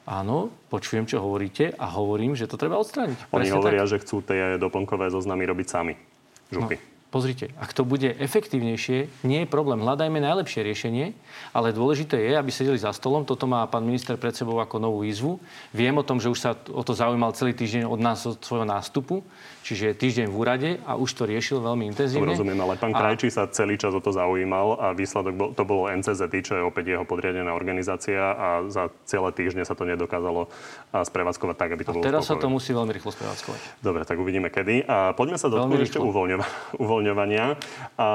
Áno, 0.10 0.50
počujem, 0.74 1.06
čo 1.06 1.22
hovoríte 1.22 1.72
a 1.78 1.86
hovorím, 1.94 2.34
že 2.34 2.50
to 2.50 2.58
treba 2.58 2.82
odstrániť. 2.82 3.30
Oni 3.30 3.46
Presne 3.46 3.56
hovoria, 3.62 3.86
tak. 3.86 3.92
že 3.94 3.98
chcú 4.02 4.26
tie 4.26 4.58
doplnkové 4.58 5.14
zoznamy 5.14 5.46
robiť 5.46 5.68
sami. 5.70 5.94
Župy. 6.50 6.76
No. 6.76 6.89
Pozrite, 7.10 7.49
ak 7.57 7.74
to 7.74 7.82
bude 7.82 8.05
efektívnejšie, 8.05 9.26
nie 9.26 9.41
je 9.41 9.49
problém. 9.49 9.82
Hľadajme 9.82 10.22
najlepšie 10.22 10.62
riešenie, 10.62 11.18
ale 11.57 11.74
dôležité 11.74 12.22
je, 12.22 12.38
aby 12.38 12.53
sedeli 12.53 12.78
za 12.78 12.93
stolom. 12.93 13.26
Toto 13.26 13.49
má 13.49 13.66
pán 13.66 13.82
minister 13.82 14.14
pred 14.14 14.38
sebou 14.38 14.62
ako 14.62 14.78
novú 14.78 15.01
výzvu. 15.01 15.41
Viem 15.74 15.97
o 15.97 16.05
tom, 16.05 16.22
že 16.22 16.30
už 16.30 16.38
sa 16.38 16.53
o 16.53 16.86
to 16.86 16.93
zaujímal 16.93 17.34
celý 17.34 17.57
týždeň 17.57 17.89
od 17.89 17.97
nás, 17.97 18.30
od 18.30 18.38
svojho 18.38 18.70
nástupu 18.70 19.26
čiže 19.64 19.97
týždeň 19.97 20.28
v 20.32 20.36
úrade 20.36 20.70
a 20.88 20.95
už 20.95 21.10
to 21.14 21.24
riešil 21.28 21.60
veľmi 21.60 21.89
intenzívne. 21.89 22.34
Rozumiem, 22.34 22.60
ale 22.60 22.80
pán 22.80 22.93
Krajčí 22.95 23.30
a... 23.30 23.34
sa 23.34 23.43
celý 23.49 23.76
čas 23.76 23.93
o 23.93 24.01
to 24.01 24.12
zaujímal 24.16 24.80
a 24.80 24.88
výsledok 24.95 25.34
bol, 25.36 25.49
to 25.53 25.64
bolo 25.68 25.89
NCZT, 25.89 26.34
čo 26.45 26.53
je 26.60 26.64
opäť 26.64 26.95
jeho 26.97 27.05
podriadená 27.05 27.51
organizácia 27.51 28.20
a 28.20 28.47
za 28.72 28.93
celé 29.05 29.30
týždne 29.36 29.64
sa 29.64 29.76
to 29.76 29.86
nedokázalo 29.86 30.49
sprevádzkovať 30.89 31.55
tak, 31.55 31.70
aby 31.76 31.84
to 31.86 31.91
a 31.91 31.95
bolo 31.99 32.03
teraz 32.03 32.26
spokojné. 32.26 32.41
sa 32.41 32.43
to 32.43 32.47
musí 32.49 32.72
veľmi 32.74 32.91
rýchlo 32.95 33.12
sprevádzkovať. 33.14 33.62
Dobre, 33.86 34.01
tak 34.05 34.18
uvidíme 34.18 34.49
kedy. 34.49 34.89
A 34.89 35.14
poďme 35.14 35.38
sa 35.38 35.47
dotknúť 35.51 35.86
ešte 35.86 35.99
uvoľňova- 36.01 36.49
uvoľňovania. 36.84 37.45
A 38.01 38.07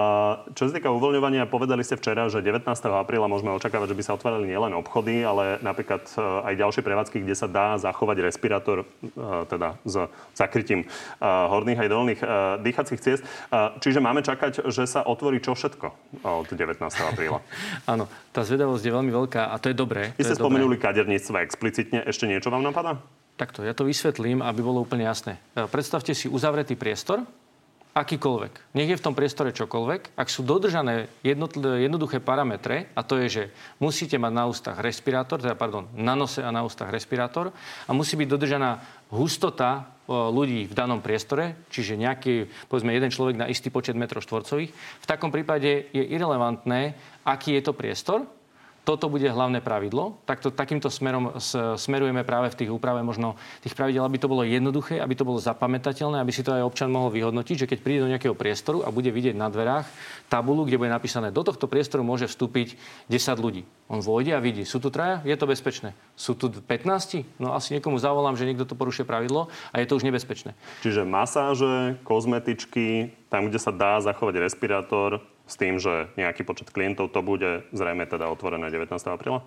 čo 0.58 0.66
sa 0.66 0.72
týka 0.74 0.90
uvoľňovania, 0.90 1.46
povedali 1.46 1.86
ste 1.86 1.94
včera, 1.94 2.26
že 2.26 2.42
19. 2.42 2.66
apríla 2.90 3.30
môžeme 3.30 3.54
očakávať, 3.54 3.94
že 3.94 3.96
by 3.98 4.02
sa 4.02 4.12
otvárali 4.18 4.50
nielen 4.50 4.74
obchody, 4.74 5.22
ale 5.22 5.62
napríklad 5.62 6.02
e, 6.14 6.20
aj 6.20 6.54
ďalšie 6.58 6.82
prevádzky, 6.82 7.16
kde 7.22 7.34
sa 7.38 7.46
dá 7.46 7.78
zachovať 7.78 8.16
respirátor, 8.26 8.82
e, 8.82 8.86
teda 9.46 9.78
s 9.86 10.10
zakrytím 10.34 10.84
e, 10.84 10.86
horných 11.48 11.80
aj 11.84 11.88
dolných 11.88 12.20
uh, 12.20 12.28
dýchacích 12.60 13.00
ciest. 13.00 13.22
Uh, 13.48 13.74
čiže 13.80 14.00
máme 14.00 14.20
čakať, 14.20 14.68
že 14.68 14.84
sa 14.88 15.04
otvorí 15.04 15.38
čo 15.40 15.56
všetko 15.56 15.86
od 16.24 16.48
19. 16.48 16.80
apríla. 16.82 17.40
Áno, 17.92 18.08
tá 18.30 18.42
zvedavosť 18.42 18.84
je 18.84 18.92
veľmi 18.92 19.12
veľká 19.12 19.52
a 19.52 19.56
to 19.60 19.70
je 19.70 19.76
dobré. 19.76 20.12
Vy 20.16 20.24
ste 20.24 20.38
spomenuli 20.38 20.80
kaderníctva 20.80 21.44
explicitne. 21.44 22.04
Ešte 22.08 22.24
niečo 22.28 22.48
vám 22.48 22.64
napadá? 22.64 23.00
Takto, 23.34 23.66
ja 23.66 23.74
to 23.74 23.82
vysvetlím, 23.82 24.46
aby 24.46 24.62
bolo 24.62 24.86
úplne 24.86 25.10
jasné. 25.10 25.42
Predstavte 25.58 26.14
si 26.14 26.30
uzavretý 26.30 26.78
priestor, 26.78 27.26
akýkoľvek. 27.94 28.74
Nech 28.74 28.90
je 28.90 28.98
v 28.98 29.04
tom 29.06 29.14
priestore 29.14 29.54
čokoľvek. 29.54 30.18
Ak 30.18 30.26
sú 30.26 30.42
dodržané 30.42 31.06
jednoduché 31.22 32.18
parametre, 32.18 32.90
a 32.98 33.06
to 33.06 33.22
je, 33.22 33.26
že 33.30 33.44
musíte 33.78 34.18
mať 34.18 34.32
na 34.34 34.44
ústach 34.50 34.76
respirátor, 34.82 35.38
teda 35.38 35.54
pardon, 35.54 35.86
na 35.94 36.18
nose 36.18 36.42
a 36.42 36.50
na 36.50 36.66
ústach 36.66 36.90
respirátor 36.90 37.54
a 37.86 37.90
musí 37.94 38.18
byť 38.18 38.28
dodržaná 38.28 38.82
hustota 39.14 39.93
ľudí 40.08 40.68
v 40.68 40.76
danom 40.76 41.00
priestore, 41.00 41.64
čiže 41.72 41.96
nejaký, 41.96 42.48
povedzme, 42.68 42.92
jeden 42.92 43.08
človek 43.08 43.40
na 43.40 43.48
istý 43.48 43.72
počet 43.72 43.96
metrov 43.96 44.20
štvorcových, 44.20 44.70
v 44.74 45.06
takom 45.08 45.32
prípade 45.32 45.88
je 45.90 46.04
irrelevantné, 46.04 46.92
aký 47.24 47.56
je 47.56 47.62
to 47.64 47.72
priestor, 47.72 48.28
toto 48.84 49.08
bude 49.08 49.24
hlavné 49.24 49.64
pravidlo. 49.64 50.20
Takto, 50.28 50.52
takýmto 50.52 50.92
smerom 50.92 51.40
smerujeme 51.80 52.20
práve 52.22 52.52
v 52.52 52.58
tých 52.62 52.70
úprave 52.70 53.00
možno 53.00 53.34
tých 53.64 53.72
pravidel, 53.72 54.04
aby 54.04 54.20
to 54.20 54.28
bolo 54.28 54.44
jednoduché, 54.44 55.00
aby 55.00 55.16
to 55.16 55.24
bolo 55.24 55.40
zapamätateľné, 55.40 56.20
aby 56.20 56.32
si 56.32 56.44
to 56.44 56.52
aj 56.52 56.68
občan 56.68 56.92
mohol 56.92 57.08
vyhodnotiť, 57.08 57.64
že 57.64 57.68
keď 57.68 57.78
príde 57.80 58.04
do 58.04 58.12
nejakého 58.12 58.36
priestoru 58.36 58.84
a 58.84 58.92
bude 58.92 59.08
vidieť 59.08 59.32
na 59.32 59.48
dverách 59.48 59.88
tabulu, 60.28 60.68
kde 60.68 60.76
bude 60.76 60.92
napísané, 60.92 61.32
do 61.32 61.40
tohto 61.40 61.64
priestoru 61.64 62.04
môže 62.04 62.28
vstúpiť 62.28 62.76
10 63.08 63.40
ľudí. 63.40 63.64
On 63.88 64.04
vôjde 64.04 64.36
a 64.36 64.40
vidí, 64.44 64.68
sú 64.68 64.80
tu 64.80 64.92
traja, 64.92 65.24
je 65.24 65.36
to 65.36 65.48
bezpečné. 65.48 65.96
Sú 66.12 66.36
tu 66.36 66.52
15? 66.52 67.24
No 67.40 67.56
asi 67.56 67.76
niekomu 67.80 67.96
zavolám, 67.96 68.36
že 68.36 68.44
niekto 68.44 68.68
to 68.68 68.76
porušuje 68.76 69.08
pravidlo 69.08 69.48
a 69.72 69.80
je 69.80 69.88
to 69.88 69.96
už 69.96 70.04
nebezpečné. 70.04 70.52
Čiže 70.84 71.08
masáže, 71.08 71.96
kozmetičky, 72.04 73.16
tam, 73.32 73.48
kde 73.48 73.58
sa 73.60 73.72
dá 73.72 73.98
zachovať 74.04 74.44
respirátor, 74.44 75.24
s 75.44 75.54
tým, 75.60 75.76
že 75.76 76.08
nejaký 76.16 76.42
počet 76.44 76.72
klientov 76.72 77.12
to 77.12 77.20
bude 77.20 77.68
zrejme 77.70 78.08
teda 78.08 78.28
otvorené 78.32 78.68
19. 78.72 78.96
apríla? 79.08 79.44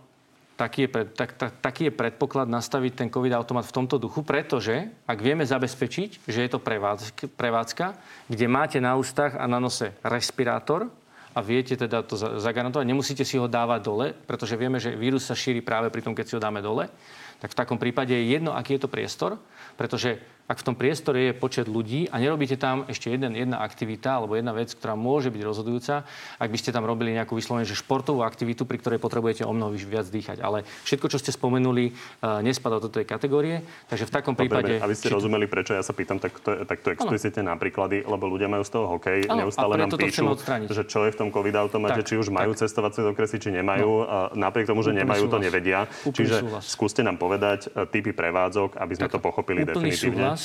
Taký 0.57 0.85
je, 0.85 0.89
pred, 0.89 1.07
tak, 1.13 1.37
tak, 1.37 1.53
taký 1.61 1.89
je 1.89 1.93
predpoklad 1.93 2.49
nastaviť 2.49 3.05
ten 3.05 3.09
COVID-automat 3.13 3.69
v 3.69 3.75
tomto 3.77 4.01
duchu, 4.01 4.25
pretože 4.25 4.89
ak 5.05 5.19
vieme 5.21 5.45
zabezpečiť, 5.45 6.25
že 6.25 6.39
je 6.41 6.49
to 6.49 6.57
prevádzka, 6.57 7.29
prevádzka, 7.37 7.85
kde 8.25 8.45
máte 8.49 8.81
na 8.81 8.97
ústach 8.97 9.37
a 9.37 9.45
na 9.45 9.61
nose 9.61 9.93
respirátor, 10.01 10.89
a 11.37 11.39
viete 11.45 11.77
teda 11.77 12.01
to 12.01 12.17
zagarantovať. 12.17 12.81
Nemusíte 12.81 13.21
si 13.21 13.37
ho 13.37 13.45
dávať 13.45 13.81
dole, 13.85 14.07
pretože 14.25 14.57
vieme, 14.57 14.81
že 14.81 14.97
vírus 14.97 15.21
sa 15.21 15.37
šíri 15.37 15.61
práve 15.61 15.93
pri 15.93 16.01
tom, 16.01 16.17
keď 16.17 16.25
si 16.25 16.33
ho 16.33 16.41
dáme 16.41 16.65
dole. 16.65 16.89
Tak 17.37 17.53
v 17.53 17.59
takom 17.61 17.77
prípade 17.77 18.09
je 18.09 18.33
jedno, 18.33 18.57
aký 18.57 18.73
je 18.73 18.81
to 18.81 18.89
priestor, 18.89 19.37
pretože 19.77 20.17
ak 20.47 20.63
v 20.63 20.65
tom 20.71 20.75
priestore 20.79 21.29
je 21.29 21.33
počet 21.35 21.67
ľudí 21.67 22.07
a 22.07 22.23
nerobíte 22.23 22.55
tam 22.55 22.87
ešte 22.87 23.11
jeden, 23.11 23.35
jedna 23.35 23.59
aktivita 23.59 24.23
alebo 24.23 24.39
jedna 24.39 24.55
vec, 24.55 24.71
ktorá 24.71 24.95
môže 24.95 25.27
byť 25.27 25.41
rozhodujúca, 25.43 26.07
ak 26.39 26.49
by 26.49 26.57
ste 26.57 26.71
tam 26.71 26.87
robili 26.87 27.11
nejakú 27.11 27.35
vyslovene, 27.35 27.67
že 27.67 27.75
športovú 27.75 28.23
aktivitu, 28.23 28.63
pri 28.63 28.79
ktorej 28.79 29.03
potrebujete 29.03 29.43
o 29.43 29.51
mnoho 29.51 29.75
viac 29.75 30.07
dýchať. 30.07 30.39
Ale 30.39 30.63
všetko, 30.87 31.11
čo 31.11 31.19
ste 31.19 31.35
spomenuli, 31.35 31.91
uh, 31.91 32.39
nespadá 32.39 32.79
do 32.79 32.87
tej 32.87 33.03
kategórie. 33.03 33.59
Takže 33.91 34.07
v 34.07 34.11
takom 34.15 34.39
prípade... 34.39 34.79
Aby 34.79 34.95
ste 34.95 35.11
či... 35.11 35.15
rozumeli, 35.19 35.51
prečo 35.51 35.75
ja 35.75 35.83
sa 35.83 35.91
pýtam 35.91 36.15
takto, 36.15 36.63
takto 36.63 36.95
explicitne 36.95 37.43
na 37.43 37.59
príklady, 37.59 38.07
lebo 38.07 38.31
ľudia 38.31 38.47
majú 38.47 38.63
z 38.63 38.71
toho 38.71 38.85
hokej, 38.95 39.27
ano, 39.27 39.43
neustále 39.43 39.75
nám 39.75 39.91
píšu, 39.99 40.31
že 40.71 40.87
čo 40.87 41.03
je 41.03 41.11
v 41.11 41.17
tom 41.19 41.29
COVID 41.35 41.59
automate, 41.59 41.99
tak, 41.99 42.07
či 42.07 42.15
už 42.15 42.31
majú 42.31 42.55
tak. 42.55 42.63
cestovacie 42.63 43.03
okresy, 43.03 43.35
či 43.43 43.51
nemajú. 43.51 43.91
No. 44.07 44.31
Napriek 44.31 44.71
tomu, 44.71 44.79
že 44.79 44.95
Úplný 44.95 45.03
nemajú, 45.03 45.23
súhlas. 45.27 45.35
to 45.35 45.43
nevedia. 45.43 45.79
Úplný 46.07 46.15
Čiže 46.15 46.35
súhlas. 46.39 46.63
skúste 46.71 47.01
nám 47.03 47.19
povedať 47.19 47.67
e, 47.67 47.83
typy 47.91 48.15
prevádzok, 48.15 48.79
aby 48.79 48.93
sme 48.95 49.11
tak, 49.11 49.13
to 49.15 49.19
pochopili 49.19 49.67
definitívne. 49.67 50.31
Súhlas 50.31 50.36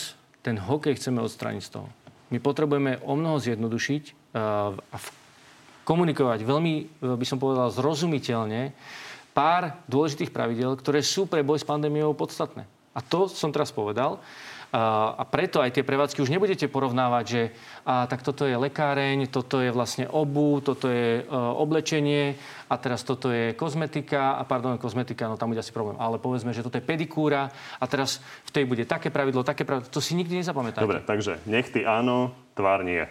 ten 0.42 0.58
hokej 0.58 0.98
chceme 0.98 1.22
odstrániť 1.22 1.62
z 1.62 1.70
toho. 1.78 1.88
My 2.32 2.40
potrebujeme 2.40 2.98
o 3.04 3.14
mnoho 3.14 3.38
zjednodušiť 3.38 4.02
uh, 4.32 4.74
a 4.74 4.96
komunikovať 5.86 6.42
veľmi, 6.42 6.74
uh, 6.74 7.14
by 7.14 7.26
som 7.28 7.38
povedal, 7.38 7.68
zrozumiteľne 7.70 8.72
pár 9.32 9.80
dôležitých 9.88 10.32
pravidel, 10.32 10.76
ktoré 10.76 11.00
sú 11.00 11.24
pre 11.24 11.40
boj 11.40 11.60
s 11.60 11.68
pandémiou 11.68 12.12
podstatné. 12.12 12.68
A 12.92 13.00
to 13.00 13.28
som 13.28 13.48
teraz 13.48 13.72
povedal. 13.72 14.20
A 14.72 15.28
preto 15.28 15.60
aj 15.60 15.76
tie 15.76 15.84
prevádzky 15.84 16.24
už 16.24 16.32
nebudete 16.32 16.64
porovnávať, 16.64 17.24
že 17.28 17.42
a, 17.84 18.08
tak 18.08 18.24
toto 18.24 18.48
je 18.48 18.56
lekáreň, 18.56 19.28
toto 19.28 19.60
je 19.60 19.68
vlastne 19.68 20.08
obu, 20.08 20.64
toto 20.64 20.88
je 20.88 21.20
e, 21.20 21.22
oblečenie 21.36 22.40
a 22.72 22.74
teraz 22.80 23.04
toto 23.04 23.28
je 23.28 23.52
kozmetika 23.52 24.40
a 24.40 24.48
pardon, 24.48 24.80
kozmetika, 24.80 25.28
no 25.28 25.36
tam 25.36 25.52
bude 25.52 25.60
asi 25.60 25.76
problém. 25.76 26.00
Ale 26.00 26.16
povedzme, 26.16 26.56
že 26.56 26.64
toto 26.64 26.80
je 26.80 26.88
pedikúra 26.88 27.52
a 27.52 27.84
teraz 27.84 28.24
v 28.48 28.50
tej 28.56 28.64
bude 28.64 28.88
také 28.88 29.12
pravidlo, 29.12 29.44
také 29.44 29.68
pravidlo. 29.68 29.92
To 29.92 30.00
si 30.00 30.16
nikdy 30.16 30.40
nezapamätáte. 30.40 30.88
Dobre, 30.88 31.04
takže 31.04 31.44
nechty 31.44 31.84
áno, 31.84 32.32
tvár 32.56 32.80
nie. 32.80 33.04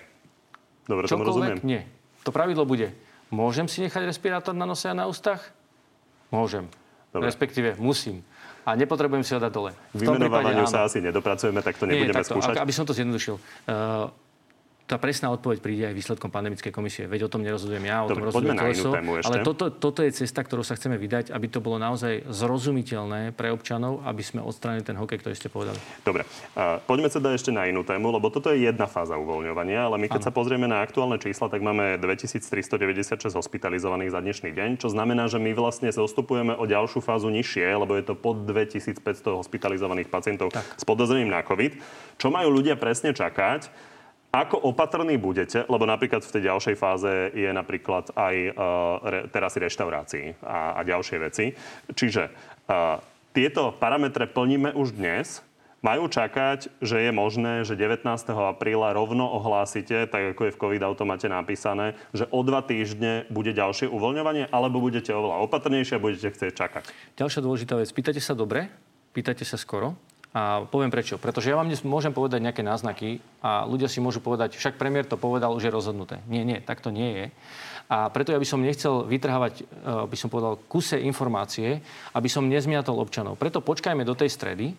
Dobre, 0.90 1.06
tomu 1.06 1.30
rozumiem? 1.30 1.62
nie. 1.62 1.86
To 2.26 2.34
pravidlo 2.34 2.66
bude, 2.66 2.90
môžem 3.30 3.70
si 3.70 3.86
nechať 3.86 4.10
respirátor 4.10 4.58
na 4.58 4.66
nose 4.66 4.90
a 4.90 4.98
na 4.98 5.06
ústach? 5.06 5.54
Môžem. 6.34 6.66
Dobre. 7.14 7.30
Respektíve 7.30 7.78
musím 7.78 8.26
a 8.62 8.70
nepotrebujem 8.78 9.24
si 9.26 9.32
ho 9.34 9.40
dať 9.42 9.52
dole. 9.52 9.72
Vymenovaniu 9.98 10.70
sa 10.70 10.86
asi 10.86 11.02
nedopracujeme, 11.02 11.62
tak 11.66 11.78
to 11.82 11.90
nebudeme 11.90 12.14
Nie, 12.14 12.18
takto, 12.18 12.38
skúšať. 12.38 12.62
Aby 12.62 12.74
som 12.74 12.86
to 12.86 12.94
zjednodušil. 12.94 13.36
Uh, 13.66 14.10
tá 14.92 15.00
presná 15.00 15.32
odpoveď 15.32 15.64
príde 15.64 15.84
aj 15.88 15.96
výsledkom 15.96 16.28
pandemickej 16.28 16.76
komisie. 16.76 17.08
Veď 17.08 17.26
o 17.26 17.30
tom 17.32 17.48
nerozhodujem 17.48 17.88
ja, 17.88 18.04
o 18.04 18.12
Dobre, 18.12 18.28
tom 18.28 18.28
rozhoduje 18.28 18.60
koleso. 18.60 18.92
Ale 19.24 19.40
toto, 19.40 19.72
toto 19.72 20.04
je 20.04 20.12
cesta, 20.12 20.44
ktorú 20.44 20.68
sa 20.68 20.76
chceme 20.76 21.00
vydať, 21.00 21.32
aby 21.32 21.48
to 21.48 21.64
bolo 21.64 21.80
naozaj 21.80 22.28
zrozumiteľné 22.28 23.32
pre 23.32 23.56
občanov, 23.56 24.04
aby 24.04 24.20
sme 24.20 24.44
odstránili 24.44 24.84
ten 24.84 25.00
hokej, 25.00 25.24
ktorý 25.24 25.36
ste 25.40 25.48
povedali. 25.48 25.80
Dobre, 26.04 26.28
uh, 26.28 26.84
poďme 26.84 27.08
sa 27.08 27.24
dať 27.24 27.40
ešte 27.40 27.56
na 27.56 27.72
inú 27.72 27.88
tému, 27.88 28.12
lebo 28.12 28.28
toto 28.28 28.52
je 28.52 28.68
jedna 28.68 28.84
fáza 28.84 29.16
uvoľňovania, 29.16 29.88
ale 29.88 29.96
my 29.96 30.12
keď 30.12 30.20
ano. 30.20 30.28
sa 30.28 30.36
pozrieme 30.36 30.68
na 30.68 30.84
aktuálne 30.84 31.16
čísla, 31.24 31.48
tak 31.48 31.64
máme 31.64 31.96
2396 32.04 33.32
hospitalizovaných 33.32 34.12
za 34.12 34.20
dnešný 34.20 34.52
deň, 34.52 34.70
čo 34.84 34.92
znamená, 34.92 35.32
že 35.32 35.40
my 35.40 35.56
vlastne 35.56 35.88
zostupujeme 35.88 36.60
o 36.60 36.68
ďalšiu 36.68 37.00
fázu 37.00 37.32
nižšie, 37.32 37.64
lebo 37.80 37.96
je 37.96 38.04
to 38.12 38.20
pod 38.20 38.44
2500 38.44 39.40
hospitalizovaných 39.40 40.12
pacientov 40.12 40.52
tak. 40.52 40.68
s 40.76 40.84
podozrením 40.84 41.32
na 41.32 41.40
COVID. 41.48 41.80
Čo 42.20 42.28
majú 42.28 42.52
ľudia 42.52 42.76
presne 42.76 43.16
čakať? 43.16 43.91
Ako 44.32 44.64
opatrní 44.64 45.20
budete, 45.20 45.68
lebo 45.68 45.84
napríklad 45.84 46.24
v 46.24 46.34
tej 46.40 46.48
ďalšej 46.48 46.76
fáze 46.80 47.36
je 47.36 47.52
napríklad 47.52 48.16
aj 48.16 48.36
uh, 48.48 48.54
re, 49.04 49.20
terasy 49.28 49.60
reštaurácií 49.60 50.26
a, 50.40 50.80
a 50.80 50.88
ďalšie 50.88 51.18
veci. 51.20 51.52
Čiže 51.92 52.32
uh, 52.32 53.04
tieto 53.36 53.76
parametre 53.76 54.32
plníme 54.32 54.72
už 54.72 54.96
dnes. 54.96 55.44
Majú 55.82 56.14
čakať, 56.14 56.70
že 56.78 57.10
je 57.10 57.12
možné, 57.12 57.66
že 57.66 57.74
19. 57.74 58.06
apríla 58.32 58.94
rovno 58.94 59.26
ohlásite, 59.26 60.06
tak 60.06 60.38
ako 60.38 60.48
je 60.48 60.54
v 60.54 60.62
COVID 60.62 60.84
automate 60.86 61.26
napísané, 61.26 61.98
že 62.14 62.30
o 62.30 62.46
dva 62.46 62.62
týždne 62.62 63.26
bude 63.34 63.50
ďalšie 63.50 63.90
uvoľňovanie, 63.90 64.54
alebo 64.54 64.78
budete 64.78 65.10
oveľa 65.10 65.42
opatrnejšie 65.50 65.98
a 65.98 66.04
budete 66.06 66.30
chcieť 66.38 66.54
čakať? 66.54 66.84
Ďalšia 67.18 67.42
dôležitá 67.42 67.74
vec. 67.82 67.90
Pýtate 67.90 68.22
sa 68.22 68.38
dobre, 68.38 68.70
pýtate 69.10 69.42
sa 69.42 69.58
skoro. 69.58 69.98
A 70.32 70.64
poviem 70.64 70.88
prečo. 70.88 71.20
Pretože 71.20 71.52
ja 71.52 71.60
vám 71.60 71.68
dnes 71.68 71.84
môžem 71.84 72.16
povedať 72.16 72.40
nejaké 72.40 72.64
náznaky 72.64 73.20
a 73.44 73.68
ľudia 73.68 73.92
si 73.92 74.00
môžu 74.00 74.24
povedať, 74.24 74.56
však 74.56 74.80
premiér 74.80 75.04
to 75.04 75.20
povedal, 75.20 75.52
už 75.52 75.68
je 75.68 75.76
rozhodnuté. 75.76 76.24
Nie, 76.32 76.48
nie, 76.48 76.64
tak 76.64 76.80
to 76.80 76.88
nie 76.88 77.12
je. 77.12 77.26
A 77.92 78.08
preto 78.08 78.32
ja 78.32 78.40
by 78.40 78.48
som 78.48 78.64
nechcel 78.64 79.04
vytrhávať, 79.04 79.54
e, 79.60 79.64
by 80.08 80.16
som 80.16 80.32
povedal, 80.32 80.56
kuse 80.72 80.96
informácie, 81.04 81.84
aby 82.16 82.32
som 82.32 82.48
nezmiatol 82.48 82.96
občanov. 82.96 83.36
Preto 83.36 83.60
počkajme 83.60 84.08
do 84.08 84.16
tej 84.16 84.32
stredy, 84.32 84.72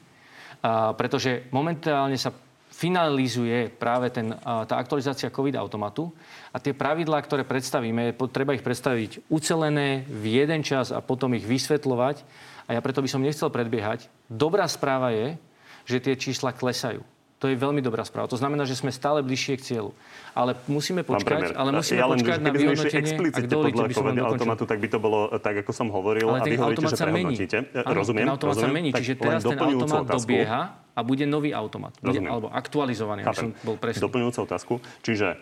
pretože 0.96 1.50
momentálne 1.50 2.14
sa 2.14 2.30
finalizuje 2.72 3.68
práve 3.68 4.08
ten, 4.08 4.32
tá 4.40 4.74
aktualizácia 4.78 5.28
COVID 5.28 5.58
automatu 5.58 6.08
a 6.54 6.56
tie 6.56 6.72
pravidlá, 6.72 7.20
ktoré 7.20 7.44
predstavíme, 7.44 8.16
treba 8.32 8.56
ich 8.56 8.64
predstaviť 8.64 9.28
ucelené 9.28 10.08
v 10.08 10.40
jeden 10.40 10.64
čas 10.64 10.94
a 10.94 11.04
potom 11.04 11.36
ich 11.36 11.44
vysvetľovať. 11.44 12.24
A 12.72 12.80
ja 12.80 12.80
preto 12.80 13.04
by 13.04 13.08
som 13.12 13.20
nechcel 13.20 13.52
predbiehať. 13.52 14.08
Dobrá 14.32 14.64
správa 14.64 15.12
je, 15.12 15.36
že 15.84 16.00
tie 16.00 16.16
čísla 16.16 16.56
klesajú. 16.56 17.04
To 17.44 17.50
je 17.50 17.58
veľmi 17.58 17.84
dobrá 17.84 18.00
správa. 18.06 18.30
To 18.30 18.38
znamená, 18.38 18.64
že 18.64 18.78
sme 18.78 18.88
stále 18.94 19.20
bližšie 19.20 19.54
k 19.58 19.62
cieľu. 19.66 19.90
Ale 20.32 20.56
musíme 20.70 21.04
počkať, 21.04 21.52
ale 21.52 21.74
musíme 21.74 22.00
ja 22.00 22.08
len, 22.08 22.16
počkať 22.16 22.38
na 22.40 22.50
vyhodnotenie. 22.54 23.02
Explicitne 23.02 23.54
podľa 23.66 23.86
COVID 23.92 24.18
automatu, 24.24 24.62
tak 24.64 24.78
by 24.80 24.88
to 24.88 24.98
bolo 25.02 25.26
tak, 25.36 25.60
ako 25.60 25.70
som 25.74 25.92
hovoril. 25.92 26.32
Ale 26.32 26.38
a 26.38 26.44
vy 26.48 26.56
hovoríte, 26.56 26.86
že 26.88 26.96
prehodnotíte. 26.96 27.58
Rozumiem, 27.76 28.24
ten 28.24 28.32
automat 28.32 28.56
rozumiem. 28.56 28.72
sa 28.72 28.78
mení, 28.80 28.90
čiže 28.96 29.14
teraz 29.20 29.40
ten 29.44 29.58
automat 29.58 30.06
otázku. 30.06 30.16
dobieha 30.22 30.60
a 30.96 31.00
bude 31.04 31.24
nový 31.28 31.50
automat. 31.52 31.92
Bude, 32.00 32.24
alebo 32.24 32.48
aktualizovaný, 32.48 33.26
aby 33.26 33.36
som 33.36 33.50
bol 33.66 33.76
presný. 33.76 34.00
Doplňujúcu 34.06 34.38
otázku. 34.48 34.74
Čiže 35.02 35.34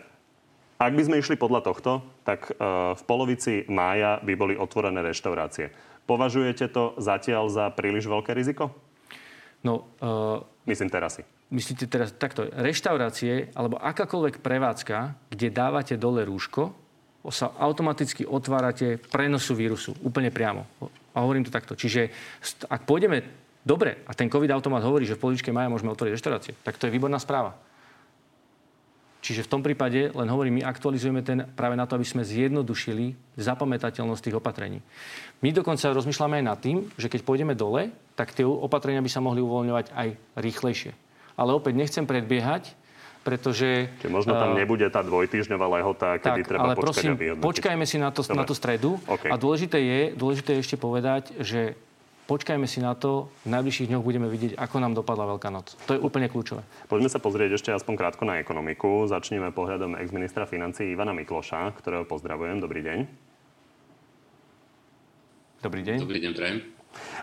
ak 0.81 0.91
by 0.97 1.01
sme 1.05 1.15
išli 1.21 1.37
podľa 1.37 1.61
tohto, 1.69 2.01
tak 2.25 2.49
uh, 2.57 2.97
v 2.97 3.01
polovici 3.05 3.61
mája 3.69 4.17
by 4.25 4.33
boli 4.33 4.53
otvorené 4.57 5.05
reštaurácie. 5.05 5.69
Považujete 6.11 6.67
to 6.67 6.99
zatiaľ 6.99 7.47
za 7.47 7.71
príliš 7.71 8.11
veľké 8.11 8.35
riziko? 8.35 8.75
No, 9.63 9.87
uh, 10.03 10.43
Myslím 10.67 10.91
terasy 10.91 11.23
myslíte 11.51 11.85
teraz 11.91 12.15
takto, 12.15 12.47
reštaurácie 12.47 13.51
alebo 13.53 13.77
akákoľvek 13.77 14.39
prevádzka, 14.39 14.97
kde 15.29 15.47
dávate 15.51 15.99
dole 15.99 16.23
rúško, 16.23 16.71
sa 17.29 17.53
automaticky 17.61 18.25
otvárate 18.25 18.97
prenosu 18.97 19.53
vírusu 19.53 19.93
úplne 20.01 20.33
priamo. 20.33 20.65
A 21.13 21.21
hovorím 21.21 21.45
to 21.45 21.53
takto. 21.53 21.77
Čiže 21.77 22.09
ak 22.65 22.89
pôjdeme 22.89 23.21
dobre 23.61 24.01
a 24.09 24.17
ten 24.17 24.25
COVID 24.25 24.49
automat 24.49 24.81
hovorí, 24.81 25.05
že 25.05 25.13
v 25.13 25.29
polovičke 25.29 25.53
maja 25.53 25.69
môžeme 25.69 25.93
otvoriť 25.93 26.17
reštaurácie, 26.17 26.53
tak 26.65 26.81
to 26.81 26.89
je 26.89 26.95
výborná 26.95 27.21
správa. 27.21 27.53
Čiže 29.21 29.45
v 29.45 29.51
tom 29.53 29.61
prípade, 29.61 30.09
len 30.09 30.27
hovorím, 30.33 30.61
my 30.61 30.63
aktualizujeme 30.65 31.21
ten 31.21 31.45
práve 31.53 31.77
na 31.77 31.85
to, 31.85 31.93
aby 31.93 32.05
sme 32.09 32.25
zjednodušili 32.25 33.37
zapamätateľnosť 33.37 34.21
tých 34.25 34.37
opatrení. 34.41 34.81
My 35.45 35.53
dokonca 35.53 35.93
rozmýšľame 35.93 36.41
aj 36.41 36.45
nad 36.45 36.57
tým, 36.57 36.89
že 36.97 37.05
keď 37.05 37.21
pôjdeme 37.21 37.53
dole, 37.53 37.93
tak 38.17 38.33
tie 38.33 38.41
opatrenia 38.41 39.05
by 39.05 39.09
sa 39.13 39.21
mohli 39.21 39.37
uvoľňovať 39.45 39.93
aj 39.93 40.07
rýchlejšie 40.41 41.11
ale 41.41 41.57
opäť 41.57 41.73
nechcem 41.73 42.05
predbiehať, 42.05 42.77
pretože... 43.25 43.89
Čiže 44.01 44.13
možno 44.13 44.33
tam 44.37 44.53
eh, 44.57 44.65
nebude 44.65 44.85
tá 44.93 45.05
dvojtýždňová 45.05 45.67
lehota, 45.81 46.17
kedy 46.21 46.41
tak, 46.41 46.49
treba 46.49 46.61
ale 46.69 46.73
počkať 46.77 46.85
prosím, 46.85 47.11
počkajme 47.41 47.85
si 47.85 47.97
na, 48.01 48.09
to, 48.13 48.21
na 48.33 48.45
tú 48.45 48.53
stredu. 48.53 49.01
Okay. 49.05 49.29
A 49.33 49.35
dôležité 49.37 49.77
je, 49.81 50.01
dôležité 50.17 50.57
je 50.57 50.59
ešte 50.61 50.77
povedať, 50.77 51.33
že 51.41 51.77
počkajme 52.31 52.63
si 52.63 52.79
na 52.79 52.95
to, 52.95 53.27
v 53.43 53.51
najbližších 53.51 53.91
dňoch 53.91 54.07
budeme 54.07 54.31
vidieť, 54.31 54.55
ako 54.55 54.79
nám 54.79 54.95
dopadla 54.95 55.35
Veľká 55.35 55.51
noc. 55.51 55.75
To 55.83 55.91
je 55.91 55.99
úplne 55.99 56.31
kľúčové. 56.31 56.63
Poďme 56.87 57.11
sa 57.11 57.19
pozrieť 57.19 57.59
ešte 57.59 57.75
aspoň 57.75 57.99
krátko 57.99 58.23
na 58.23 58.39
ekonomiku. 58.39 59.03
Začneme 59.11 59.51
pohľadom 59.51 59.99
ex-ministra 59.99 60.47
financí 60.47 60.87
Ivana 60.95 61.11
Mikloša, 61.11 61.75
ktorého 61.75 62.07
pozdravujem. 62.07 62.63
Dobrý 62.63 62.79
deň. 62.87 62.97
Dobrý 65.59 65.81
deň. 65.83 65.97
Dobrý 66.07 66.19
deň, 66.23 66.31
prajem. 66.31 66.57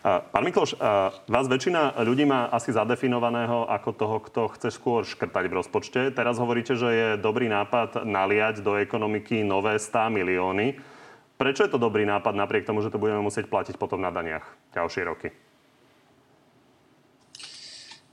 Pán 0.05 0.45
Mikloš, 0.45 0.77
vás 1.25 1.47
väčšina 1.49 1.97
ľudí 2.05 2.29
má 2.29 2.53
asi 2.53 2.77
zadefinovaného 2.77 3.65
ako 3.65 3.91
toho, 3.97 4.17
kto 4.21 4.41
chce 4.57 4.69
skôr 4.77 5.09
škrtať 5.09 5.45
v 5.49 5.57
rozpočte. 5.57 6.01
Teraz 6.13 6.37
hovoríte, 6.37 6.77
že 6.77 6.89
je 6.93 7.09
dobrý 7.17 7.49
nápad 7.49 8.05
naliať 8.05 8.61
do 8.61 8.77
ekonomiky 8.77 9.41
nové 9.41 9.81
100 9.81 10.13
milióny. 10.13 10.97
Prečo 11.39 11.62
je 11.64 11.70
to 11.70 11.78
dobrý 11.78 12.03
nápad 12.03 12.34
napriek 12.34 12.66
tomu, 12.66 12.82
že 12.82 12.91
to 12.91 12.99
budeme 12.99 13.22
musieť 13.22 13.47
platiť 13.47 13.78
potom 13.78 14.03
na 14.03 14.11
daniach 14.11 14.43
ďalšie 14.74 15.03
roky? 15.07 15.30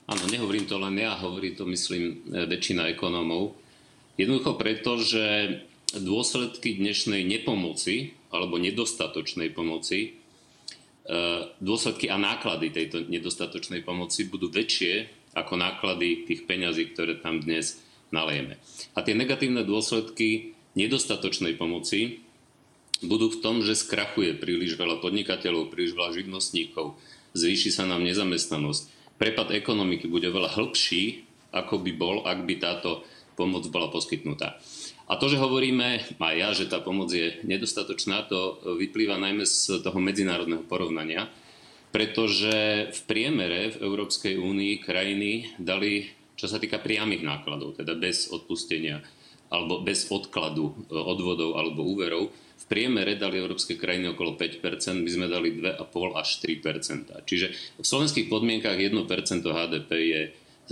Áno, 0.06 0.24
nehovorím 0.30 0.70
to 0.70 0.78
len 0.78 1.02
ja, 1.02 1.18
hovorí 1.18 1.58
to, 1.58 1.66
myslím, 1.66 2.30
väčšina 2.30 2.94
ekonómov. 2.94 3.58
Jednoducho 4.22 4.54
preto, 4.54 5.02
že 5.02 5.58
dôsledky 5.98 6.78
dnešnej 6.78 7.26
nepomoci 7.26 8.14
alebo 8.30 8.62
nedostatočnej 8.62 9.50
pomoci 9.58 10.22
E, 11.06 11.46
dôsledky 11.62 12.10
a 12.10 12.18
náklady 12.18 12.74
tejto 12.74 13.06
nedostatočnej 13.06 13.86
pomoci 13.86 14.26
budú 14.26 14.50
väčšie 14.50 15.06
ako 15.38 15.54
náklady 15.54 16.26
tých 16.26 16.50
peňazí, 16.50 16.98
ktoré 16.98 17.22
tam 17.22 17.46
dnes 17.46 17.78
nalejeme. 18.10 18.58
A 18.98 19.06
tie 19.06 19.14
negatívne 19.14 19.62
dôsledky 19.62 20.58
nedostatočnej 20.74 21.62
pomoci 21.62 22.25
budú 23.04 23.28
v 23.34 23.42
tom, 23.44 23.60
že 23.60 23.76
skrachuje 23.76 24.38
príliš 24.38 24.80
veľa 24.80 25.04
podnikateľov, 25.04 25.74
príliš 25.74 25.98
veľa 25.98 26.12
živnostníkov, 26.16 26.96
zvýši 27.36 27.74
sa 27.74 27.84
nám 27.84 28.06
nezamestnanosť. 28.08 28.84
Prepad 29.20 29.52
ekonomiky 29.52 30.08
bude 30.08 30.28
veľa 30.32 30.56
hĺbší, 30.56 31.28
ako 31.56 31.80
by 31.84 31.92
bol, 31.96 32.16
ak 32.28 32.44
by 32.44 32.56
táto 32.60 33.04
pomoc 33.36 33.68
bola 33.68 33.92
poskytnutá. 33.92 34.60
A 35.06 35.20
to, 35.22 35.30
že 35.30 35.38
hovoríme 35.38 36.18
aj 36.18 36.36
ja, 36.36 36.50
že 36.56 36.66
tá 36.66 36.82
pomoc 36.82 37.14
je 37.14 37.38
nedostatočná, 37.46 38.26
to 38.26 38.58
vyplýva 38.80 39.22
najmä 39.22 39.46
z 39.46 39.84
toho 39.86 40.00
medzinárodného 40.02 40.66
porovnania, 40.66 41.30
pretože 41.94 42.90
v 42.92 43.02
priemere 43.08 43.72
v 43.76 43.86
Európskej 43.86 44.36
únii 44.36 44.84
krajiny 44.84 45.56
dali, 45.62 46.12
čo 46.36 46.50
sa 46.50 46.60
týka 46.60 46.82
priamých 46.82 47.24
nákladov, 47.24 47.80
teda 47.80 47.96
bez 47.96 48.34
odpustenia 48.34 49.00
alebo 49.48 49.86
bez 49.86 50.10
odkladu 50.10 50.90
e, 50.90 50.98
odvodov 50.98 51.56
alebo 51.56 51.86
úverov, 51.86 52.34
v 52.66 52.74
priemere 52.74 53.14
dali 53.14 53.38
európske 53.38 53.78
krajiny 53.78 54.18
okolo 54.18 54.34
5%, 54.42 55.06
my 55.06 55.10
sme 55.14 55.30
dali 55.30 55.54
2,5 55.54 55.86
až 56.18 56.30
3%. 56.42 57.14
Čiže 57.30 57.48
v 57.78 57.86
slovenských 57.86 58.26
podmienkach 58.26 58.74
1% 58.82 59.46
HDP 59.46 59.92
je 60.10 60.22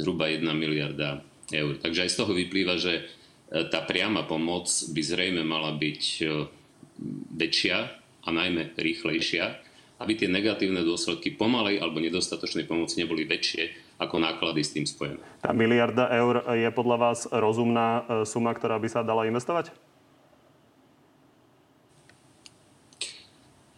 zhruba 0.02 0.26
1 0.34 0.42
miliarda 0.58 1.22
eur. 1.54 1.78
Takže 1.78 2.10
aj 2.10 2.10
z 2.10 2.18
toho 2.18 2.34
vyplýva, 2.34 2.82
že 2.82 3.06
tá 3.54 3.86
priama 3.86 4.26
pomoc 4.26 4.66
by 4.66 5.02
zrejme 5.06 5.46
mala 5.46 5.78
byť 5.78 6.04
e, 6.18 6.50
väčšia 7.38 7.78
a 8.26 8.30
najmä 8.34 8.74
rýchlejšia, 8.74 9.46
aby 10.02 10.18
tie 10.18 10.26
negatívne 10.26 10.82
dôsledky 10.82 11.38
pomalej 11.38 11.78
alebo 11.78 12.02
nedostatočnej 12.02 12.66
pomoci 12.66 13.06
neboli 13.06 13.30
väčšie 13.30 13.94
ako 14.02 14.18
náklady 14.18 14.62
s 14.66 14.74
tým 14.74 14.86
spojené. 14.90 15.22
Tá 15.46 15.54
miliarda 15.54 16.10
eur 16.10 16.42
je 16.50 16.70
podľa 16.74 16.98
vás 16.98 17.20
rozumná 17.30 18.02
e, 18.02 18.02
suma, 18.26 18.58
ktorá 18.58 18.82
by 18.82 18.90
sa 18.90 19.06
dala 19.06 19.30
investovať? 19.30 19.93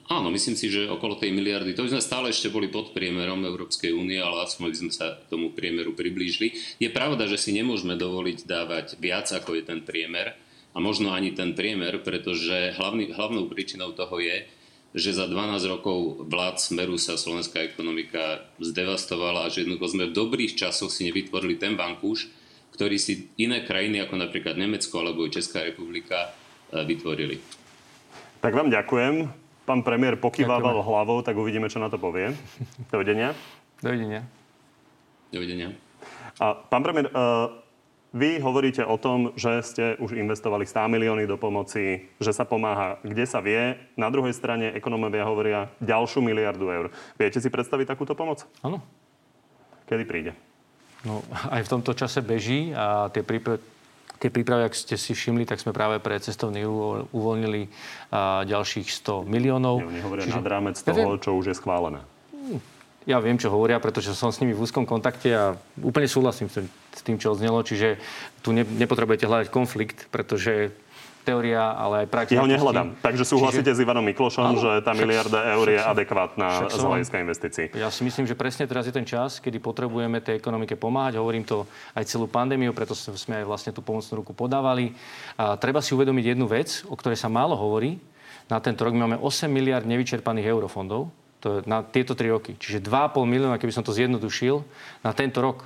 Áno, 0.05 0.29
myslím 0.29 0.53
si, 0.53 0.69
že 0.69 0.85
okolo 0.85 1.17
tej 1.17 1.33
miliardy, 1.33 1.73
to 1.73 1.81
by 1.81 1.97
sme 1.97 2.03
stále 2.03 2.25
ešte 2.29 2.53
boli 2.53 2.69
pod 2.69 2.93
priemerom 2.93 3.41
Európskej 3.41 3.89
únie, 3.89 4.21
ale 4.21 4.45
aspoň 4.45 4.65
by 4.69 4.77
sme 4.85 4.91
sa 4.93 5.17
tomu 5.33 5.49
priemeru 5.49 5.97
priblížili. 5.97 6.53
Je 6.77 6.93
pravda, 6.93 7.25
že 7.25 7.41
si 7.41 7.57
nemôžeme 7.57 7.97
dovoliť 7.97 8.45
dávať 8.45 9.01
viac, 9.01 9.33
ako 9.33 9.57
je 9.57 9.63
ten 9.65 9.81
priemer 9.81 10.37
a 10.75 10.77
možno 10.77 11.09
ani 11.09 11.33
ten 11.33 11.57
priemer, 11.57 12.05
pretože 12.05 12.77
hlavný, 12.77 13.17
hlavnou 13.17 13.49
príčinou 13.49 13.97
toho 13.97 14.21
je, 14.21 14.45
že 14.93 15.17
za 15.17 15.25
12 15.25 15.73
rokov 15.73 16.21
vlád 16.29 16.61
Smeru 16.61 17.01
sa 17.01 17.17
slovenská 17.17 17.65
ekonomika 17.65 18.45
zdevastovala 18.61 19.49
a 19.49 19.51
že 19.51 19.65
jednoducho 19.65 19.97
sme 19.97 20.13
v 20.13 20.15
dobrých 20.15 20.53
časoch 20.53 20.93
si 20.93 21.09
nevytvorili 21.09 21.57
ten 21.57 21.73
bankúš, 21.73 22.29
ktorý 22.77 23.01
si 23.01 23.33
iné 23.41 23.65
krajiny 23.65 24.05
ako 24.05 24.21
napríklad 24.21 24.53
Nemecko 24.53 25.01
alebo 25.01 25.25
Česká 25.33 25.65
republika 25.65 26.29
eh, 26.29 26.85
vytvorili. 26.85 27.41
Tak 28.39 28.53
vám 28.53 28.69
ďakujem. 28.69 29.44
Pán 29.65 29.81
premiér 29.81 30.21
pokývával 30.21 30.77
Ďakujeme. 30.77 30.89
hlavou, 30.93 31.17
tak 31.25 31.35
uvidíme, 31.41 31.65
čo 31.73 31.81
na 31.81 31.89
to 31.89 31.97
povie. 31.97 32.37
Dovidenia. 32.93 33.33
Dovidenia. 33.81 34.21
Dovidenia. 35.33 35.73
A 36.37 36.53
pán 36.53 36.85
premiér, 36.85 37.09
uh, 37.09 37.49
vy 38.13 38.39
hovoríte 38.39 38.85
o 38.85 38.95
tom, 38.95 39.33
že 39.33 39.59
ste 39.65 39.83
už 39.97 40.13
investovali 40.15 40.63
100 40.69 40.87
milióny 40.87 41.25
do 41.25 41.35
pomoci, 41.35 42.07
že 42.21 42.31
sa 42.31 42.45
pomáha, 42.45 43.01
kde 43.01 43.25
sa 43.25 43.41
vie. 43.41 43.75
Na 43.97 44.07
druhej 44.13 44.31
strane 44.31 44.71
ekonomovia 44.71 45.25
hovoria 45.25 45.67
ďalšiu 45.81 46.21
miliardu 46.21 46.65
eur. 46.69 46.85
Viete 47.17 47.41
si 47.41 47.49
predstaviť 47.49 47.89
takúto 47.89 48.13
pomoc? 48.13 48.45
Áno. 48.61 48.79
Kedy 49.89 50.03
príde? 50.05 50.31
No, 51.03 51.25
aj 51.49 51.65
v 51.65 51.71
tomto 51.73 51.91
čase 51.97 52.21
beží 52.21 52.73
a 52.73 53.09
tie 53.13 53.21
prípravy 53.21 53.74
Tie 54.15 54.31
prípravy, 54.31 54.65
ak 54.65 54.73
ste 54.73 54.95
si 54.95 55.11
všimli, 55.11 55.43
tak 55.43 55.59
sme 55.59 55.75
práve 55.75 55.99
pre 55.99 56.15
cestovný 56.17 56.63
uvoľnili 57.11 57.67
ďalších 58.47 58.87
100 58.87 59.27
miliónov. 59.27 59.83
Oni 59.83 59.99
hovoria 59.99 60.23
Čiže, 60.23 60.39
nad 60.39 60.47
rámec 60.47 60.75
toho, 60.79 61.19
čo 61.19 61.35
už 61.35 61.51
je 61.51 61.55
schválené. 61.55 61.99
Ja 63.05 63.21
viem, 63.21 63.37
čo 63.37 63.53
hovoria, 63.53 63.77
pretože 63.77 64.17
som 64.17 64.33
s 64.33 64.41
nimi 64.41 64.57
v 64.57 64.65
úzkom 64.65 64.87
kontakte 64.89 65.29
a 65.29 65.53
úplne 65.77 66.09
súhlasím 66.09 66.49
s 66.49 67.01
tým, 67.05 67.21
čo 67.21 67.37
odznelo. 67.37 67.61
Čiže 67.61 68.01
tu 68.41 68.49
ne, 68.49 68.65
nepotrebujete 68.65 69.29
hľadať 69.29 69.47
konflikt, 69.53 70.09
pretože 70.09 70.73
teória, 71.25 71.73
ale 71.73 72.05
aj 72.05 72.07
prax. 72.13 72.25
Ja 72.29 72.45
ho 72.45 72.49
nehľadám. 72.49 73.01
Takže 73.01 73.25
súhlasíte 73.25 73.73
Čiže... 73.73 73.81
s 73.81 73.83
Ivanom 73.83 74.05
Miklošom, 74.05 74.45
áno, 74.45 74.61
že 74.61 74.85
tá 74.85 74.93
miliarda 74.93 75.41
eur 75.57 75.65
je 75.73 75.81
adekvátna 75.81 76.69
z 76.69 76.77
hľadiska 76.77 77.17
investícií? 77.25 77.65
Ja 77.73 77.89
si 77.89 78.05
myslím, 78.05 78.29
že 78.29 78.37
presne 78.37 78.69
teraz 78.69 78.85
je 78.85 78.93
ten 78.93 79.03
čas, 79.03 79.41
kedy 79.41 79.57
potrebujeme 79.57 80.21
tej 80.21 80.37
ekonomike 80.37 80.77
pomáhať. 80.77 81.17
Hovorím 81.17 81.41
to 81.41 81.65
aj 81.97 82.05
celú 82.05 82.29
pandémiu, 82.29 82.71
preto 82.77 82.93
sme 82.93 83.41
aj 83.41 83.45
vlastne 83.49 83.71
tú 83.73 83.81
pomocnú 83.81 84.21
ruku 84.21 84.37
podávali. 84.37 84.93
A 85.35 85.57
treba 85.57 85.81
si 85.81 85.97
uvedomiť 85.97 86.37
jednu 86.37 86.45
vec, 86.45 86.85
o 86.85 86.93
ktorej 86.93 87.17
sa 87.17 87.27
málo 87.27 87.57
hovorí. 87.57 87.97
Na 88.45 88.61
tento 88.61 88.85
rok 88.85 88.93
máme 88.93 89.17
8 89.17 89.49
miliard 89.49 89.89
nevyčerpaných 89.89 90.53
eurofondov. 90.53 91.09
To 91.41 91.47
je 91.49 91.57
na 91.65 91.81
tieto 91.81 92.13
tri 92.13 92.29
roky. 92.29 92.53
Čiže 92.57 92.85
2,5 92.85 93.25
milióna, 93.25 93.57
keby 93.57 93.73
som 93.73 93.81
to 93.81 93.93
zjednodušil, 93.93 94.61
na 95.01 95.11
tento 95.17 95.41
rok 95.41 95.65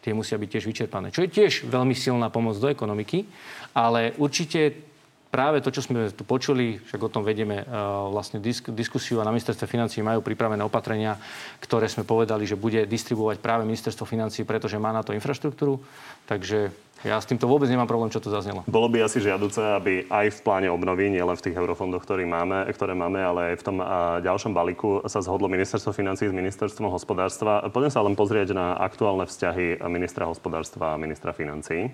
tie 0.00 0.16
musia 0.16 0.40
byť 0.40 0.48
tiež 0.48 0.64
vyčerpané. 0.64 1.12
Čo 1.12 1.26
je 1.26 1.32
tiež 1.32 1.68
veľmi 1.68 1.92
silná 1.92 2.32
pomoc 2.32 2.56
do 2.56 2.70
ekonomiky, 2.70 3.28
ale 3.76 4.16
určite 4.16 4.87
práve 5.28 5.60
to, 5.60 5.68
čo 5.68 5.84
sme 5.84 6.08
tu 6.12 6.24
počuli, 6.24 6.80
však 6.80 7.00
o 7.04 7.12
tom 7.12 7.22
vedieme 7.24 7.64
uh, 7.64 8.08
vlastne 8.12 8.40
disk, 8.40 8.72
diskusiu 8.72 9.20
a 9.20 9.26
na 9.28 9.32
ministerstve 9.32 9.68
financí 9.68 10.00
majú 10.00 10.24
pripravené 10.24 10.64
opatrenia, 10.64 11.20
ktoré 11.60 11.88
sme 11.88 12.08
povedali, 12.08 12.48
že 12.48 12.56
bude 12.56 12.88
distribuovať 12.88 13.40
práve 13.40 13.68
ministerstvo 13.68 14.08
financí, 14.08 14.42
pretože 14.48 14.80
má 14.80 14.92
na 14.92 15.04
to 15.04 15.12
infraštruktúru. 15.12 15.80
Takže 16.24 16.72
ja 17.06 17.14
s 17.14 17.30
týmto 17.30 17.46
vôbec 17.46 17.70
nemám 17.70 17.86
problém, 17.86 18.10
čo 18.10 18.18
tu 18.18 18.26
zaznelo. 18.26 18.66
Bolo 18.66 18.90
by 18.90 19.06
asi 19.06 19.22
žiaduce, 19.22 19.62
aby 19.62 20.10
aj 20.10 20.34
v 20.34 20.38
pláne 20.42 20.66
obnovy, 20.66 21.06
nielen 21.06 21.38
v 21.38 21.44
tých 21.46 21.54
eurofondoch, 21.54 22.02
ktoré 22.02 22.26
máme, 22.26 22.66
ktoré 22.74 22.98
máme, 22.98 23.22
ale 23.22 23.40
aj 23.54 23.62
v 23.62 23.66
tom 23.70 23.76
ďalšom 24.18 24.50
balíku 24.50 25.06
sa 25.06 25.22
zhodlo 25.22 25.46
ministerstvo 25.46 25.94
financí 25.94 26.26
s 26.26 26.34
ministerstvom 26.34 26.90
hospodárstva. 26.90 27.70
Poďme 27.70 27.94
sa 27.94 28.02
len 28.02 28.18
pozrieť 28.18 28.50
na 28.50 28.74
aktuálne 28.74 29.30
vzťahy 29.30 29.78
ministra 29.86 30.26
hospodárstva 30.26 30.98
a 30.98 31.00
ministra 31.00 31.30
financí. 31.30 31.86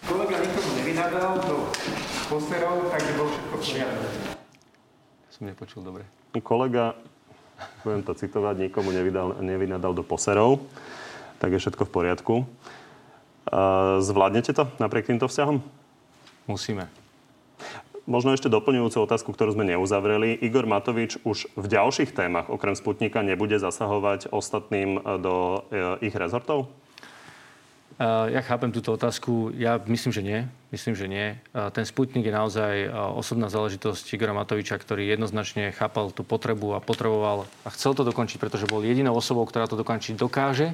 Kolega 0.00 0.39
nikomu 1.00 1.16
nevynadal 1.16 1.36
do 1.48 1.56
posterov, 2.28 2.76
takže 2.92 3.10
bol 3.16 3.26
všetko 3.32 3.56
v 3.56 3.64
poriadku. 3.64 4.06
Som 5.32 5.42
nepočul 5.48 5.80
dobre. 5.80 6.04
Kolega, 6.44 6.92
budem 7.80 8.02
to 8.04 8.12
citovať, 8.12 8.54
nikomu 8.68 8.92
nevydal, 8.92 9.40
nevynadal 9.40 9.92
do 9.96 10.04
poserov, 10.04 10.60
tak 11.40 11.56
je 11.56 11.58
všetko 11.58 11.88
v 11.88 11.90
poriadku. 11.90 12.34
Zvládnete 14.04 14.52
to 14.52 14.68
napriek 14.76 15.08
týmto 15.08 15.24
vzťahom? 15.24 15.64
Musíme. 16.44 16.92
Možno 18.04 18.36
ešte 18.36 18.52
doplňujúcu 18.52 19.06
otázku, 19.06 19.30
ktorú 19.32 19.56
sme 19.56 19.64
neuzavreli. 19.72 20.36
Igor 20.36 20.68
Matovič 20.68 21.20
už 21.24 21.48
v 21.54 21.66
ďalších 21.68 22.12
témach 22.12 22.52
okrem 22.52 22.76
Sputnika 22.76 23.24
nebude 23.24 23.56
zasahovať 23.56 24.34
ostatným 24.34 24.98
do 25.20 25.64
e, 25.70 26.10
ich 26.10 26.16
rezortov? 26.16 26.68
Ja 28.00 28.40
chápem 28.40 28.72
túto 28.72 28.96
otázku. 28.96 29.52
Ja 29.60 29.76
myslím, 29.84 30.08
že 30.08 30.24
nie. 30.24 30.40
Myslím, 30.72 30.96
že 30.96 31.04
nie. 31.04 31.36
Ten 31.52 31.84
Sputnik 31.84 32.24
je 32.24 32.32
naozaj 32.32 32.88
osobná 33.12 33.52
záležitosť 33.52 34.16
Igora 34.16 34.32
Matoviča, 34.32 34.80
ktorý 34.80 35.04
jednoznačne 35.04 35.68
chápal 35.76 36.08
tú 36.08 36.24
potrebu 36.24 36.72
a 36.72 36.80
potreboval 36.80 37.44
a 37.60 37.68
chcel 37.68 37.92
to 37.92 38.08
dokončiť, 38.08 38.40
pretože 38.40 38.64
bol 38.64 38.80
jedinou 38.80 39.12
osobou, 39.12 39.44
ktorá 39.44 39.68
to 39.68 39.76
dokončiť 39.76 40.16
dokáže. 40.16 40.72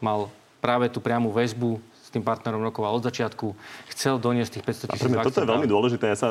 Mal 0.00 0.32
práve 0.64 0.88
tú 0.88 1.04
priamu 1.04 1.36
väzbu 1.36 1.84
tým 2.14 2.22
partnerom 2.22 2.62
rokoval 2.62 2.94
od 2.94 3.02
začiatku, 3.02 3.58
chcel 3.90 4.22
doniesť 4.22 4.62
tých 4.62 4.64
500 4.86 4.94
tisíc 4.94 5.10
Toto 5.10 5.42
je 5.42 5.48
veľmi 5.50 5.66
dôležité. 5.66 6.14
Ja 6.14 6.18
sa 6.18 6.28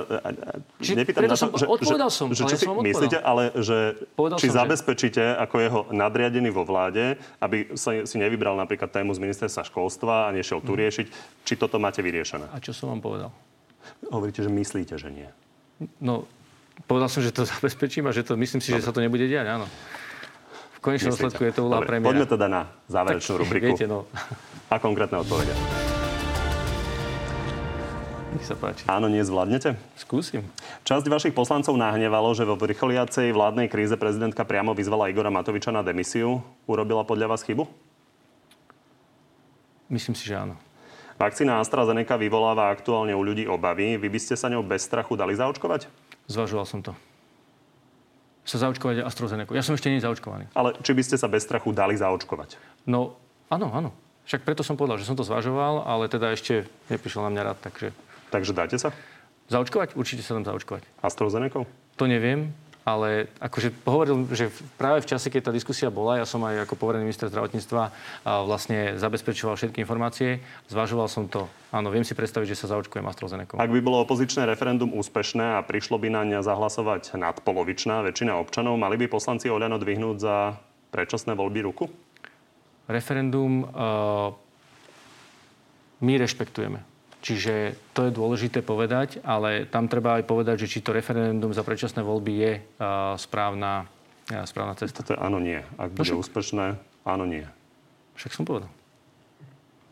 Čiže 0.79 0.95
nepýtam 1.03 1.27
na 1.27 1.35
to, 1.35 1.51
že, 1.59 1.67
odpovedal 1.67 2.07
som, 2.07 2.31
že, 2.31 2.47
že 2.47 2.55
čo 2.55 2.55
si 2.55 2.63
som 2.63 2.79
myslíte, 2.79 3.19
ale 3.19 3.51
že 3.59 3.99
povedal 4.15 4.39
či 4.39 4.47
som, 4.47 4.63
zabezpečíte 4.63 5.19
že... 5.19 5.35
ako 5.35 5.55
jeho 5.59 5.79
nadriadený 5.91 6.49
vo 6.55 6.63
vláde, 6.63 7.19
aby 7.43 7.75
sa 7.75 8.07
si 8.07 8.15
nevybral 8.15 8.55
napríklad 8.55 8.87
tému 8.95 9.11
z 9.11 9.19
ministerstva 9.19 9.67
školstva 9.67 10.31
a 10.31 10.33
nešiel 10.33 10.63
tu 10.63 10.71
mm. 10.71 10.79
riešiť, 10.79 11.07
či 11.43 11.53
toto 11.59 11.75
máte 11.83 11.99
vyriešené. 11.99 12.47
A 12.55 12.63
čo 12.63 12.71
som 12.71 12.95
vám 12.95 13.03
povedal? 13.03 13.29
Hovoríte, 14.07 14.39
že 14.39 14.47
myslíte, 14.47 14.95
že 14.95 15.11
nie. 15.11 15.27
No, 15.99 16.23
povedal 16.87 17.11
som, 17.11 17.19
že 17.19 17.35
to 17.35 17.43
zabezpečím 17.59 18.07
a 18.07 18.15
že 18.15 18.23
to 18.23 18.39
myslím 18.39 18.63
si, 18.63 18.71
Dobre. 18.71 18.79
že 18.79 18.87
sa 18.87 18.95
to 18.95 19.03
nebude 19.03 19.27
diať, 19.27 19.51
áno. 19.51 19.67
V 20.79 20.91
konečnom 20.91 21.15
dôsledku 21.15 21.43
je 21.47 21.53
to 21.55 21.61
úloha 21.67 21.83
premiéra. 21.83 22.11
Poďme 22.11 22.27
teda 22.27 22.47
na 22.47 22.61
záverečnú 22.87 23.33
tak, 23.35 23.41
rubriku. 23.43 23.67
Viete, 23.75 23.87
no 23.87 24.07
a 24.69 24.75
konkrétne 24.79 25.19
odpovede. 25.19 25.55
Nech 28.33 28.49
sa 28.49 28.57
páči. 28.57 28.81
Áno, 28.89 29.05
nie 29.13 29.21
zvládnete? 29.21 29.77
Skúsim. 29.93 30.41
Časť 30.89 31.05
vašich 31.05 31.37
poslancov 31.37 31.77
nahnevalo, 31.77 32.33
že 32.33 32.49
vo 32.49 32.57
vrcholiacej 32.57 33.29
vládnej 33.29 33.69
kríze 33.69 33.93
prezidentka 33.93 34.41
priamo 34.41 34.73
vyzvala 34.73 35.13
Igora 35.13 35.29
Matoviča 35.29 35.69
na 35.69 35.85
demisiu. 35.85 36.41
Urobila 36.65 37.05
podľa 37.05 37.29
vás 37.29 37.45
chybu? 37.45 37.69
Myslím 39.93 40.17
si, 40.17 40.25
že 40.25 40.41
áno. 40.41 40.57
Vakcína 41.21 41.61
AstraZeneca 41.61 42.17
vyvoláva 42.17 42.73
aktuálne 42.73 43.13
u 43.13 43.21
ľudí 43.21 43.45
obavy. 43.45 44.01
Vy 44.01 44.09
by 44.09 44.19
ste 44.19 44.33
sa 44.33 44.49
ňou 44.49 44.65
bez 44.65 44.81
strachu 44.81 45.13
dali 45.13 45.37
zaočkovať? 45.37 45.85
Zvažoval 46.25 46.65
som 46.65 46.81
to. 46.81 46.97
Sa 48.49 48.57
zaočkovať 48.59 49.05
AstraZeneca. 49.05 49.53
Ja 49.53 49.61
som 49.61 49.77
ešte 49.77 49.93
nie 49.93 50.01
zaočkovaný. 50.01 50.49
Ale 50.57 50.73
či 50.81 50.97
by 50.97 51.03
ste 51.05 51.21
sa 51.21 51.29
bez 51.29 51.45
strachu 51.45 51.69
dali 51.69 51.93
zaočkovať? 51.95 52.57
No, 52.89 53.13
áno, 53.53 53.69
áno. 53.69 53.93
Však 54.23 54.47
preto 54.47 54.63
som 54.63 54.79
povedal, 54.79 54.95
že 54.99 55.07
som 55.07 55.19
to 55.19 55.27
zvažoval, 55.27 55.83
ale 55.83 56.07
teda 56.07 56.31
ešte 56.31 56.63
neprišiel 56.87 57.27
na 57.27 57.31
mňa 57.31 57.41
rád, 57.43 57.57
takže... 57.59 57.87
Takže 58.31 58.51
dáte 58.55 58.77
sa? 58.79 58.95
Zaočkovať? 59.51 59.99
Určite 59.99 60.23
sa 60.23 60.39
tam 60.39 60.47
zaočkovať. 60.47 60.87
AstraZeneca? 61.03 61.67
To 61.99 62.05
neviem, 62.07 62.55
ale 62.87 63.31
akože 63.39 63.71
hovoril, 63.83 64.27
že 64.31 64.51
práve 64.79 65.03
v 65.03 65.09
čase, 65.11 65.27
keď 65.31 65.47
tá 65.47 65.51
diskusia 65.51 65.87
bola, 65.91 66.19
ja 66.19 66.25
som 66.27 66.43
aj 66.43 66.67
ako 66.67 66.75
poverený 66.79 67.07
minister 67.07 67.27
zdravotníctva 67.31 67.91
vlastne 68.47 68.99
zabezpečoval 68.99 69.55
všetky 69.55 69.83
informácie, 69.83 70.43
zvažoval 70.67 71.07
som 71.11 71.27
to. 71.27 71.47
Áno, 71.71 71.91
viem 71.91 72.03
si 72.03 72.15
predstaviť, 72.15 72.55
že 72.55 72.59
sa 72.63 72.75
zaočkujem 72.75 73.03
AstraZeneca. 73.07 73.59
Ak 73.59 73.71
by 73.71 73.79
bolo 73.83 74.03
opozičné 74.03 74.47
referendum 74.47 74.91
úspešné 74.95 75.59
a 75.59 75.63
prišlo 75.63 75.99
by 75.99 76.11
na 76.11 76.23
ňa 76.27 76.39
zahlasovať 76.43 77.15
nadpolovičná 77.19 78.03
väčšina 78.07 78.35
občanov, 78.39 78.75
mali 78.79 78.99
by 78.99 79.07
poslanci 79.07 79.47
Oľano 79.47 79.79
dvihnúť 79.79 80.17
za 80.19 80.59
predčasné 80.91 81.39
voľby 81.39 81.63
ruku? 81.63 81.87
Referendum 82.87 83.63
uh, 83.63 84.31
my 86.03 86.13
rešpektujeme. 86.19 86.83
Čiže 87.23 87.79
to 87.95 88.03
je 88.03 88.11
dôležité 88.11 88.59
povedať, 88.59 89.23
ale 89.23 89.63
tam 89.63 89.87
treba 89.87 90.19
aj 90.19 90.27
povedať, 90.27 90.67
že 90.67 90.71
či 90.75 90.83
to 90.83 90.91
referendum 90.91 91.55
za 91.55 91.63
predčasné 91.63 92.03
voľby 92.03 92.33
je 92.35 92.53
uh, 92.59 93.15
správna, 93.15 93.87
uh, 94.27 94.43
správna 94.43 94.75
cesta. 94.75 95.07
To 95.07 95.15
je 95.15 95.23
áno, 95.23 95.39
nie. 95.39 95.63
Ak 95.79 95.95
bude 95.95 96.11
no, 96.11 96.19
úspešné, 96.19 96.75
áno, 97.07 97.23
nie. 97.23 97.47
Však 98.19 98.35
som 98.35 98.43
povedal. 98.43 98.67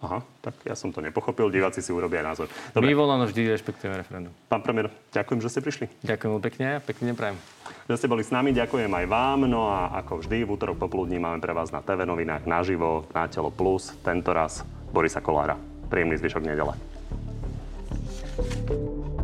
Aha, 0.02 0.26
tak 0.42 0.58
ja 0.66 0.74
som 0.74 0.90
to 0.90 0.98
nepochopil, 0.98 1.54
diváci 1.54 1.86
si 1.86 1.94
urobia 1.94 2.26
názor. 2.26 2.50
Dobre. 2.74 2.90
My 2.90 2.98
volano 2.98 3.30
vždy 3.30 3.54
rešpektujeme 3.54 4.02
referendum. 4.02 4.34
Pán 4.50 4.66
premiér, 4.66 4.90
ďakujem, 5.14 5.40
že 5.46 5.50
ste 5.54 5.62
prišli. 5.62 5.86
Ďakujem 6.02 6.42
pekne 6.42 6.66
a 6.76 6.80
pekný 6.82 7.14
deň 7.14 7.16
prajem. 7.16 7.38
Že 7.86 7.98
ste 8.02 8.10
boli 8.10 8.26
s 8.26 8.34
nami, 8.34 8.50
ďakujem 8.50 8.90
aj 8.90 9.06
vám. 9.06 9.46
No 9.46 9.70
a 9.70 9.94
ako 10.02 10.26
vždy, 10.26 10.42
v 10.42 10.50
útorok 10.58 10.82
popoludní 10.82 11.22
máme 11.22 11.38
pre 11.38 11.54
vás 11.54 11.70
na 11.70 11.86
TV 11.86 12.10
novinách 12.10 12.50
naživo, 12.50 13.06
na 13.14 13.30
Telo 13.30 13.54
Plus, 13.54 13.94
tento 14.02 14.34
raz 14.34 14.66
Borisa 14.90 15.22
Kolára. 15.22 15.54
Príjemný 15.94 16.18
zvyšok 16.18 16.44
nedele. 16.50 16.74
thank 18.32 18.74
you 18.74 19.21